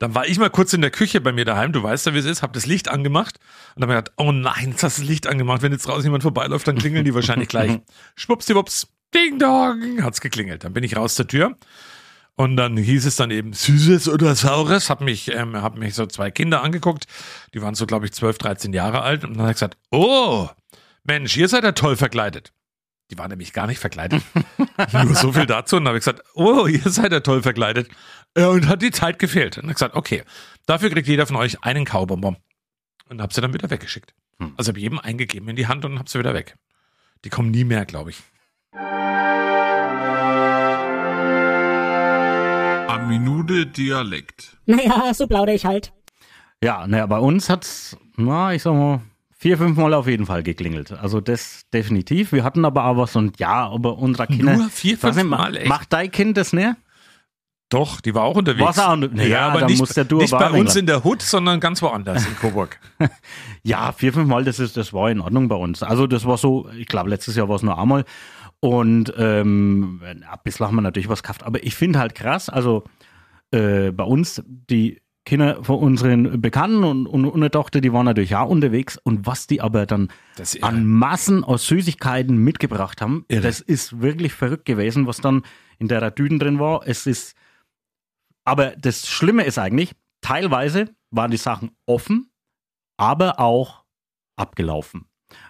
Dann 0.00 0.12
war 0.12 0.26
ich 0.26 0.40
mal 0.40 0.50
kurz 0.50 0.72
in 0.72 0.80
der 0.80 0.90
Küche 0.90 1.20
bei 1.20 1.30
mir 1.30 1.44
daheim, 1.44 1.72
du 1.72 1.80
weißt 1.80 2.04
ja, 2.06 2.14
wie 2.14 2.18
es 2.18 2.24
ist, 2.24 2.42
hab 2.42 2.52
das 2.52 2.66
Licht 2.66 2.88
angemacht 2.88 3.38
und 3.76 3.82
dann 3.82 3.90
habe 3.90 4.00
ich 4.00 4.04
gedacht, 4.04 4.14
oh 4.16 4.32
nein, 4.32 4.70
jetzt 4.72 4.82
hast 4.82 4.98
du 4.98 5.02
das 5.02 5.08
Licht 5.08 5.28
angemacht. 5.28 5.62
Wenn 5.62 5.70
jetzt 5.70 5.86
draußen 5.86 6.02
jemand 6.02 6.24
vorbeiläuft, 6.24 6.66
dann 6.66 6.78
klingeln 6.78 7.04
die 7.04 7.14
wahrscheinlich 7.14 7.48
gleich. 7.48 7.78
Schwuppsdiwupps, 8.16 8.88
ding 9.14 9.38
dong, 9.38 10.02
hat's 10.02 10.20
geklingelt. 10.20 10.64
Dann 10.64 10.72
bin 10.72 10.84
ich 10.84 10.96
raus 10.96 11.14
zur 11.14 11.26
Tür. 11.26 11.56
Und 12.34 12.56
dann 12.56 12.76
hieß 12.76 13.04
es 13.04 13.16
dann 13.16 13.32
eben 13.32 13.52
Süßes 13.52 14.08
oder 14.08 14.36
Saures. 14.36 14.90
Hab 14.90 15.00
mich, 15.00 15.34
ähm, 15.34 15.56
hab 15.56 15.76
mich 15.76 15.94
so 15.94 16.06
zwei 16.06 16.30
Kinder 16.30 16.62
angeguckt. 16.62 17.06
Die 17.52 17.60
waren 17.60 17.74
so, 17.74 17.84
glaube 17.84 18.06
ich, 18.06 18.12
12, 18.12 18.38
13 18.38 18.72
Jahre 18.72 19.02
alt. 19.02 19.24
Und 19.24 19.34
dann 19.36 19.42
hat 19.42 19.50
ich 19.50 19.56
gesagt, 19.56 19.76
oh, 19.90 20.48
Mensch, 21.02 21.36
ihr 21.36 21.48
seid 21.48 21.64
ja 21.64 21.72
toll 21.72 21.96
verkleidet. 21.96 22.52
Die 23.10 23.18
waren 23.18 23.30
nämlich 23.30 23.52
gar 23.52 23.66
nicht 23.66 23.80
verkleidet. 23.80 24.22
Nur 24.92 25.14
so 25.16 25.32
viel 25.32 25.46
dazu. 25.46 25.76
Und 25.76 25.84
dann 25.84 25.88
habe 25.88 25.98
ich 25.98 26.04
gesagt, 26.04 26.22
oh, 26.34 26.66
ihr 26.66 26.88
seid 26.88 27.10
ja 27.10 27.20
toll 27.20 27.42
verkleidet. 27.42 27.88
Und 28.36 28.68
hat 28.68 28.82
die 28.82 28.92
Zeit 28.92 29.18
gefehlt. 29.18 29.56
Und 29.56 29.64
dann 29.64 29.72
gesagt, 29.72 29.96
okay, 29.96 30.22
dafür 30.66 30.90
kriegt 30.90 31.08
jeder 31.08 31.26
von 31.26 31.36
euch 31.36 31.64
einen 31.64 31.84
Kaubonbon. 31.84 32.36
Und 33.08 33.20
habe 33.20 33.34
sie 33.34 33.40
dann 33.40 33.52
wieder 33.52 33.68
weggeschickt. 33.68 34.14
Also 34.56 34.68
habe 34.68 34.78
jedem 34.78 35.00
eingegeben 35.00 35.48
in 35.48 35.56
die 35.56 35.66
Hand 35.66 35.84
und 35.84 35.98
habe 35.98 36.08
sie 36.08 36.18
wieder 36.18 36.34
weg. 36.34 36.56
Die 37.24 37.30
kommen 37.30 37.50
nie 37.50 37.64
mehr, 37.64 37.84
glaube 37.84 38.10
ich. 38.10 38.22
A 38.74 38.78
Minute 43.08 43.66
Dialekt. 43.66 44.56
Naja, 44.66 45.12
so 45.14 45.26
plaudere 45.26 45.54
ich 45.54 45.64
halt. 45.64 45.92
Ja, 46.62 46.86
naja, 46.86 47.06
bei 47.06 47.18
uns 47.18 47.48
hat's, 47.48 47.96
na, 48.16 48.52
ich 48.52 48.62
sag 48.62 48.74
mal, 48.74 49.00
vier, 49.38 49.56
fünf 49.56 49.78
Mal 49.78 49.94
auf 49.94 50.06
jeden 50.06 50.26
Fall 50.26 50.42
geklingelt. 50.42 50.92
Also 50.92 51.20
das 51.20 51.62
definitiv. 51.72 52.32
Wir 52.32 52.44
hatten 52.44 52.64
aber 52.64 52.84
auch 52.84 52.96
was 52.98 53.16
und 53.16 53.38
ja, 53.38 53.68
aber 53.68 53.98
unserer 53.98 54.26
Kinder. 54.26 54.56
Nur 54.56 54.68
vier, 54.68 54.98
fünf 54.98 55.16
nicht, 55.16 55.24
Mal, 55.26 55.56
echt? 55.56 55.68
Macht 55.68 55.92
dein 55.92 56.10
Kind 56.10 56.36
das, 56.36 56.52
ne? 56.52 56.76
Doch, 57.70 58.00
die 58.00 58.14
war 58.14 58.22
auch 58.24 58.36
unterwegs. 58.36 58.64
War's 58.64 58.78
auch 58.78 58.96
nicht- 58.96 59.14
naja, 59.14 59.48
aber 59.48 59.60
dann 59.60 59.68
nicht, 59.70 59.78
muss 59.78 59.92
der 59.92 60.06
Dur 60.06 60.22
nicht 60.22 60.30
bei 60.30 60.50
uns 60.50 60.74
in 60.74 60.86
der 60.86 61.04
Hut, 61.04 61.20
sondern 61.20 61.60
ganz 61.60 61.82
woanders 61.82 62.26
in 62.26 62.36
Coburg. 62.36 62.78
Ja, 63.64 63.92
vier, 63.92 64.14
fünf 64.14 64.28
Mal, 64.28 64.44
das, 64.44 64.60
ist, 64.60 64.78
das 64.78 64.94
war 64.94 65.10
in 65.10 65.20
Ordnung 65.20 65.48
bei 65.48 65.56
uns. 65.56 65.82
Also 65.82 66.06
das 66.06 66.24
war 66.24 66.38
so, 66.38 66.70
ich 66.78 66.86
glaube, 66.86 67.10
letztes 67.10 67.36
Jahr 67.36 67.48
war 67.50 67.56
es 67.56 67.62
nur 67.62 67.78
einmal. 67.78 68.04
Und 68.60 69.12
ähm, 69.16 70.02
bislang 70.42 70.70
haben 70.70 70.76
wir 70.76 70.82
natürlich 70.82 71.08
was 71.08 71.22
gekauft. 71.22 71.44
Aber 71.44 71.62
ich 71.62 71.74
finde 71.74 71.98
halt 71.98 72.14
krass, 72.14 72.48
also 72.48 72.84
äh, 73.50 73.92
bei 73.92 74.04
uns, 74.04 74.42
die 74.46 75.00
Kinder 75.24 75.62
von 75.62 75.78
unseren 75.78 76.40
Bekannten 76.40 76.84
und, 76.84 77.06
und 77.06 77.26
unsere 77.26 77.50
Tochter, 77.50 77.80
die 77.80 77.92
waren 77.92 78.06
natürlich 78.06 78.34
auch 78.34 78.48
unterwegs. 78.48 78.96
Und 78.96 79.26
was 79.26 79.46
die 79.46 79.60
aber 79.60 79.84
dann 79.86 80.08
an 80.62 80.86
Massen 80.86 81.44
aus 81.44 81.66
Süßigkeiten 81.66 82.36
mitgebracht 82.36 83.00
haben, 83.02 83.24
Irre. 83.28 83.42
das 83.42 83.60
ist 83.60 84.00
wirklich 84.00 84.32
verrückt 84.32 84.64
gewesen, 84.64 85.06
was 85.06 85.18
dann 85.18 85.42
in 85.78 85.86
der 85.86 86.10
Düden 86.10 86.38
drin 86.38 86.58
war. 86.58 86.86
Es 86.86 87.06
ist, 87.06 87.36
aber 88.44 88.74
das 88.76 89.06
Schlimme 89.06 89.44
ist 89.44 89.58
eigentlich, 89.58 89.92
teilweise 90.22 90.86
waren 91.10 91.30
die 91.30 91.36
Sachen 91.36 91.72
offen, 91.86 92.30
aber 92.96 93.38
auch 93.38 93.84
abgelaufen. 94.36 95.04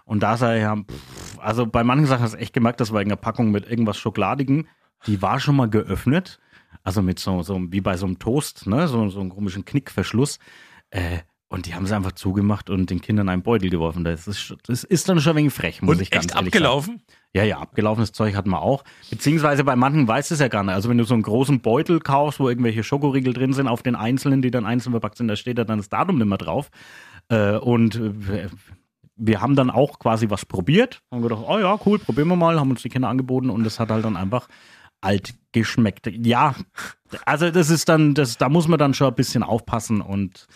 Und 0.05 0.23
da 0.23 0.37
sei 0.37 0.59
ja, 0.61 0.77
pff, 0.77 1.39
also 1.39 1.67
bei 1.67 1.85
manchen 1.85 2.07
Sachen 2.07 2.23
hast 2.23 2.35
du 2.35 2.39
echt 2.39 2.53
gemerkt, 2.53 2.81
das 2.81 2.93
war 2.93 3.01
irgendeine 3.01 3.21
Packung 3.21 3.51
mit 3.51 3.69
irgendwas 3.69 3.99
Schokoladigen, 3.99 4.69
die 5.07 5.23
war 5.23 5.41
schon 5.41 5.57
mal 5.57 5.69
geöffnet, 5.69 6.41
also 6.83 7.03
mit 7.03 7.19
so, 7.19 7.43
so 7.43 7.61
wie 7.71 7.81
bei 7.81 7.97
so 7.97 8.07
einem 8.07 8.19
Toast, 8.19 8.67
ne, 8.67 8.89
so, 8.89 9.09
so 9.09 9.21
einem 9.21 9.31
komischen 9.31 9.65
Knickverschluss. 9.65 10.39
Äh, 10.91 11.19
und 11.51 11.65
die 11.65 11.75
haben 11.75 11.87
sie 11.87 11.97
einfach 11.97 12.13
zugemacht 12.13 12.69
und 12.69 12.91
den 12.91 13.01
Kindern 13.01 13.31
einen 13.31 13.43
Beutel 13.43 13.71
geworfen. 13.71 14.05
Das 14.05 14.29
ist, 14.29 14.55
das 14.67 14.85
ist 14.85 15.09
dann 15.09 15.19
schon 15.19 15.33
ein 15.33 15.37
wenig 15.37 15.55
frech, 15.55 15.81
muss 15.81 15.97
Und 15.97 16.03
ich 16.03 16.11
ganz 16.11 16.27
echt 16.27 16.35
ehrlich 16.35 16.49
abgelaufen? 16.49 16.97
sagen. 16.99 17.03
Ja, 17.33 17.43
ja, 17.45 17.59
abgelaufenes 17.59 18.13
Zeug 18.13 18.35
hatten 18.35 18.51
wir 18.51 18.61
auch. 18.61 18.85
Beziehungsweise 19.09 19.65
bei 19.65 19.75
manchen 19.75 20.07
weiß 20.07 20.31
es 20.31 20.41
ja 20.41 20.49
gar 20.49 20.63
nicht. 20.63 20.75
Also 20.75 20.91
wenn 20.91 20.99
du 20.99 21.05
so 21.05 21.15
einen 21.15 21.23
großen 21.23 21.61
Beutel 21.61 22.01
kaufst, 22.01 22.39
wo 22.39 22.51
irgendwelche 22.51 22.83
Schokoriegel 22.83 23.33
drin 23.33 23.55
sind, 23.55 23.67
auf 23.67 23.83
den 23.83 23.97
einzelnen, 23.97 24.43
die 24.43 24.51
dann 24.51 24.67
einzeln 24.67 24.93
verpackt 24.93 25.17
sind, 25.17 25.29
da 25.29 25.37
steht 25.37 25.57
da 25.57 25.65
dann 25.65 25.79
das 25.79 25.89
Datum 25.89 26.19
nicht 26.19 26.27
mehr 26.27 26.37
drauf. 26.39 26.71
Äh, 27.31 27.57
und 27.57 27.97
äh, 27.97 28.49
wir 29.19 29.41
haben 29.41 29.57
dann 29.57 29.71
auch 29.71 29.99
quasi 29.99 30.31
was 30.31 30.47
probiert. 30.47 31.03
Haben 31.11 31.23
gedacht, 31.23 31.45
oh 31.47 31.59
ja, 31.59 31.79
cool, 31.85 31.99
probieren 31.99 32.29
wir 32.29 32.37
mal. 32.37 32.59
Haben 32.59 32.71
uns 32.71 32.83
die 32.83 32.89
Kinder 32.89 33.09
angeboten 33.09 33.51
und 33.51 33.67
es 33.67 33.79
hat 33.81 33.91
halt 33.91 34.05
dann 34.05 34.17
einfach 34.17 34.49
alt 35.01 35.35
geschmeckt. 35.53 36.07
Ja, 36.25 36.55
also 37.25 37.51
das 37.51 37.71
ist 37.71 37.89
dann, 37.89 38.15
das, 38.15 38.37
da 38.39 38.49
muss 38.49 38.69
man 38.69 38.79
dann 38.79 38.95
schon 38.95 39.09
ein 39.09 39.15
bisschen 39.15 39.43
aufpassen 39.43 40.01
und 40.01 40.47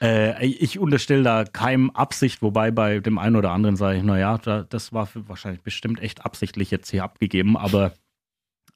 äh, 0.00 0.46
ich 0.46 0.78
unterstelle 0.78 1.22
da 1.22 1.44
keinem 1.44 1.90
Absicht, 1.90 2.40
wobei 2.42 2.70
bei 2.70 3.00
dem 3.00 3.18
einen 3.18 3.36
oder 3.36 3.50
anderen 3.50 3.76
sage 3.76 3.98
ich, 3.98 4.04
naja, 4.04 4.38
da, 4.38 4.62
das 4.62 4.92
war 4.92 5.08
wahrscheinlich 5.14 5.62
bestimmt 5.62 6.00
echt 6.00 6.24
absichtlich 6.24 6.70
jetzt 6.70 6.90
hier 6.90 7.04
abgegeben, 7.04 7.56
aber, 7.56 7.92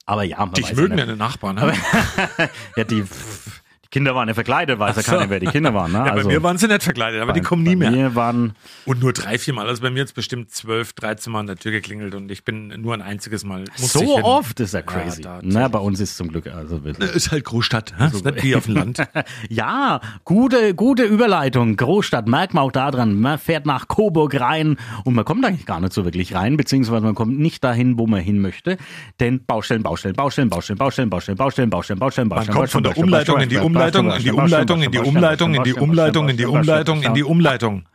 aber 0.04 0.24
ja, 0.24 0.38
man 0.38 0.52
Dich 0.52 0.74
mögen 0.74 0.98
ja, 0.98 1.06
deine 1.06 1.16
Nachbarn, 1.16 1.56
ne? 1.56 1.62
Aber- 1.62 1.74
ja, 2.76 2.84
die, 2.84 3.02
pff, 3.04 3.62
die 3.63 3.63
Kinder 3.94 4.12
waren 4.16 4.26
ja 4.26 4.34
verkleidet, 4.34 4.76
weiß 4.80 4.96
ja 4.96 5.02
so. 5.02 5.12
keiner, 5.12 5.30
wer 5.30 5.38
die 5.38 5.46
Kinder 5.46 5.72
waren. 5.72 5.92
Ne? 5.92 5.98
Ja, 6.06 6.14
bei 6.14 6.24
mir 6.24 6.42
waren 6.42 6.58
sie 6.58 6.66
nicht 6.66 6.82
verkleidet, 6.82 7.22
aber 7.22 7.32
die 7.32 7.40
bei- 7.40 7.46
kommen 7.46 7.62
nie 7.62 7.76
mehr. 7.76 7.92
Mir 7.92 8.14
waren, 8.16 8.54
Und 8.86 9.00
nur 9.00 9.12
drei, 9.12 9.38
vier 9.38 9.54
Mal. 9.54 9.68
Also 9.68 9.82
bei 9.82 9.90
mir 9.90 10.00
jetzt 10.00 10.16
bestimmt 10.16 10.50
zwölf, 10.50 10.92
dreizehn 10.94 11.32
Mal 11.32 11.40
an 11.40 11.46
der 11.46 11.54
Tür 11.56 11.70
geklingelt 11.70 12.12
und 12.16 12.28
ich 12.32 12.44
bin 12.44 12.68
nur 12.82 12.92
ein 12.92 13.02
einziges 13.02 13.44
Mal. 13.44 13.64
so 13.76 14.18
oft 14.24 14.58
ist 14.58 14.74
ja 14.74 14.82
crazy. 14.82 15.22
da- 15.22 15.38
Na, 15.42 15.68
bei 15.68 15.78
uns 15.78 16.00
ist 16.00 16.10
es 16.10 16.16
zum 16.16 16.26
Glück 16.28 16.48
also 16.48 16.82
wirklich. 16.84 17.08
Ist 17.14 17.30
halt 17.30 17.44
Großstadt, 17.44 17.94
hä? 17.96 18.06
ist 18.06 18.24
nicht 18.24 18.42
wie 18.42 18.56
auf 18.56 18.64
dem 18.66 18.74
Land. 18.74 18.98
Ja, 19.48 20.00
gute, 20.24 20.74
gute 20.74 21.04
Überleitung. 21.04 21.76
Großstadt, 21.76 22.26
merkt 22.26 22.54
man 22.54 22.64
auch 22.64 22.72
daran. 22.72 23.20
Man 23.20 23.38
fährt 23.38 23.64
nach 23.66 23.86
Coburg 23.88 24.40
rein 24.40 24.76
und 25.04 25.14
man 25.14 25.24
kommt 25.24 25.44
eigentlich 25.44 25.66
gar 25.66 25.78
nicht 25.80 25.92
so 25.92 26.04
wirklich 26.04 26.34
rein, 26.34 26.56
beziehungsweise 26.56 27.02
man 27.04 27.14
kommt 27.14 27.38
nicht 27.38 27.62
dahin, 27.62 27.96
wo 27.98 28.06
man 28.06 28.20
hin 28.20 28.40
möchte. 28.40 28.76
Denn 29.20 29.44
Baustellen, 29.44 29.82
Baustellen, 29.82 30.14
Baustellen, 30.16 30.48
Baustellen, 30.48 30.78
Baustellen, 30.78 31.08
Baustellen, 31.08 31.38
Baustellen, 31.38 31.68
Baustellen, 31.70 31.98
Baustellen, 32.00 32.28
Man 32.28 32.36
Baustellen. 32.38 32.56
kommt 32.58 32.70
von 32.70 32.82
der 32.82 32.96
Umleitung 32.96 33.40
in 33.40 33.48
die 33.48 33.56
Umleitung, 33.58 33.83
in 33.88 34.18
die 34.22 34.30
Umleitung, 34.30 34.82
in 34.82 34.90
die 34.92 34.98
Umleitung, 34.98 35.54
in 35.54 35.62
die 35.64 35.74
Umleitung, 35.74 36.28
in 36.28 36.36
die 36.36 36.44
Umleitung, 36.46 37.02
in 37.02 37.14
die 37.14 37.24
Umleitung. 37.24 37.88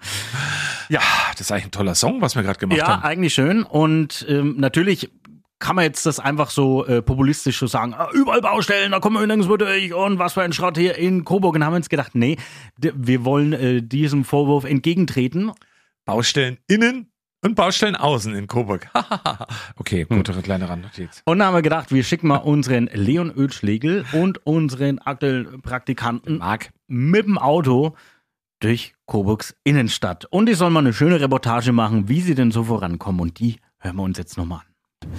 Ja, 0.90 1.02
das 1.32 1.42
ist 1.42 1.52
eigentlich 1.52 1.66
ein 1.66 1.72
toller 1.72 1.96
Song, 1.96 2.22
was 2.22 2.36
wir 2.36 2.44
gerade 2.44 2.60
gemacht 2.60 2.78
Ja, 2.80 2.88
haben. 2.88 3.04
eigentlich 3.04 3.34
schön. 3.34 3.64
Und 3.64 4.26
ähm, 4.28 4.56
natürlich 4.58 5.10
kann 5.60 5.76
man 5.76 5.84
jetzt 5.86 6.06
das 6.06 6.20
einfach 6.20 6.50
so 6.50 6.86
äh, 6.86 7.02
populistisch 7.02 7.60
so 7.60 7.68
sagen, 7.68 7.94
ah, 7.94 8.10
überall 8.14 8.42
Baustellen, 8.42 8.92
da 8.92 9.00
kommen 9.00 9.18
wir 9.20 9.28
nirgendwo 9.28 9.58
durch 9.58 9.94
und 9.94 10.18
was 10.18 10.34
für 10.34 10.42
ein 10.42 10.54
Schrott 10.54 10.78
hier 10.78 10.98
in 10.98 11.26
Coburg. 11.26 11.56
Und 11.56 11.64
haben 11.66 11.74
wir 11.74 11.78
uns 11.78 11.90
gedacht, 11.90 12.16
nee, 12.16 12.38
wir 12.78 13.26
wollen 13.26 13.54
äh, 13.54 13.82
diesem 13.84 14.24
Vorwurf 14.24 14.64
entgegentreten 14.64 15.52
Baustellen 16.06 16.58
innen 16.68 17.12
und 17.42 17.56
Baustellen 17.56 17.96
außen 17.96 18.36
in 18.36 18.48
Coburg. 18.48 18.90
okay, 19.78 20.06
Hm. 20.10 20.18
gute 20.18 20.34
kleine 20.42 20.68
Randnotiz. 20.70 21.22
Und 21.26 21.40
dann 21.40 21.48
haben 21.48 21.54
wir 21.56 21.62
gedacht, 21.62 21.92
wir 21.92 22.04
schicken 22.04 22.28
mal 22.28 22.38
unseren 22.38 22.90
Leon 22.94 23.32
Oetschlegel 23.36 24.06
und 24.14 24.46
unseren 24.46 25.00
aktuellen 25.00 25.62
Praktikanten 25.62 26.38
Marc. 26.40 26.72
mit 26.88 27.26
dem 27.26 27.38
Auto 27.38 27.96
durch 28.60 28.94
Coburgs 29.06 29.56
Innenstadt. 29.64 30.26
Und 30.26 30.48
die 30.48 30.54
sollen 30.54 30.74
mal 30.74 30.80
eine 30.82 30.94
schöne 30.94 31.22
Reportage 31.22 31.72
machen, 31.72 32.10
wie 32.10 32.20
sie 32.22 32.36
denn 32.36 32.52
so 32.52 32.66
vorankommen. 32.66 33.22
Und 33.22 33.40
die 33.40 33.58
hören 33.78 33.96
wir 33.96 34.04
uns 34.04 34.18
jetzt 34.18 34.38
nochmal 34.38 34.60
an. 34.60 35.10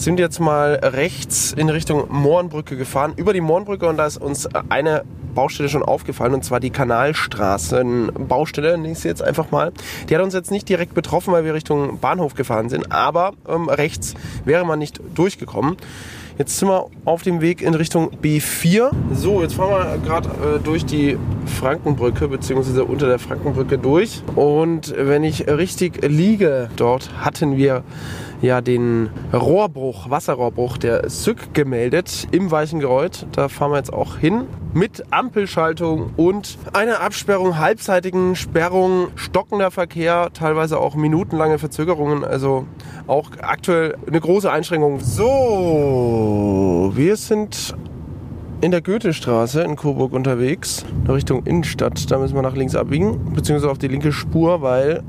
Sind 0.00 0.18
jetzt 0.18 0.40
mal 0.40 0.80
rechts 0.82 1.52
in 1.52 1.68
Richtung 1.68 2.06
Mohrenbrücke 2.10 2.76
gefahren, 2.76 3.12
über 3.16 3.32
die 3.32 3.40
Mohrenbrücke 3.40 3.88
und 3.88 3.98
da 3.98 4.06
ist 4.06 4.16
uns 4.16 4.48
eine 4.68 5.04
Baustelle 5.34 5.68
schon 5.68 5.82
aufgefallen 5.82 6.34
und 6.34 6.44
zwar 6.44 6.58
die 6.58 6.70
Kanalstraßenbaustelle, 6.70 8.76
nenne 8.78 8.92
ich 8.92 9.00
sie 9.00 9.08
jetzt 9.08 9.22
einfach 9.22 9.50
mal. 9.50 9.72
Die 10.08 10.16
hat 10.16 10.22
uns 10.22 10.34
jetzt 10.34 10.50
nicht 10.50 10.68
direkt 10.68 10.94
betroffen, 10.94 11.32
weil 11.32 11.44
wir 11.44 11.54
Richtung 11.54 11.98
Bahnhof 11.98 12.34
gefahren 12.34 12.68
sind, 12.68 12.90
aber 12.90 13.34
ähm, 13.48 13.68
rechts 13.68 14.14
wäre 14.44 14.64
man 14.64 14.78
nicht 14.78 15.00
durchgekommen. 15.14 15.76
Jetzt 16.38 16.58
sind 16.58 16.68
wir 16.68 16.86
auf 17.04 17.20
dem 17.20 17.42
Weg 17.42 17.60
in 17.60 17.74
Richtung 17.74 18.10
B4. 18.22 18.90
So, 19.12 19.42
jetzt 19.42 19.52
fahren 19.52 19.70
wir 19.70 19.98
gerade 19.98 20.28
äh, 20.28 20.58
durch 20.58 20.86
die 20.86 21.18
Frankenbrücke, 21.44 22.28
beziehungsweise 22.28 22.86
unter 22.86 23.06
der 23.06 23.18
Frankenbrücke 23.18 23.76
durch. 23.76 24.22
Und 24.36 24.94
wenn 24.96 25.22
ich 25.22 25.48
richtig 25.48 26.02
liege, 26.02 26.70
dort 26.76 27.10
hatten 27.18 27.58
wir 27.58 27.84
ja 28.42 28.60
den 28.60 29.10
Rohrbruch, 29.32 30.10
Wasserrohrbruch 30.10 30.78
der 30.78 31.08
Sück 31.10 31.54
gemeldet 31.54 32.28
im 32.30 32.50
Weichengereuth. 32.50 33.26
Da 33.32 33.48
fahren 33.48 33.72
wir 33.72 33.78
jetzt 33.78 33.92
auch 33.92 34.16
hin 34.16 34.46
mit 34.72 35.04
Ampelschaltung 35.10 36.10
und 36.16 36.58
einer 36.72 37.00
Absperrung, 37.00 37.58
halbseitigen 37.58 38.36
Sperrung, 38.36 39.08
stockender 39.16 39.70
Verkehr, 39.70 40.30
teilweise 40.32 40.78
auch 40.78 40.94
minutenlange 40.94 41.58
Verzögerungen. 41.58 42.24
Also 42.24 42.66
auch 43.06 43.30
aktuell 43.42 43.96
eine 44.06 44.20
große 44.20 44.50
Einschränkung. 44.50 45.00
So, 45.00 46.92
wir 46.94 47.16
sind 47.16 47.74
in 48.60 48.70
der 48.70 48.82
Goethestraße 48.82 49.62
in 49.62 49.76
Coburg 49.76 50.12
unterwegs, 50.12 50.84
Richtung 51.08 51.44
Innenstadt. 51.46 52.10
Da 52.10 52.18
müssen 52.18 52.34
wir 52.34 52.42
nach 52.42 52.56
links 52.56 52.76
abbiegen, 52.76 53.32
beziehungsweise 53.34 53.70
auf 53.70 53.78
die 53.78 53.88
linke 53.88 54.12
Spur, 54.12 54.60
weil 54.60 55.02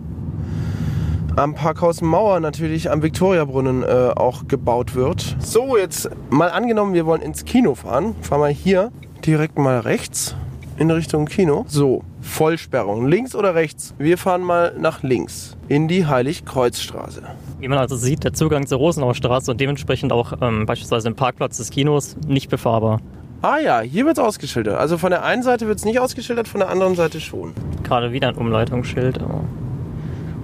am 1.36 1.56
Parkhaus 1.56 2.02
Mauer 2.02 2.39
natürlich 2.39 2.91
am 2.91 3.04
Viktoriabrunnen 3.04 3.84
äh, 3.84 4.12
auch 4.15 4.48
gebaut 4.48 4.96
wird. 4.96 5.36
So, 5.39 5.78
jetzt 5.78 6.10
mal 6.30 6.50
angenommen, 6.50 6.94
wir 6.94 7.06
wollen 7.06 7.22
ins 7.22 7.46
Kino 7.46 7.76
fahren. 7.76 8.15
Fahren 8.22 8.41
wir 8.41 8.50
hier 8.50 8.91
direkt 9.26 9.58
mal 9.58 9.80
rechts 9.80 10.36
in 10.78 10.91
Richtung 10.91 11.26
Kino. 11.26 11.65
So, 11.67 12.04
Vollsperrung. 12.22 13.08
Links 13.08 13.36
oder 13.36 13.56
rechts? 13.56 13.94
Wir 13.98 14.17
fahren 14.17 14.41
mal 14.41 14.76
nach 14.78 15.04
links 15.04 15.56
in 15.67 15.88
die 15.88 16.06
Heiligkreuzstraße. 16.06 17.24
Wie 17.60 17.67
man 17.67 17.78
also 17.78 17.96
sieht, 17.96 18.24
der 18.24 18.34
Zugang 18.34 18.67
zur 18.67 18.80
Rosenauer 18.80 19.15
Straße 19.15 19.52
und 19.52 19.62
dementsprechend 19.62 20.12
auch 20.12 20.34
ähm, 20.41 20.65
beispielsweise 20.65 21.08
im 21.08 21.15
Parkplatz 21.15 21.58
des 21.58 21.70
Kinos 21.70 22.17
nicht 22.28 22.50
befahrbar. 22.50 23.00
Ah 23.44 23.58
ja, 23.58 23.82
hier 23.82 24.06
wird 24.06 24.17
es 24.17 24.24
ausgeschildert. 24.24 24.78
Also 24.78 24.98
von 24.98 25.10
der 25.10 25.24
einen 25.24 25.44
Seite 25.44 25.67
wird 25.67 25.80
es 25.80 25.86
nicht 25.86 26.00
ausgeschildert, 26.00 26.48
von 26.48 26.60
der 26.60 26.70
anderen 26.70 26.96
Seite 26.96 27.20
schon. 27.20 27.54
Gerade 27.84 28.12
wieder 28.12 28.28
ein 28.28 28.36
Umleitungsschild. 28.36 29.20
aber 29.20 29.44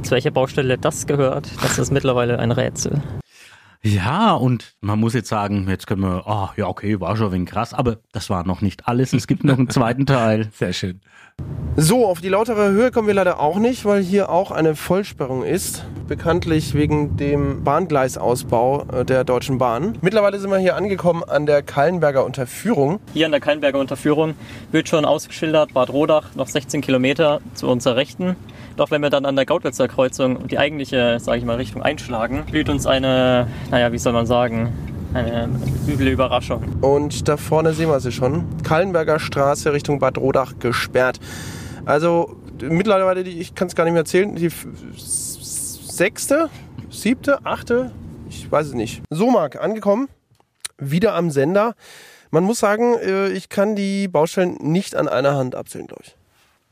Zu 0.04 0.12
welcher 0.12 0.32
Baustelle 0.32 0.78
das 0.78 1.08
gehört, 1.08 1.50
das 1.62 1.80
ist 1.80 1.92
mittlerweile 1.92 2.40
ein 2.40 2.52
Rätsel. 2.52 3.02
Ja, 3.84 4.34
und 4.34 4.76
man 4.82 5.00
muss 5.00 5.14
jetzt 5.14 5.30
sagen, 5.30 5.68
jetzt 5.70 5.88
können 5.88 6.02
wir, 6.02 6.28
ah, 6.28 6.52
ja, 6.58 6.68
okay, 6.68 7.00
war 7.00 7.16
schon 7.16 7.28
ein 7.28 7.32
wenig 7.34 7.50
krass, 7.50 7.74
aber 7.74 7.98
das 8.12 8.30
war 8.30 8.46
noch 8.46 8.62
nicht 8.62 8.88
alles. 8.88 9.14
Es 9.14 9.28
gibt 9.28 9.44
noch 9.44 9.58
einen 9.58 9.70
zweiten 9.70 10.06
Teil. 10.06 10.50
Sehr 10.54 10.74
schön. 10.74 11.00
So, 11.76 12.08
auf 12.08 12.20
die 12.20 12.30
lautere 12.30 12.72
Höhe 12.72 12.90
kommen 12.90 13.08
wir 13.08 13.14
leider 13.14 13.40
auch 13.40 13.60
nicht, 13.60 13.86
weil 13.86 14.02
hier 14.02 14.30
auch 14.30 14.50
eine 14.50 14.76
Vollsperrung 14.76 15.44
ist. 15.44 15.86
Bekanntlich 16.08 16.74
wegen 16.74 17.18
dem 17.18 17.64
Bahngleisausbau 17.64 18.88
äh, 18.92 19.06
der 19.06 19.24
Deutschen 19.24 19.60
Bahn. 19.60 19.98
Mittlerweile 20.02 20.40
sind 20.40 20.50
wir 20.50 20.58
hier 20.58 20.76
angekommen 20.76 21.24
an 21.24 21.46
der 21.46 21.62
Kallenberger 21.62 22.26
Unterführung. 22.26 23.00
Hier 23.14 23.28
an 23.28 23.32
der 23.32 23.42
Kallenberger 23.42 23.80
Unterführung 23.80 24.34
wird 24.72 24.90
schon 24.90 25.06
ausgeschildert, 25.06 25.74
Bad 25.74 25.92
Rodach, 25.92 26.34
noch 26.36 26.48
16 26.48 26.82
Kilometer 26.82 27.42
zu 27.54 27.68
unserer 27.68 27.96
Rechten. 27.96 28.36
Doch 28.78 28.92
wenn 28.92 29.02
wir 29.02 29.10
dann 29.10 29.26
an 29.26 29.36
der 29.36 29.48
Gautwitzer 29.48 29.88
Kreuzung 29.88 30.48
die 30.48 30.60
eigentliche, 30.60 31.20
sage 31.20 31.40
ich 31.40 31.46
mal, 31.46 31.56
Richtung 31.56 31.82
einschlagen, 31.82 32.46
blüht 32.46 32.70
uns 32.70 32.86
eine, 32.86 33.48
naja, 33.72 33.92
wie 33.92 33.98
soll 33.98 34.14
man 34.14 34.28
sagen, 34.28 34.72
eine 35.16 35.50
üble 35.88 36.10
Überraschung. 36.10 36.62
Und 36.82 37.28
da 37.28 37.38
vorne 37.38 37.74
sehen 37.74 37.90
wir 37.90 38.00
sie 38.00 38.12
schon. 38.12 38.46
Kallenberger 38.62 39.18
Straße 39.18 39.74
Richtung 39.74 39.98
Bad 39.98 40.20
Rodach 40.20 40.60
gesperrt. 40.60 41.20
Also 41.86 42.38
mittlerweile, 42.62 43.24
die, 43.24 43.40
ich 43.40 43.56
kann 43.56 43.68
es 43.68 43.74
gar 43.74 43.84
nicht 43.86 43.94
mehr 43.94 44.06
zählen, 44.06 44.36
die 44.36 44.52
sechste, 44.96 46.52
siebte, 46.92 47.40
achte, 47.46 47.92
ich 48.30 48.52
weiß 48.52 48.68
es 48.68 48.74
nicht. 48.76 49.02
So, 49.10 49.32
Marc, 49.32 49.60
angekommen. 49.60 50.08
Wieder 50.78 51.16
am 51.16 51.32
Sender. 51.32 51.74
Man 52.30 52.44
muss 52.44 52.60
sagen, 52.60 52.94
äh, 53.00 53.30
ich 53.30 53.50
kann 53.50 53.76
die 53.76 54.08
Baustellen 54.08 54.58
nicht 54.62 54.96
an 54.96 55.08
einer 55.08 55.36
Hand 55.36 55.56
abzählen, 55.56 55.88
glaube 55.88 56.04
ich. 56.06 56.16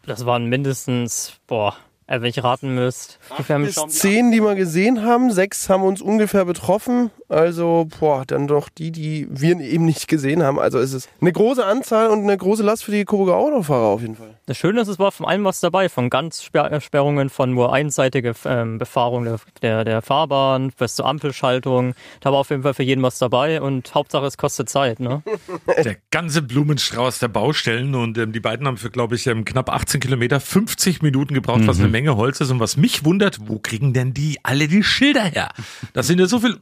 Das 0.06 0.28
waren 0.28 0.46
mindestens, 0.46 1.34
boah, 1.48 1.76
äh, 2.08 2.22
wenn 2.22 2.30
ich 2.30 2.44
raten 2.44 2.76
müsst. 2.76 3.20
ungefähr 3.30 3.58
zehn, 3.88 4.32
die 4.32 4.42
wir 4.42 4.56
gesehen 4.56 5.04
haben. 5.04 5.32
Sechs 5.32 5.70
haben 5.70 5.84
uns 5.84 6.02
ungefähr 6.02 6.46
betroffen. 6.46 7.12
Also, 7.28 7.88
boah, 8.00 8.24
dann 8.26 8.48
doch 8.48 8.70
die, 8.70 8.92
die 8.92 9.28
wir 9.30 9.60
eben 9.60 9.86
nicht 9.86 10.08
gesehen 10.08 10.44
haben. 10.44 10.60
Also 10.60 10.80
es 10.80 10.94
ist 10.94 11.10
eine 11.22 11.32
große 11.32 11.66
Anzahl 11.66 12.10
und 12.10 12.24
eine 12.24 12.38
große 12.38 12.62
Last 12.62 12.84
für 12.84 12.92
die 12.92 13.04
Coburger 13.04 13.36
Autofahrer 13.36 13.86
auf 13.86 14.02
jeden 14.02 14.16
Fall. 14.16 14.36
Das 14.46 14.58
Schöne 14.58 14.82
ist, 14.82 14.88
es 14.88 15.00
war 15.00 15.12
von 15.12 15.26
allem 15.26 15.44
was 15.44 15.60
dabei, 15.60 15.90
von 15.90 16.12
Ganzsperrungen, 16.12 17.30
von 17.30 17.52
nur 17.52 17.74
einseitige 17.74 18.34
ähm, 18.46 18.78
Befahrung 18.78 19.24
der, 19.26 19.40
der, 19.64 19.86
der 19.86 20.02
Fahrbahn 20.04 20.72
bis 20.78 20.96
zur 20.96 21.08
Ampelschaltung. 21.08 21.96
Da 22.20 22.32
war 22.32 22.40
auf 22.40 22.52
jeden 22.52 22.62
Fall 22.62 22.76
für 22.76 22.84
jeden 22.84 23.02
was 23.02 23.18
dabei 23.18 23.60
und 23.60 23.96
Hauptsache 23.96 24.26
es 24.28 24.38
kostet 24.38 24.70
Zeit. 24.70 25.00
Ne? 25.00 25.24
Der 25.84 25.98
ganze 26.12 26.42
Blumenstrauß 26.42 27.20
der 27.20 27.28
Baustellen 27.28 27.96
und 27.96 28.18
ähm, 28.18 28.32
die 28.32 28.40
beiden 28.40 28.68
haben 28.68 28.78
für, 28.78 28.90
glaube 28.90 29.16
ich, 29.16 29.28
ähm, 29.28 29.46
knapp 29.46 29.70
18 29.70 30.00
Kilometer 30.00 30.40
50 30.40 31.02
Minuten 31.02 31.34
gebraucht, 31.34 31.68
was 31.68 31.80
eine 31.80 31.90
Menge 31.90 32.16
Holz 32.16 32.40
ist. 32.42 32.52
Und 32.52 32.60
was 32.60 32.78
mich 32.78 33.04
wundert, 33.04 33.40
wo 33.48 33.60
kriegen 33.60 33.94
denn 33.94 34.14
die 34.14 34.40
alle 34.44 34.68
die 34.68 34.84
Schilder 34.84 35.24
her? 35.24 35.50
Das 35.94 36.08
sind 36.08 36.20
ja 36.20 36.28
so 36.28 36.40
viel 36.40 36.58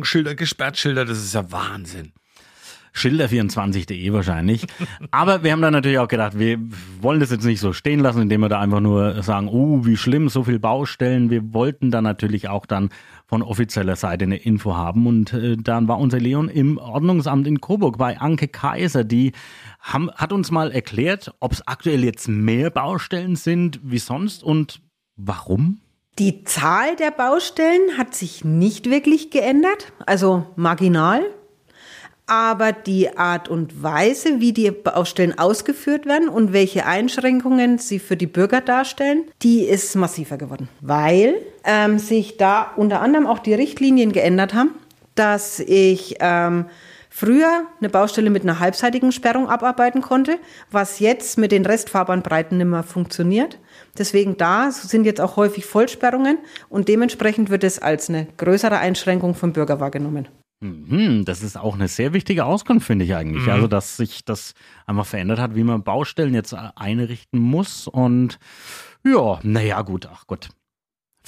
Umleitungsschilder, 0.00 0.34
Gesperrtschilder, 0.34 1.04
das 1.04 1.18
ist 1.18 1.34
ja 1.34 1.52
Wahnsinn. 1.52 2.12
Schilder24.de 2.94 4.12
wahrscheinlich. 4.12 4.66
Aber 5.10 5.44
wir 5.44 5.52
haben 5.52 5.62
dann 5.62 5.72
natürlich 5.72 5.98
auch 5.98 6.08
gedacht, 6.08 6.38
wir 6.38 6.58
wollen 7.00 7.20
das 7.20 7.30
jetzt 7.30 7.44
nicht 7.44 7.60
so 7.60 7.72
stehen 7.72 8.00
lassen, 8.00 8.22
indem 8.22 8.40
wir 8.40 8.48
da 8.48 8.58
einfach 8.58 8.80
nur 8.80 9.22
sagen, 9.22 9.48
oh, 9.48 9.84
wie 9.84 9.96
schlimm, 9.96 10.28
so 10.28 10.42
viel 10.42 10.58
Baustellen. 10.58 11.30
Wir 11.30 11.52
wollten 11.52 11.90
dann 11.90 12.02
natürlich 12.02 12.48
auch 12.48 12.66
dann 12.66 12.88
von 13.26 13.42
offizieller 13.42 13.94
Seite 13.94 14.24
eine 14.24 14.38
Info 14.38 14.74
haben. 14.74 15.06
Und 15.06 15.32
äh, 15.34 15.56
dann 15.56 15.86
war 15.86 15.98
unser 15.98 16.18
Leon 16.18 16.48
im 16.48 16.78
Ordnungsamt 16.78 17.46
in 17.46 17.60
Coburg 17.60 17.96
bei 17.96 18.18
Anke 18.18 18.48
Kaiser, 18.48 19.04
die 19.04 19.32
haben, 19.80 20.10
hat 20.12 20.32
uns 20.32 20.50
mal 20.50 20.72
erklärt, 20.72 21.32
ob 21.40 21.52
es 21.52 21.66
aktuell 21.68 22.02
jetzt 22.02 22.26
mehr 22.26 22.70
Baustellen 22.70 23.36
sind 23.36 23.78
wie 23.84 23.98
sonst 23.98 24.42
und 24.42 24.80
warum. 25.16 25.80
Die 26.18 26.44
Zahl 26.44 26.96
der 26.96 27.10
Baustellen 27.10 27.96
hat 27.96 28.14
sich 28.14 28.44
nicht 28.44 28.90
wirklich 28.90 29.30
geändert, 29.30 29.92
also 30.06 30.46
marginal. 30.56 31.22
Aber 32.26 32.72
die 32.72 33.16
Art 33.16 33.48
und 33.48 33.82
Weise, 33.82 34.38
wie 34.38 34.52
die 34.52 34.70
Baustellen 34.70 35.36
ausgeführt 35.36 36.06
werden 36.06 36.28
und 36.28 36.52
welche 36.52 36.86
Einschränkungen 36.86 37.78
sie 37.78 37.98
für 37.98 38.16
die 38.16 38.28
Bürger 38.28 38.60
darstellen, 38.60 39.24
die 39.42 39.64
ist 39.64 39.96
massiver 39.96 40.36
geworden, 40.36 40.68
weil 40.80 41.34
ähm, 41.64 41.98
sich 41.98 42.36
da 42.36 42.70
unter 42.76 43.00
anderem 43.00 43.26
auch 43.26 43.40
die 43.40 43.54
Richtlinien 43.54 44.12
geändert 44.12 44.54
haben, 44.54 44.74
dass 45.16 45.58
ich 45.58 46.16
ähm, 46.20 46.66
früher 47.10 47.66
eine 47.78 47.90
Baustelle 47.90 48.30
mit 48.30 48.44
einer 48.44 48.60
halbseitigen 48.60 49.12
Sperrung 49.12 49.48
abarbeiten 49.48 50.00
konnte, 50.00 50.38
was 50.70 51.00
jetzt 51.00 51.36
mit 51.36 51.52
den 51.52 51.66
Restfahrbahnbreiten 51.66 52.56
nicht 52.56 52.66
mehr 52.68 52.84
funktioniert. 52.84 53.58
Deswegen 53.98 54.36
da 54.38 54.70
sind 54.70 55.04
jetzt 55.04 55.20
auch 55.20 55.36
häufig 55.36 55.66
Vollsperrungen 55.66 56.38
und 56.68 56.88
dementsprechend 56.88 57.50
wird 57.50 57.64
es 57.64 57.80
als 57.80 58.08
eine 58.08 58.26
größere 58.36 58.78
Einschränkung 58.78 59.34
vom 59.34 59.52
Bürger 59.52 59.80
wahrgenommen. 59.80 60.28
Hm, 60.62 61.24
das 61.24 61.42
ist 61.42 61.56
auch 61.56 61.74
eine 61.74 61.88
sehr 61.88 62.12
wichtige 62.12 62.44
Auskunft, 62.44 62.86
finde 62.86 63.06
ich 63.06 63.14
eigentlich. 63.14 63.50
Also, 63.50 63.66
dass 63.66 63.96
sich 63.96 64.26
das 64.26 64.54
einfach 64.86 65.06
verändert 65.06 65.38
hat, 65.38 65.54
wie 65.54 65.64
man 65.64 65.82
Baustellen 65.82 66.34
jetzt 66.34 66.54
einrichten 66.54 67.40
muss. 67.40 67.88
Und 67.88 68.38
ja, 69.02 69.40
naja, 69.42 69.80
gut, 69.80 70.06
ach 70.12 70.26
Gott. 70.26 70.50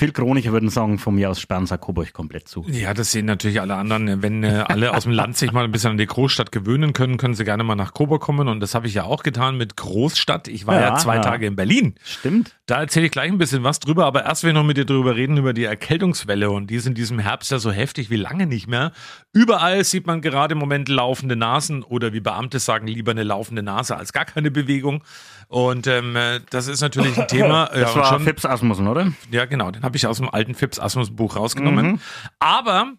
Viel 0.03 0.11
Chroniker 0.13 0.51
würden 0.51 0.69
sagen, 0.69 0.99
von 0.99 1.15
mir 1.15 1.31
aus 1.31 1.41
sperren 1.41 1.65
sie 1.67 1.79
Coburg 1.79 2.13
komplett 2.13 2.49
zu. 2.49 2.65
Ja, 2.69 2.93
das 2.93 3.13
sehen 3.13 3.27
natürlich 3.27 3.61
alle 3.61 3.77
anderen. 3.77 4.21
Wenn 4.21 4.43
äh, 4.43 4.65
alle 4.67 4.97
aus 4.97 5.05
dem 5.05 5.13
Land 5.13 5.37
sich 5.37 5.53
mal 5.53 5.63
ein 5.63 5.71
bisschen 5.71 5.93
an 5.93 5.97
die 5.97 6.07
Großstadt 6.07 6.51
gewöhnen 6.51 6.93
können, 6.93 7.19
können 7.19 7.35
sie 7.35 7.45
gerne 7.45 7.63
mal 7.63 7.77
nach 7.77 7.95
Coburg 7.95 8.21
kommen. 8.21 8.49
Und 8.49 8.59
das 8.59 8.75
habe 8.75 8.89
ich 8.89 8.95
ja 8.95 9.05
auch 9.05 9.23
getan 9.23 9.57
mit 9.57 9.77
Großstadt. 9.77 10.49
Ich 10.49 10.67
war 10.67 10.75
ja, 10.75 10.89
Ja, 10.89 10.97
zwei 10.97 11.17
ja. 11.17 11.21
Tage 11.23 11.47
in 11.47 11.55
Berlin. 11.55 11.95
Stimmt. 12.03 12.57
Da 12.67 12.81
erzähle 12.81 13.07
ich 13.07 13.13
gleich 13.13 13.31
ein 13.31 13.39
bisschen 13.39 13.63
was 13.63 13.79
drüber, 13.79 14.05
aber 14.07 14.25
erst 14.25 14.43
will 14.43 14.51
ich 14.51 14.55
noch 14.57 14.65
mit 14.65 14.77
dir 14.77 14.87
drüber 14.87 15.15
reden, 15.15 15.37
über 15.37 15.53
die 15.53 15.65
Erkältungswelle. 15.65 16.51
Und 16.51 16.69
die 16.71 16.75
ist 16.75 16.87
in 16.89 16.95
diesem 16.95 17.21
Herbst 17.21 17.53
ja 17.53 17.61
so 17.61 17.71
heftig 17.71 18.11
wie 18.11 18.17
lange 18.17 18.47
nicht 18.47 18.67
mehr. 18.67 18.91
Überall 19.33 19.85
sieht 19.85 20.09
man 20.09 20.21
gerade 20.21 20.53
im 20.55 20.59
Moment 20.59 20.89
laufende 20.89 21.37
Nasen 21.37 21.85
oder 21.85 22.13
wie 22.13 22.21
Beamte 22.21 22.59
sagen, 22.59 22.89
lieber 22.89 23.13
eine 23.13 23.23
laufende 23.23 23.63
Nase 23.63 23.97
als 23.97 24.13
gar 24.13 24.25
keine 24.25 24.51
Bewegung. 24.51 25.05
Und 25.49 25.87
ähm, 25.87 26.17
äh, 26.17 26.41
das 26.51 26.67
ist 26.67 26.81
natürlich 26.81 27.19
ein 27.19 27.29
Thema. 27.29 27.69
Das 27.73 27.95
und 27.95 28.01
war 28.01 28.09
schon- 28.09 28.23
Fips 28.23 28.45
Asmussen, 28.47 28.89
oder? 28.89 29.13
ja, 29.31 29.45
genau. 29.45 29.71
Den 29.71 29.83
habe 29.83 29.92
ich 29.97 30.07
aus 30.07 30.19
dem 30.19 30.29
alten 30.29 30.55
Fips 30.55 30.79
Asmus 30.79 31.15
Buch 31.15 31.37
rausgenommen. 31.37 32.01
Aber, 32.39 32.93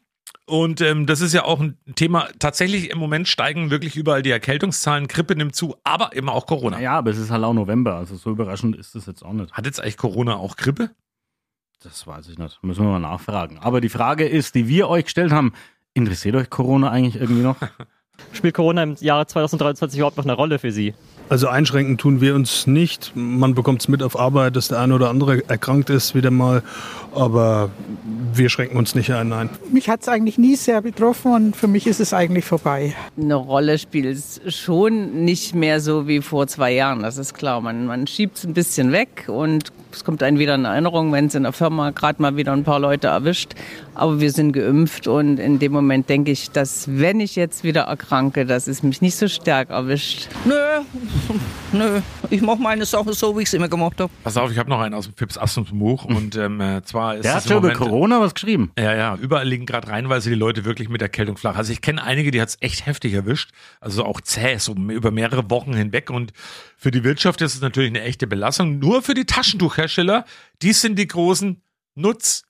und 0.45 0.81
ähm, 0.81 1.05
das 1.05 1.21
ist 1.21 1.33
ja 1.33 1.45
auch 1.45 1.59
ein 1.59 1.77
Thema, 1.95 2.27
tatsächlich 2.39 2.89
im 2.91 2.97
Moment 2.97 3.27
steigen 3.27 3.69
wirklich 3.69 3.95
überall 3.95 4.21
die 4.21 4.31
Erkältungszahlen, 4.31 5.07
Grippe 5.07 5.35
nimmt 5.35 5.55
zu, 5.55 5.75
aber 5.83 6.13
immer 6.13 6.33
auch 6.33 6.45
Corona. 6.45 6.79
Ja, 6.79 6.97
aber 6.97 7.11
es 7.11 7.17
ist 7.17 7.31
halt 7.31 7.43
auch 7.43 7.53
November, 7.53 7.95
also 7.95 8.15
so 8.15 8.31
überraschend 8.31 8.75
ist 8.75 8.95
das 8.95 9.05
jetzt 9.05 9.23
auch 9.23 9.33
nicht. 9.33 9.53
Hat 9.53 9.65
jetzt 9.65 9.79
eigentlich 9.79 9.97
Corona 9.97 10.35
auch 10.35 10.55
Grippe? 10.55 10.91
Das 11.83 12.07
weiß 12.07 12.29
ich 12.29 12.37
nicht. 12.37 12.63
Müssen 12.63 12.85
wir 12.85 12.91
mal 12.91 12.99
nachfragen. 12.99 13.59
Aber 13.59 13.81
die 13.81 13.89
Frage 13.89 14.25
ist, 14.25 14.55
die 14.55 14.67
wir 14.67 14.87
euch 14.87 15.05
gestellt 15.05 15.33
haben, 15.33 15.53
interessiert 15.93 16.35
euch 16.35 16.49
Corona 16.49 16.89
eigentlich 16.89 17.21
irgendwie 17.21 17.43
noch? 17.43 17.57
Spielt 18.31 18.53
Corona 18.53 18.83
im 18.83 18.95
Jahre 18.99 19.27
2023 19.27 19.99
überhaupt 19.99 20.17
noch 20.17 20.25
eine 20.25 20.33
Rolle 20.33 20.59
für 20.59 20.71
Sie? 20.71 20.93
Also 21.29 21.47
einschränken 21.47 21.97
tun 21.97 22.21
wir 22.21 22.35
uns 22.35 22.67
nicht. 22.67 23.13
Man 23.15 23.55
bekommt 23.55 23.81
es 23.81 23.87
mit 23.87 24.03
auf 24.03 24.19
Arbeit, 24.19 24.55
dass 24.55 24.67
der 24.67 24.79
eine 24.79 24.93
oder 24.93 25.09
andere 25.09 25.47
erkrankt 25.49 25.89
ist 25.89 26.15
wieder 26.15 26.31
mal. 26.31 26.63
Aber 27.15 27.69
wir 28.33 28.49
schränken 28.49 28.77
uns 28.77 28.93
nicht 28.93 29.11
ein, 29.11 29.29
nein. 29.29 29.49
Mich 29.71 29.89
hat 29.89 30.01
es 30.01 30.09
eigentlich 30.09 30.37
nie 30.37 30.55
sehr 30.55 30.81
betroffen 30.81 31.33
und 31.33 31.55
für 31.55 31.67
mich 31.67 31.87
ist 31.87 31.99
es 31.99 32.13
eigentlich 32.13 32.45
vorbei. 32.45 32.93
Eine 33.17 33.35
Rolle 33.35 33.77
spielt 33.77 34.05
es 34.05 34.41
schon 34.47 35.23
nicht 35.23 35.55
mehr 35.55 35.79
so 35.79 36.07
wie 36.07 36.21
vor 36.21 36.47
zwei 36.47 36.73
Jahren, 36.73 37.01
das 37.01 37.17
ist 37.17 37.33
klar. 37.33 37.61
Man, 37.61 37.85
man 37.85 38.05
schiebt 38.07 38.37
es 38.37 38.43
ein 38.43 38.53
bisschen 38.53 38.91
weg 38.91 39.25
und 39.27 39.71
es 39.91 40.03
kommt 40.03 40.23
einem 40.23 40.39
wieder 40.39 40.55
in 40.55 40.65
Erinnerung, 40.65 41.11
wenn 41.11 41.27
es 41.27 41.35
in 41.35 41.43
der 41.43 41.53
Firma 41.53 41.91
gerade 41.91 42.21
mal 42.21 42.35
wieder 42.35 42.51
ein 42.51 42.63
paar 42.63 42.79
Leute 42.79 43.07
erwischt. 43.07 43.53
Aber 43.95 44.19
wir 44.19 44.31
sind 44.31 44.53
geimpft 44.53 45.07
und 45.07 45.39
in 45.39 45.59
dem 45.59 45.71
Moment 45.71 46.09
denke 46.09 46.31
ich, 46.31 46.51
dass 46.51 46.85
wenn 46.87 47.19
ich 47.19 47.35
jetzt 47.35 47.63
wieder 47.63 47.81
erkranke, 47.81 48.45
dass 48.45 48.67
es 48.67 48.83
mich 48.83 49.01
nicht 49.01 49.15
so 49.15 49.27
stark 49.27 49.69
erwischt. 49.69 50.29
Nö, 50.45 50.53
nö. 51.73 52.01
Ich 52.29 52.41
mache 52.41 52.61
meine 52.61 52.85
Sache 52.85 53.13
so, 53.13 53.37
wie 53.37 53.41
ich 53.41 53.47
es 53.47 53.53
immer 53.53 53.69
gemacht 53.69 53.99
habe. 53.99 54.11
Pass 54.23 54.37
auf, 54.37 54.51
ich 54.51 54.57
habe 54.57 54.69
noch 54.69 54.79
einen 54.79 54.95
aus 54.95 55.05
dem 55.05 55.15
Fips 55.15 55.37
Asmus 55.37 55.69
Buch 55.71 56.05
und 56.05 56.35
ähm, 56.35 56.61
äh, 56.61 56.81
zwar 56.83 57.15
ist 57.15 57.23
Der 57.23 57.37
es 57.37 57.43
hat 57.43 57.51
schon 57.51 57.57
über 57.57 57.73
Corona 57.73 58.19
was 58.19 58.33
geschrieben. 58.33 58.71
Ja, 58.77 58.95
ja, 58.95 59.15
überall 59.15 59.47
liegen 59.47 59.65
gerade 59.65 59.87
reinweise 59.87 60.29
die 60.29 60.35
Leute 60.35 60.65
wirklich 60.65 60.89
mit 60.89 61.01
Erkältung 61.01 61.37
flach. 61.37 61.55
Also 61.55 61.71
ich 61.71 61.81
kenne 61.81 62.03
einige, 62.03 62.31
die 62.31 62.41
hat's 62.41 62.57
echt 62.61 62.85
heftig 62.85 63.13
erwischt. 63.13 63.51
Also 63.79 64.05
auch 64.05 64.21
zäh, 64.21 64.57
so 64.57 64.73
über 64.73 65.11
mehrere 65.11 65.49
Wochen 65.49 65.73
hinweg. 65.73 66.09
Und 66.09 66.33
für 66.77 66.91
die 66.91 67.03
Wirtschaft 67.03 67.41
ist 67.41 67.55
es 67.55 67.61
natürlich 67.61 67.89
eine 67.89 68.01
echte 68.01 68.27
Belastung. 68.27 68.79
Nur 68.79 69.01
für 69.01 69.13
die 69.13 69.25
Taschentuchhersteller, 69.25 70.25
die 70.61 70.73
sind 70.73 70.97
die 70.97 71.07
großen 71.07 71.61
Nutz 71.95 72.43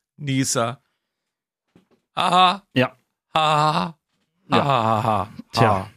Haha. 2.16 2.64
Ja. 2.74 2.96
Haha. 3.34 3.98
Ja. 4.50 4.64
Haha. 4.64 5.30
Tja. 5.52 5.90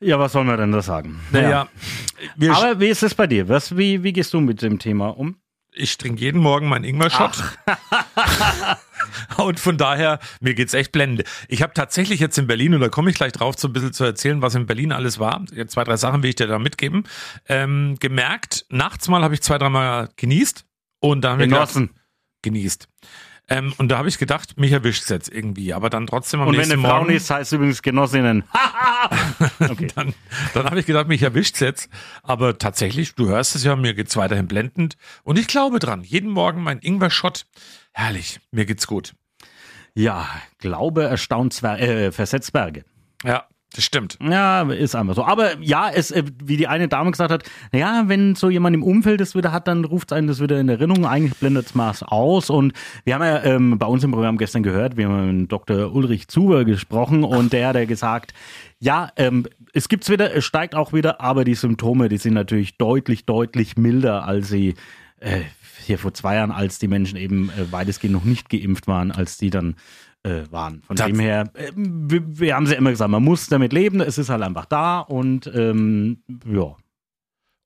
Ja, 0.00 0.18
was 0.18 0.32
soll 0.32 0.44
man 0.44 0.58
denn 0.58 0.72
da 0.72 0.82
sagen? 0.82 1.20
Naja, 1.30 1.68
wir 2.36 2.52
Aber 2.54 2.80
wie 2.80 2.88
ist 2.88 3.02
es 3.02 3.14
bei 3.14 3.26
dir? 3.26 3.48
Was, 3.48 3.76
wie, 3.76 4.02
wie 4.02 4.12
gehst 4.12 4.34
du 4.34 4.40
mit 4.40 4.60
dem 4.60 4.78
Thema 4.78 5.16
um? 5.16 5.36
ich 5.74 5.96
trinke 5.98 6.20
jeden 6.20 6.40
Morgen 6.40 6.68
meinen 6.68 6.84
Ingwer-Shot. 6.84 7.42
und 9.38 9.58
von 9.58 9.78
daher, 9.78 10.18
mir 10.40 10.54
geht's 10.54 10.74
echt 10.74 10.92
blendend. 10.92 11.24
Ich 11.48 11.62
habe 11.62 11.72
tatsächlich 11.72 12.20
jetzt 12.20 12.36
in 12.38 12.46
Berlin, 12.46 12.74
und 12.74 12.80
da 12.80 12.88
komme 12.88 13.10
ich 13.10 13.16
gleich 13.16 13.32
drauf, 13.32 13.56
so 13.58 13.68
ein 13.68 13.72
bisschen 13.72 13.92
zu 13.92 14.04
erzählen, 14.04 14.42
was 14.42 14.54
in 14.54 14.66
Berlin 14.66 14.92
alles 14.92 15.18
war. 15.18 15.44
Jetzt 15.52 15.72
zwei, 15.72 15.84
drei 15.84 15.96
Sachen 15.96 16.22
will 16.22 16.30
ich 16.30 16.36
dir 16.36 16.46
da 16.46 16.58
mitgeben. 16.58 17.04
Ähm, 17.48 17.96
gemerkt, 18.00 18.66
nachts 18.68 19.08
mal 19.08 19.22
habe 19.22 19.34
ich 19.34 19.42
zwei, 19.42 19.58
dreimal 19.58 20.10
genießt. 20.16 20.66
Und 21.00 21.22
dann 21.22 21.32
haben 21.32 21.38
wir 21.40 21.46
Genossen. 21.46 21.86
gedacht, 21.88 22.00
genießt. 22.42 22.88
Ähm, 23.48 23.74
und 23.76 23.88
da 23.88 23.98
habe 23.98 24.08
ich 24.08 24.18
gedacht, 24.18 24.58
mich 24.58 24.72
erwischt's 24.72 25.08
jetzt 25.08 25.32
irgendwie. 25.32 25.74
Aber 25.74 25.90
dann 25.90 26.06
trotzdem 26.06 26.40
am 26.40 26.48
Und 26.48 26.52
wenn 26.54 26.60
nächsten 26.60 26.78
eine 26.78 26.88
Frau 26.88 26.98
Morgen... 27.00 27.12
ist, 27.12 27.30
heißt 27.30 27.52
übrigens 27.52 27.82
Genossinnen. 27.82 28.44
dann 29.94 30.14
dann 30.54 30.64
habe 30.66 30.80
ich 30.80 30.86
gedacht, 30.86 31.08
mich 31.08 31.22
erwischt's 31.22 31.60
jetzt. 31.60 31.88
Aber 32.22 32.58
tatsächlich, 32.58 33.14
du 33.14 33.28
hörst 33.28 33.56
es 33.56 33.64
ja, 33.64 33.74
mir 33.76 33.94
geht's 33.94 34.16
weiterhin 34.16 34.46
blendend. 34.46 34.96
Und 35.24 35.38
ich 35.38 35.48
glaube 35.48 35.80
dran. 35.80 36.02
Jeden 36.02 36.30
Morgen 36.30 36.62
mein 36.62 36.78
Ingwer-Shot. 36.78 37.46
Herrlich, 37.92 38.40
mir 38.52 38.64
geht's 38.64 38.86
gut. 38.86 39.14
Ja, 39.94 40.26
Glaube 40.58 41.04
erstaunt 41.04 41.52
Zwer 41.52 41.78
äh, 41.80 42.12
versetzt 42.12 42.52
Berge. 42.52 42.84
Ja, 43.24 43.46
das 43.72 43.84
stimmt. 43.84 44.18
Ja, 44.22 44.62
ist 44.70 44.94
einfach 44.94 45.14
so. 45.14 45.24
Aber 45.24 45.58
ja, 45.60 45.90
es, 45.92 46.10
äh, 46.10 46.24
wie 46.42 46.56
die 46.56 46.68
eine 46.68 46.88
Dame 46.88 47.10
gesagt 47.10 47.30
hat, 47.30 47.44
ja, 47.72 48.04
wenn 48.06 48.34
so 48.34 48.50
jemand 48.50 48.74
im 48.74 48.82
Umfeld 48.82 49.20
das 49.20 49.34
wieder 49.34 49.52
hat, 49.52 49.68
dann 49.68 49.84
ruft 49.84 50.12
einen 50.12 50.26
das 50.26 50.40
wieder 50.40 50.60
in 50.60 50.68
Erinnerung. 50.68 51.06
Eigentlich 51.06 51.38
blendet 51.38 51.66
es 51.66 51.74
mal 51.74 51.92
aus. 52.02 52.50
Und 52.50 52.72
wir 53.04 53.14
haben 53.14 53.22
ja 53.22 53.42
ähm, 53.44 53.78
bei 53.78 53.86
uns 53.86 54.04
im 54.04 54.12
Programm 54.12 54.38
gestern 54.38 54.62
gehört, 54.62 54.96
wir 54.96 55.08
haben 55.08 55.40
mit 55.42 55.52
Dr. 55.52 55.94
Ulrich 55.94 56.28
Zuber 56.28 56.64
gesprochen 56.64 57.24
und 57.24 57.52
der 57.52 57.68
hat 57.68 57.76
ja 57.76 57.84
gesagt, 57.84 58.34
ja, 58.78 59.10
ähm, 59.16 59.46
es 59.72 59.88
gibt's 59.88 60.10
wieder, 60.10 60.34
es 60.34 60.44
steigt 60.44 60.74
auch 60.74 60.92
wieder, 60.92 61.20
aber 61.20 61.44
die 61.44 61.54
Symptome, 61.54 62.08
die 62.08 62.18
sind 62.18 62.34
natürlich 62.34 62.76
deutlich, 62.76 63.26
deutlich 63.26 63.76
milder, 63.76 64.24
als 64.24 64.48
sie 64.48 64.74
äh, 65.20 65.42
hier 65.82 65.98
vor 65.98 66.14
zwei 66.14 66.36
Jahren, 66.36 66.50
als 66.50 66.78
die 66.78 66.88
Menschen 66.88 67.16
eben 67.16 67.50
äh, 67.50 67.70
weitestgehend 67.72 68.14
noch 68.14 68.24
nicht 68.24 68.48
geimpft 68.48 68.86
waren, 68.86 69.10
als 69.12 69.36
die 69.38 69.50
dann 69.50 69.76
äh, 70.24 70.42
waren. 70.50 70.82
Von 70.86 70.96
Das- 70.96 71.06
dem 71.06 71.18
her, 71.18 71.50
äh, 71.54 71.72
wir, 71.76 72.22
wir 72.40 72.54
haben 72.54 72.66
sie 72.66 72.74
immer 72.74 72.90
gesagt, 72.90 73.10
man 73.10 73.24
muss 73.24 73.48
damit 73.48 73.72
leben, 73.72 74.00
es 74.00 74.18
ist 74.18 74.28
halt 74.30 74.42
einfach 74.42 74.66
da 74.66 75.00
und 75.00 75.50
ähm, 75.54 76.22
ja. 76.46 76.76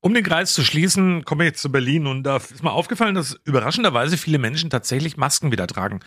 Um 0.07 0.15
den 0.15 0.23
Kreis 0.23 0.55
zu 0.55 0.63
schließen, 0.63 1.25
komme 1.25 1.43
ich 1.43 1.49
jetzt 1.49 1.63
zu 1.63 1.73
Berlin 1.73 2.07
und 2.07 2.23
da 2.23 2.37
ist 2.37 2.63
mir 2.63 2.71
aufgefallen, 2.71 3.17
dass 3.17 3.41
überraschenderweise 3.45 4.17
viele 4.17 4.39
Menschen 4.39 4.71
tatsächlich 4.71 5.17
Masken 5.17 5.51
wieder 5.51 5.67
tragen. 5.67 5.99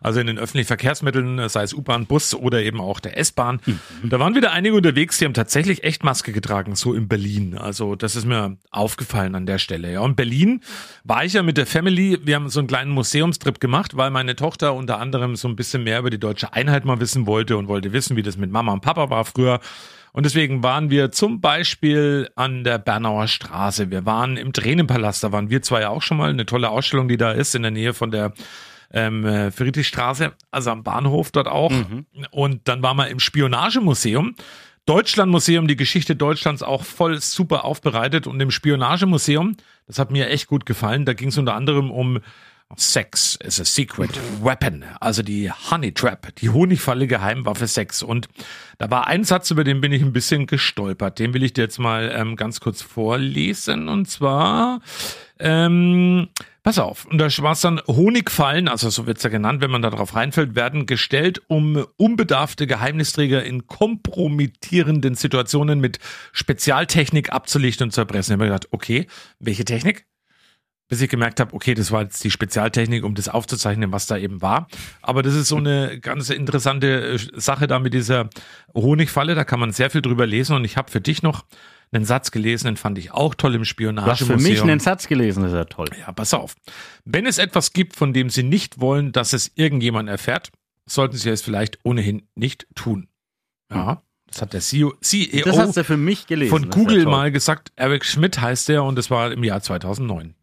Also 0.00 0.20
in 0.20 0.28
den 0.28 0.38
öffentlichen 0.38 0.68
Verkehrsmitteln, 0.68 1.48
sei 1.48 1.64
es 1.64 1.74
U-Bahn, 1.74 2.06
Bus 2.06 2.34
oder 2.34 2.62
eben 2.62 2.80
auch 2.80 3.00
der 3.00 3.18
S-Bahn. 3.18 3.60
Da 4.04 4.20
waren 4.20 4.36
wieder 4.36 4.52
einige 4.52 4.76
unterwegs, 4.76 5.18
die 5.18 5.24
haben 5.24 5.34
tatsächlich 5.34 5.82
echt 5.82 6.04
Maske 6.04 6.30
getragen, 6.30 6.76
so 6.76 6.94
in 6.94 7.08
Berlin. 7.08 7.58
Also 7.58 7.96
das 7.96 8.14
ist 8.14 8.26
mir 8.26 8.58
aufgefallen 8.70 9.34
an 9.34 9.44
der 9.44 9.58
Stelle. 9.58 9.90
Ja, 9.90 10.02
und 10.02 10.14
Berlin 10.14 10.60
war 11.02 11.24
ich 11.24 11.32
ja 11.32 11.42
mit 11.42 11.56
der 11.56 11.66
Family, 11.66 12.16
wir 12.22 12.36
haben 12.36 12.50
so 12.50 12.60
einen 12.60 12.68
kleinen 12.68 12.92
Museumstrip 12.92 13.58
gemacht, 13.58 13.96
weil 13.96 14.12
meine 14.12 14.36
Tochter 14.36 14.72
unter 14.72 15.00
anderem 15.00 15.34
so 15.34 15.48
ein 15.48 15.56
bisschen 15.56 15.82
mehr 15.82 15.98
über 15.98 16.10
die 16.10 16.20
deutsche 16.20 16.52
Einheit 16.52 16.84
mal 16.84 17.00
wissen 17.00 17.26
wollte 17.26 17.56
und 17.56 17.66
wollte 17.66 17.92
wissen, 17.92 18.16
wie 18.16 18.22
das 18.22 18.36
mit 18.36 18.52
Mama 18.52 18.72
und 18.72 18.82
Papa 18.82 19.10
war 19.10 19.24
früher. 19.24 19.58
Und 20.12 20.24
deswegen 20.24 20.62
waren 20.62 20.90
wir 20.90 21.12
zum 21.12 21.40
Beispiel 21.40 22.30
an 22.34 22.64
der 22.64 22.78
Bernauer 22.78 23.28
Straße. 23.28 23.90
Wir 23.90 24.06
waren 24.06 24.36
im 24.36 24.52
Tränenpalast. 24.52 25.22
Da 25.22 25.32
waren 25.32 25.50
wir 25.50 25.62
zwei 25.62 25.82
ja 25.82 25.90
auch 25.90 26.02
schon 26.02 26.16
mal. 26.16 26.30
Eine 26.30 26.46
tolle 26.46 26.70
Ausstellung, 26.70 27.08
die 27.08 27.16
da 27.16 27.32
ist, 27.32 27.54
in 27.54 27.62
der 27.62 27.70
Nähe 27.70 27.94
von 27.94 28.10
der 28.10 28.32
ähm, 28.92 29.24
äh, 29.24 29.50
Friedrichstraße, 29.50 30.32
also 30.50 30.70
am 30.70 30.82
Bahnhof 30.82 31.30
dort 31.30 31.48
auch. 31.48 31.70
Und 32.30 32.68
dann 32.68 32.82
waren 32.82 32.96
wir 32.96 33.08
im 33.08 33.20
Spionagemuseum. 33.20 34.34
Deutschlandmuseum, 34.86 35.68
die 35.68 35.76
Geschichte 35.76 36.16
Deutschlands 36.16 36.62
auch 36.62 36.82
voll 36.82 37.20
super 37.20 37.66
aufbereitet. 37.66 38.26
Und 38.26 38.40
im 38.40 38.50
Spionagemuseum, 38.50 39.56
das 39.86 39.98
hat 39.98 40.10
mir 40.10 40.30
echt 40.30 40.46
gut 40.46 40.64
gefallen, 40.64 41.04
da 41.04 41.12
ging 41.12 41.28
es 41.28 41.36
unter 41.36 41.54
anderem 41.54 41.90
um 41.90 42.20
Sex 42.76 43.36
is 43.36 43.58
a 43.58 43.64
secret 43.64 44.10
weapon, 44.42 44.84
also 45.00 45.22
die 45.22 45.50
Honey 45.50 45.92
Trap, 45.92 46.34
die 46.36 46.50
Honigfalle 46.50 47.06
Geheimwaffe 47.06 47.66
Sex. 47.66 48.02
Und 48.02 48.28
da 48.76 48.90
war 48.90 49.06
ein 49.06 49.24
Satz, 49.24 49.50
über 49.50 49.64
den 49.64 49.80
bin 49.80 49.90
ich 49.90 50.02
ein 50.02 50.12
bisschen 50.12 50.46
gestolpert. 50.46 51.18
Den 51.18 51.32
will 51.32 51.42
ich 51.42 51.54
dir 51.54 51.62
jetzt 51.62 51.78
mal 51.78 52.12
ähm, 52.14 52.36
ganz 52.36 52.60
kurz 52.60 52.82
vorlesen. 52.82 53.88
Und 53.88 54.10
zwar, 54.10 54.80
ähm, 55.38 56.28
pass 56.62 56.78
auf, 56.78 57.06
und 57.06 57.18
da 57.18 57.26
war 57.38 57.52
es 57.52 57.62
dann 57.62 57.80
Honigfallen, 57.86 58.68
also 58.68 58.90
so 58.90 59.06
wird's 59.06 59.22
ja 59.22 59.30
genannt, 59.30 59.62
wenn 59.62 59.70
man 59.70 59.82
da 59.82 59.88
drauf 59.88 60.14
reinfällt, 60.14 60.54
werden 60.54 60.84
gestellt, 60.84 61.40
um 61.48 61.86
unbedarfte 61.96 62.66
Geheimnisträger 62.66 63.42
in 63.44 63.66
kompromittierenden 63.66 65.14
Situationen 65.14 65.80
mit 65.80 66.00
Spezialtechnik 66.32 67.32
abzulichten 67.32 67.86
und 67.86 67.92
zu 67.92 68.02
erpressen. 68.02 68.32
Ich 68.32 68.34
habe 68.34 68.44
mir 68.44 68.50
gedacht, 68.50 68.68
okay, 68.72 69.06
welche 69.38 69.64
Technik? 69.64 70.04
Bis 70.88 71.00
ich 71.02 71.10
gemerkt 71.10 71.38
habe, 71.38 71.52
okay, 71.54 71.74
das 71.74 71.92
war 71.92 72.02
jetzt 72.02 72.24
die 72.24 72.30
Spezialtechnik, 72.30 73.04
um 73.04 73.14
das 73.14 73.28
aufzuzeichnen, 73.28 73.92
was 73.92 74.06
da 74.06 74.16
eben 74.16 74.40
war. 74.42 74.68
Aber 75.02 75.22
das 75.22 75.34
ist 75.34 75.48
so 75.48 75.56
eine 75.56 76.00
ganz 76.00 76.30
interessante 76.30 77.12
äh, 77.14 77.18
Sache 77.38 77.66
da 77.66 77.78
mit 77.78 77.92
dieser 77.94 78.30
Honigfalle. 78.74 79.34
Da 79.34 79.44
kann 79.44 79.60
man 79.60 79.72
sehr 79.72 79.90
viel 79.90 80.00
drüber 80.02 80.26
lesen. 80.26 80.56
Und 80.56 80.64
ich 80.64 80.76
habe 80.76 80.90
für 80.90 81.00
dich 81.00 81.22
noch 81.22 81.44
einen 81.92 82.04
Satz 82.04 82.30
gelesen, 82.30 82.66
den 82.66 82.76
fand 82.76 82.98
ich 82.98 83.12
auch 83.12 83.34
toll 83.34 83.54
im 83.54 83.58
Du 83.58 83.62
hast 83.62 83.68
Spionagemuseum. 83.68 84.38
für 84.40 84.42
mich 84.48 84.62
einen 84.62 84.80
Satz 84.80 85.08
gelesen, 85.08 85.42
das 85.42 85.52
ist 85.52 85.56
ja 85.58 85.64
toll. 85.64 85.88
Ja, 85.98 86.12
pass 86.12 86.34
auf. 86.34 86.54
Wenn 87.04 87.26
es 87.26 87.38
etwas 87.38 87.72
gibt, 87.72 87.96
von 87.96 88.12
dem 88.12 88.28
Sie 88.30 88.42
nicht 88.42 88.80
wollen, 88.80 89.12
dass 89.12 89.32
es 89.32 89.52
irgendjemand 89.54 90.08
erfährt, 90.08 90.50
sollten 90.86 91.16
Sie 91.16 91.30
es 91.30 91.42
vielleicht 91.42 91.78
ohnehin 91.84 92.28
nicht 92.34 92.66
tun. 92.74 93.08
Ja, 93.72 94.02
das 94.26 94.42
hat 94.42 94.52
der 94.52 94.60
CEO, 94.60 94.94
CEO 95.00 95.44
Das 95.44 95.58
hast 95.58 95.76
du 95.76 95.84
für 95.84 95.96
mich 95.96 96.26
gelesen. 96.26 96.50
von 96.50 96.68
Google 96.70 97.06
mal 97.06 97.32
gesagt. 97.32 97.72
Eric 97.76 98.04
Schmidt 98.04 98.40
heißt 98.40 98.68
der 98.68 98.84
und 98.84 98.96
das 98.96 99.10
war 99.10 99.32
im 99.32 99.42
Jahr 99.44 99.62
2009. 99.62 100.34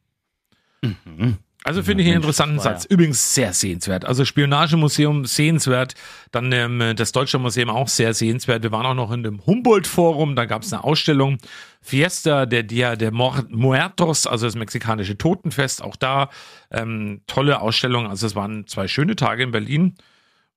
Also 1.66 1.82
finde 1.82 2.04
ich 2.04 2.10
einen 2.10 2.18
interessanten 2.18 2.60
Satz. 2.60 2.86
Übrigens 2.86 3.34
sehr 3.34 3.52
sehenswert. 3.52 4.06
Also 4.06 4.24
Spionagemuseum 4.24 5.26
sehenswert. 5.26 5.96
Dann 6.32 6.52
ähm, 6.52 6.94
das 6.96 7.12
Deutsche 7.12 7.40
Museum 7.40 7.72
auch 7.72 7.88
sehr 7.88 8.14
sehenswert. 8.14 8.62
Wir 8.62 8.72
waren 8.72 8.86
auch 8.86 8.94
noch 8.94 9.12
in 9.12 9.24
dem 9.24 9.44
Humboldt-Forum. 9.44 10.36
Da 10.36 10.46
gab 10.46 10.62
es 10.62 10.72
eine 10.72 10.84
Ausstellung. 10.84 11.40
Fiesta 11.82 12.46
der 12.46 12.62
Dia 12.62 12.96
de 12.96 13.10
Muertos, 13.10 14.28
also 14.28 14.46
das 14.46 14.56
mexikanische 14.56 15.18
Totenfest. 15.18 15.82
Auch 15.82 15.96
da 15.96 16.30
ähm, 16.70 17.22
tolle 17.26 17.60
Ausstellung. 17.62 18.06
Also 18.06 18.28
es 18.28 18.36
waren 18.36 18.68
zwei 18.68 18.88
schöne 18.88 19.16
Tage 19.16 19.42
in 19.42 19.50
Berlin. 19.50 19.96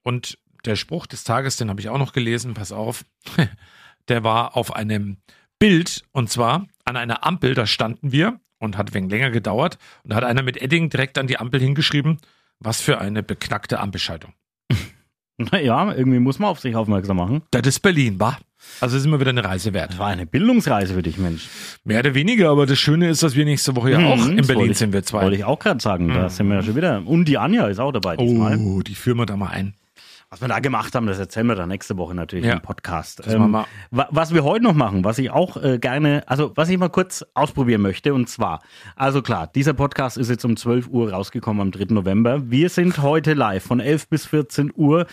Und 0.03 0.39
der 0.67 0.77
Spruch 0.77 1.07
des 1.07 1.25
Tages, 1.25 1.57
den 1.57 1.71
habe 1.71 1.81
ich 1.81 1.89
auch 1.89 1.99
noch 1.99 2.13
gelesen. 2.13 2.53
Pass 2.53 2.71
auf. 2.71 3.07
Der 4.09 4.25
war 4.25 4.59
auf 4.59 4.77
einem 4.77 5.17
Bild 5.59 6.03
und 6.13 6.31
zwar 6.31 6.67
an 6.85 6.97
einer 6.99 7.27
Ampel. 7.27 7.55
Da 7.55 7.67
standen 7.67 8.13
wir 8.13 8.41
und 8.59 8.77
hat 8.77 8.95
wenig 8.95 9.11
länger 9.11 9.31
gedauert. 9.31 9.79
Und 10.05 10.11
da 10.13 10.17
hat 10.17 10.25
einer 10.25 10.43
mit 10.43 10.61
Edding 10.61 10.91
direkt 10.91 11.19
an 11.19 11.27
die 11.27 11.39
Ampel 11.39 11.61
hingeschrieben, 11.61 12.19
was 12.61 12.81
für 12.81 12.99
eine 12.99 13.23
beknackte 13.23 13.81
Ampelschaltung. 13.81 14.33
Naja, 15.41 15.93
irgendwie 15.95 16.19
muss 16.19 16.41
man 16.41 16.51
auf 16.51 16.59
sich 16.59 16.75
aufmerksam 16.75 17.17
machen. 17.19 17.43
Das 17.53 17.65
ist 17.65 17.79
Berlin, 17.79 18.19
war. 18.19 18.39
Also 18.81 18.97
ist 18.97 19.05
immer 19.07 19.21
wieder 19.21 19.31
eine 19.31 19.45
Reise 19.45 19.73
wert. 19.73 19.91
Das 19.93 19.99
war 20.01 20.09
eine 20.09 20.27
Bildungsreise 20.27 20.95
für 20.95 21.03
dich, 21.03 21.17
Mensch. 21.17 21.49
Mehr 21.85 22.01
oder 22.01 22.13
weniger, 22.15 22.51
aber 22.51 22.67
das 22.67 22.77
Schöne 22.81 23.09
ist, 23.09 23.23
dass 23.23 23.37
wir 23.37 23.45
nächste 23.45 23.77
Woche 23.77 23.93
ja 23.93 24.01
Mhm, 24.01 24.07
auch 24.07 24.27
in 24.27 24.45
Berlin 24.49 24.73
ich- 24.73 24.79
sind, 24.79 24.93
wir 24.93 25.05
zwei. 25.05 25.23
Wollte 25.23 25.37
ich 25.37 25.45
auch 25.45 25.61
gerade 25.61 25.81
sagen, 25.81 26.09
da 26.09 26.29
sind 26.29 26.49
wir 26.49 26.57
ja 26.57 26.63
schon 26.65 26.75
wieder. 26.75 27.07
Und 27.07 27.27
die 27.27 27.39
Anja 27.39 27.69
ist 27.69 27.79
auch 27.79 27.93
dabei 27.93 28.17
diesmal. 28.17 28.59
Oh, 28.59 28.81
die 28.83 28.97
führen 28.97 29.19
wir 29.19 29.27
da 29.27 29.37
mal 29.37 29.51
ein. 29.51 29.75
Was 30.31 30.43
wir 30.43 30.49
da 30.49 30.59
gemacht 30.59 30.95
haben, 30.95 31.07
das 31.07 31.19
erzählen 31.19 31.47
wir 31.47 31.55
dann 31.55 31.71
nächste 31.71 31.97
Woche 31.97 32.15
natürlich 32.15 32.45
Ja, 32.45 32.53
im 32.57 32.61
Podcast. 32.61 33.27
machen 33.27 33.51
wir. 33.51 33.67
wa- 33.91 34.09
was 34.11 34.35
wir 34.35 34.45
heute 34.45 34.63
noch 34.63 34.75
machen, 34.75 35.03
was 35.03 35.19
ich 35.19 35.31
auch 35.31 35.57
äh, 35.57 35.79
gerne, 35.79 36.23
also 36.27 36.53
was 36.55 36.69
ich 36.69 36.77
mal 36.77 36.91
kurz 36.91 37.25
ausprobieren 37.33 37.81
möchte, 37.81 38.13
und 38.13 38.29
zwar, 38.29 38.61
also 38.95 39.23
klar, 39.23 39.47
dieser 39.47 39.73
Podcast 39.73 40.19
ist 40.19 40.29
jetzt 40.29 40.45
um 40.45 40.55
12 40.59 40.89
Uhr 40.89 41.13
rausgekommen 41.13 41.63
am 41.63 41.71
3. 41.71 41.95
November. 41.95 42.51
Wir 42.51 42.69
sind 42.69 42.99
heute 43.01 43.33
live 43.33 43.65
von 43.65 43.81
11 43.81 44.09
bis 44.11 44.27
14 44.27 44.71
Uhr 44.77 45.07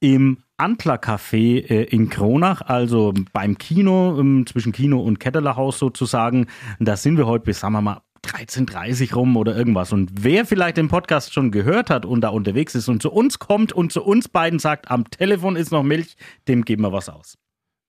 im 0.00 0.38
Antler 0.56 0.96
Café 0.96 1.68
äh, 1.68 1.82
in 1.84 2.08
Kronach, 2.08 2.62
also 2.62 3.12
beim 3.34 3.58
Kino, 3.58 4.18
ähm, 4.18 4.46
zwischen 4.46 4.72
Kino 4.72 5.00
und 5.00 5.20
Kettelerhaus 5.20 5.78
sozusagen. 5.78 6.46
Da 6.80 6.96
sind 6.96 7.18
wir 7.18 7.26
heute 7.26 7.44
bis, 7.44 7.60
sagen 7.60 7.74
wir 7.74 7.82
mal, 7.82 8.00
13.30 8.24 9.14
rum 9.14 9.36
oder 9.36 9.56
irgendwas. 9.56 9.92
Und 9.92 10.10
wer 10.14 10.46
vielleicht 10.46 10.76
den 10.76 10.88
Podcast 10.88 11.32
schon 11.32 11.50
gehört 11.50 11.90
hat 11.90 12.06
und 12.06 12.20
da 12.20 12.28
unterwegs 12.28 12.74
ist 12.74 12.88
und 12.88 13.02
zu 13.02 13.10
uns 13.10 13.38
kommt 13.38 13.72
und 13.72 13.92
zu 13.92 14.02
uns 14.02 14.28
beiden 14.28 14.58
sagt, 14.58 14.90
am 14.90 15.10
Telefon 15.10 15.56
ist 15.56 15.72
noch 15.72 15.82
Milch, 15.82 16.16
dem 16.48 16.64
geben 16.64 16.82
wir 16.82 16.92
was 16.92 17.08
aus. 17.08 17.36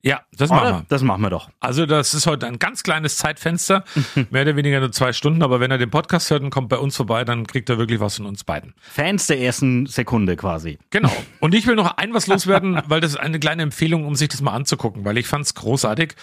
Ja, 0.05 0.21
das 0.37 0.51
Oder? 0.51 0.59
machen 0.59 0.73
wir. 0.73 0.85
Das 0.89 1.01
machen 1.01 1.21
wir 1.21 1.29
doch. 1.29 1.49
Also 1.61 1.85
das 1.85 2.13
ist 2.13 2.27
heute 2.27 2.45
ein 2.45 2.59
ganz 2.59 2.83
kleines 2.83 3.17
Zeitfenster, 3.17 3.85
mehr 4.31 4.41
oder 4.41 4.57
weniger 4.57 4.81
nur 4.81 4.91
zwei 4.91 5.13
Stunden, 5.13 5.41
aber 5.41 5.61
wenn 5.61 5.71
er 5.71 5.77
den 5.77 5.91
Podcast 5.91 6.29
hört 6.29 6.43
und 6.43 6.49
kommt 6.49 6.67
bei 6.67 6.77
uns 6.77 6.97
vorbei, 6.97 7.23
dann 7.23 7.47
kriegt 7.47 7.69
er 7.69 7.77
wirklich 7.77 8.01
was 8.01 8.17
von 8.17 8.25
uns 8.25 8.43
beiden. 8.43 8.73
Fans 8.81 9.27
der 9.27 9.39
ersten 9.39 9.85
Sekunde 9.85 10.35
quasi. 10.35 10.77
Genau. 10.89 11.11
Und 11.39 11.55
ich 11.55 11.67
will 11.67 11.75
noch 11.75 11.97
ein 11.97 12.13
was 12.13 12.27
loswerden, 12.27 12.81
weil 12.87 12.99
das 12.99 13.11
ist 13.11 13.17
eine 13.17 13.39
kleine 13.39 13.63
Empfehlung, 13.63 14.05
um 14.05 14.15
sich 14.15 14.27
das 14.27 14.41
mal 14.41 14.51
anzugucken, 14.51 15.05
weil 15.05 15.17
ich 15.17 15.27
fand 15.27 15.45
es 15.45 15.53
großartig. 15.55 16.15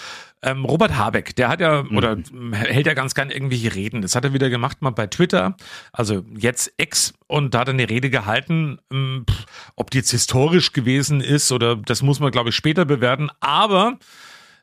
Ähm, 0.43 0.65
Robert 0.65 0.97
Habeck, 0.97 1.37
der 1.37 1.49
hat 1.49 1.61
ja 1.61 1.85
oder 1.85 2.17
hält 2.53 2.87
ja 2.87 2.95
ganz 2.95 3.15
gern 3.15 3.31
irgendwelche 3.31 3.75
Reden. 3.75 4.01
Das 4.01 4.15
hat 4.15 4.25
er 4.25 4.33
wieder 4.33 4.49
gemacht 4.49 4.81
mal 4.81 4.91
bei 4.91 5.07
Twitter, 5.07 5.57
also 5.93 6.25
jetzt 6.37 6.73
Ex 6.79 7.13
und 7.27 7.53
da 7.53 7.61
hat 7.61 7.69
er 7.69 7.75
eine 7.75 7.91
Rede 7.91 8.09
gehalten. 8.09 8.79
Ähm, 8.91 9.27
pff, 9.29 9.45
Ob 9.77 9.91
die 9.91 9.99
jetzt 9.99 10.11
historisch 10.11 10.73
gewesen 10.73 11.21
ist 11.21 11.53
oder 11.53 11.77
das 11.77 12.03
muss 12.03 12.21
man, 12.21 12.31
glaube 12.31 12.51
ich, 12.51 12.57
später 12.57 12.85
bewerten. 12.87 13.31
Aber 13.41 13.99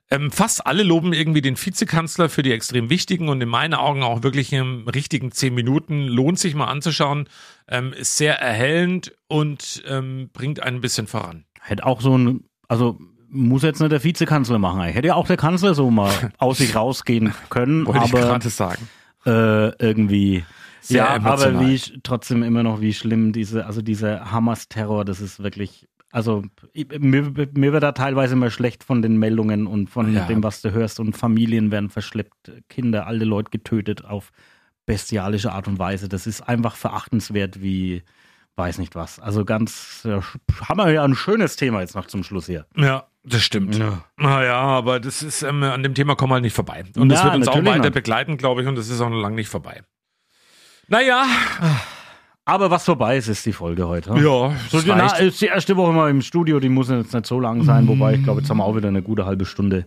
ähm, 0.09 0.31
fast 0.31 0.65
alle 0.65 0.83
loben 0.83 1.13
irgendwie 1.13 1.41
den 1.41 1.57
Vizekanzler 1.57 2.29
für 2.29 2.41
die 2.41 2.53
extrem 2.53 2.89
wichtigen 2.89 3.27
und 3.27 3.41
in 3.41 3.49
meinen 3.49 3.73
Augen 3.73 4.03
auch 4.03 4.23
wirklich 4.23 4.53
im 4.53 4.87
richtigen 4.87 5.31
zehn 5.31 5.53
Minuten. 5.53 6.07
Lohnt 6.07 6.39
sich 6.39 6.55
mal 6.55 6.67
anzuschauen. 6.67 7.27
Ähm, 7.67 7.93
ist 7.93 8.15
sehr 8.15 8.39
erhellend 8.39 9.13
und 9.27 9.83
ähm, 9.87 10.29
bringt 10.31 10.61
einen 10.61 10.77
ein 10.77 10.81
bisschen 10.81 11.07
voran. 11.07 11.45
Hätte 11.61 11.85
auch 11.85 11.99
so 11.99 12.17
ein, 12.17 12.45
also 12.69 12.97
muss 13.29 13.63
jetzt 13.63 13.79
nicht 13.79 13.91
der 13.91 14.03
Vizekanzler 14.03 14.59
machen. 14.59 14.79
eigentlich. 14.81 14.95
Hätte 14.95 15.07
ja 15.09 15.15
auch 15.15 15.27
der 15.27 15.37
Kanzler 15.37 15.73
so 15.73 15.89
mal 15.91 16.11
aus 16.37 16.57
sich 16.59 16.75
rausgehen 16.75 17.33
können, 17.49 17.85
Wollte 17.85 18.05
ich 18.05 18.13
aber 18.13 18.21
gerade 18.21 18.49
sagen. 18.49 18.87
äh, 19.25 19.69
irgendwie. 19.83 20.43
Sehr 20.81 21.03
ja, 21.03 21.15
emotional. 21.15 21.55
aber 21.55 21.67
wie 21.67 21.81
trotzdem 22.03 22.43
immer 22.43 22.63
noch 22.63 22.79
wie 22.79 22.93
schlimm 22.93 23.33
diese, 23.33 23.65
also 23.65 23.81
dieser 23.81 24.31
Hamas-Terror, 24.31 25.03
das 25.03 25.19
ist 25.19 25.43
wirklich, 25.43 25.85
also 26.11 26.43
ich- 26.71 26.87
mir, 26.99 27.33
mir 27.53 27.73
wird 27.73 27.83
da 27.83 27.91
teilweise 27.91 28.33
immer 28.35 28.49
schlecht 28.51 28.85
von 28.85 29.01
den 29.01 29.17
Meldungen 29.17 29.67
und 29.67 29.89
von 29.89 30.13
Ja. 30.13 30.25
dem, 30.27 30.43
was 30.43 30.61
du 30.61 30.71
hörst 30.71 31.01
und 31.01 31.17
Familien 31.17 31.71
werden 31.71 31.89
verschleppt, 31.89 32.53
Kinder, 32.69 33.05
alte 33.07 33.25
Leute 33.25 33.49
getötet 33.51 34.05
auf 34.05 34.31
bestialische 34.85 35.51
Art 35.51 35.67
und 35.67 35.79
Weise. 35.79 36.07
Das 36.07 36.27
ist 36.27 36.41
einfach 36.47 36.75
verachtenswert 36.77 37.61
wie 37.61 38.03
weiß 38.55 38.79
nicht 38.79 38.95
was. 38.95 39.19
Also 39.19 39.45
ganz, 39.45 40.01
ja, 40.03 40.21
haben 40.67 40.77
wir 40.79 40.89
ja 40.91 41.03
ein 41.03 41.13
schönes 41.15 41.57
Thema 41.57 41.81
jetzt 41.81 41.95
noch 41.95 42.07
zum 42.07 42.23
Schluss 42.23 42.47
hier. 42.47 42.65
Ja, 42.75 43.05
das 43.27 43.43
stimmt. 43.43 43.79
Naja, 44.17 44.55
aber 44.57 44.99
das 44.99 45.21
ist, 45.21 45.43
ähm, 45.43 45.63
an 45.63 45.83
dem 45.83 45.93
Thema 45.93 46.15
kommen 46.15 46.31
wir 46.31 46.35
halt 46.35 46.43
nicht 46.43 46.55
vorbei. 46.55 46.83
Und 46.95 47.09
das 47.09 47.19
Ja, 47.19 47.25
wird 47.25 47.35
uns 47.35 47.47
auch 47.47 47.63
weiter 47.65 47.89
begleiten, 47.91 48.37
glaube 48.37 48.61
ich, 48.61 48.67
und 48.67 48.75
das 48.75 48.89
ist 48.89 49.01
auch 49.01 49.09
noch 49.09 49.21
lange 49.21 49.35
nicht 49.35 49.49
vorbei. 49.49 49.81
Naja, 50.87 51.25
Aber 52.45 52.71
was 52.71 52.85
vorbei 52.85 53.17
ist, 53.17 53.27
ist 53.27 53.45
die 53.45 53.51
Folge 53.51 53.85
heute. 53.89 54.11
Ja, 54.11 54.21
so, 54.21 54.53
das 54.71 54.85
die, 54.85 54.89
na, 54.95 55.17
ist 55.17 55.41
die 55.41 55.47
erste 55.47 55.75
Woche 55.75 55.91
mal 55.91 56.09
im 56.09 56.21
Studio, 56.21 56.61
die 56.61 56.69
muss 56.69 56.87
jetzt 56.89 57.13
nicht 57.13 57.25
so 57.25 57.41
lang 57.41 57.63
sein, 57.65 57.89
wobei 57.89 58.13
ich 58.13 58.23
glaube, 58.23 58.39
jetzt 58.39 58.49
haben 58.49 58.57
wir 58.57 58.63
auch 58.63 58.75
wieder 58.77 58.87
eine 58.87 59.01
gute 59.01 59.25
halbe 59.25 59.45
Stunde 59.45 59.85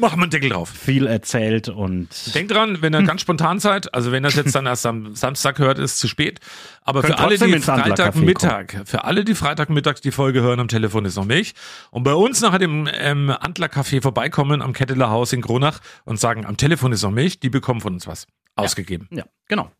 machen 0.00 0.18
wir 0.18 0.22
einen 0.24 0.30
Deckel 0.30 0.50
drauf. 0.50 0.68
viel 0.68 1.06
erzählt 1.06 1.68
und 1.68 2.08
Denkt 2.34 2.52
dran, 2.52 2.82
wenn 2.82 2.94
ihr 2.94 3.02
ganz 3.02 3.20
spontan 3.20 3.58
seid, 3.58 3.92
also 3.94 4.12
wenn 4.12 4.24
ihr 4.24 4.28
das 4.28 4.36
jetzt 4.36 4.54
dann 4.54 4.66
erst 4.66 4.86
am 4.86 5.14
Samstag 5.14 5.58
hört, 5.58 5.78
ist 5.78 5.98
zu 5.98 6.08
spät. 6.08 6.40
Aber 6.82 7.02
Könnt 7.02 7.14
für 7.14 7.24
alle, 7.24 7.38
die 7.38 7.60
Freitagmittag, 7.60 8.82
für 8.84 9.04
alle, 9.04 9.24
die 9.24 9.34
Freitagmittag 9.34 10.00
die 10.00 10.10
Folge 10.10 10.42
hören 10.42 10.60
am 10.60 10.68
Telefon, 10.68 11.04
ist 11.04 11.16
noch 11.16 11.24
Milch. 11.24 11.54
Und 11.90 12.04
bei 12.04 12.14
uns 12.14 12.40
nachher 12.40 12.58
dem 12.58 12.88
ähm, 12.92 13.30
Antler 13.30 13.68
Café 13.68 14.02
vorbeikommen 14.02 14.62
am 14.62 14.72
Ketteler 14.72 15.10
Haus 15.10 15.32
in 15.32 15.42
Kronach 15.42 15.80
und 16.04 16.18
sagen, 16.20 16.46
am 16.46 16.56
Telefon 16.56 16.92
ist 16.92 17.02
noch 17.02 17.10
Milch, 17.10 17.40
die 17.40 17.50
bekommen 17.50 17.80
von 17.80 17.94
uns 17.94 18.06
was 18.06 18.26
ausgegeben. 18.54 19.08
Ja, 19.10 19.24
genau. 19.48 19.70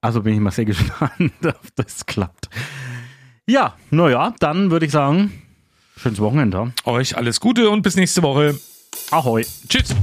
Also 0.00 0.22
bin 0.22 0.34
ich 0.34 0.40
mal 0.40 0.50
sehr 0.50 0.64
gespannt, 0.66 1.32
ob 1.44 1.76
das 1.76 2.06
klappt. 2.06 2.48
Ja, 3.46 3.76
naja, 3.90 4.34
dann 4.38 4.70
würde 4.70 4.86
ich 4.86 4.92
sagen, 4.92 5.42
schönes 5.96 6.20
Wochenende. 6.20 6.72
Euch 6.84 7.16
alles 7.16 7.40
Gute 7.40 7.70
und 7.70 7.82
bis 7.82 7.96
nächste 7.96 8.22
Woche. 8.22 8.58
Ahoi. 9.10 9.46
Tschüss. 9.68 9.94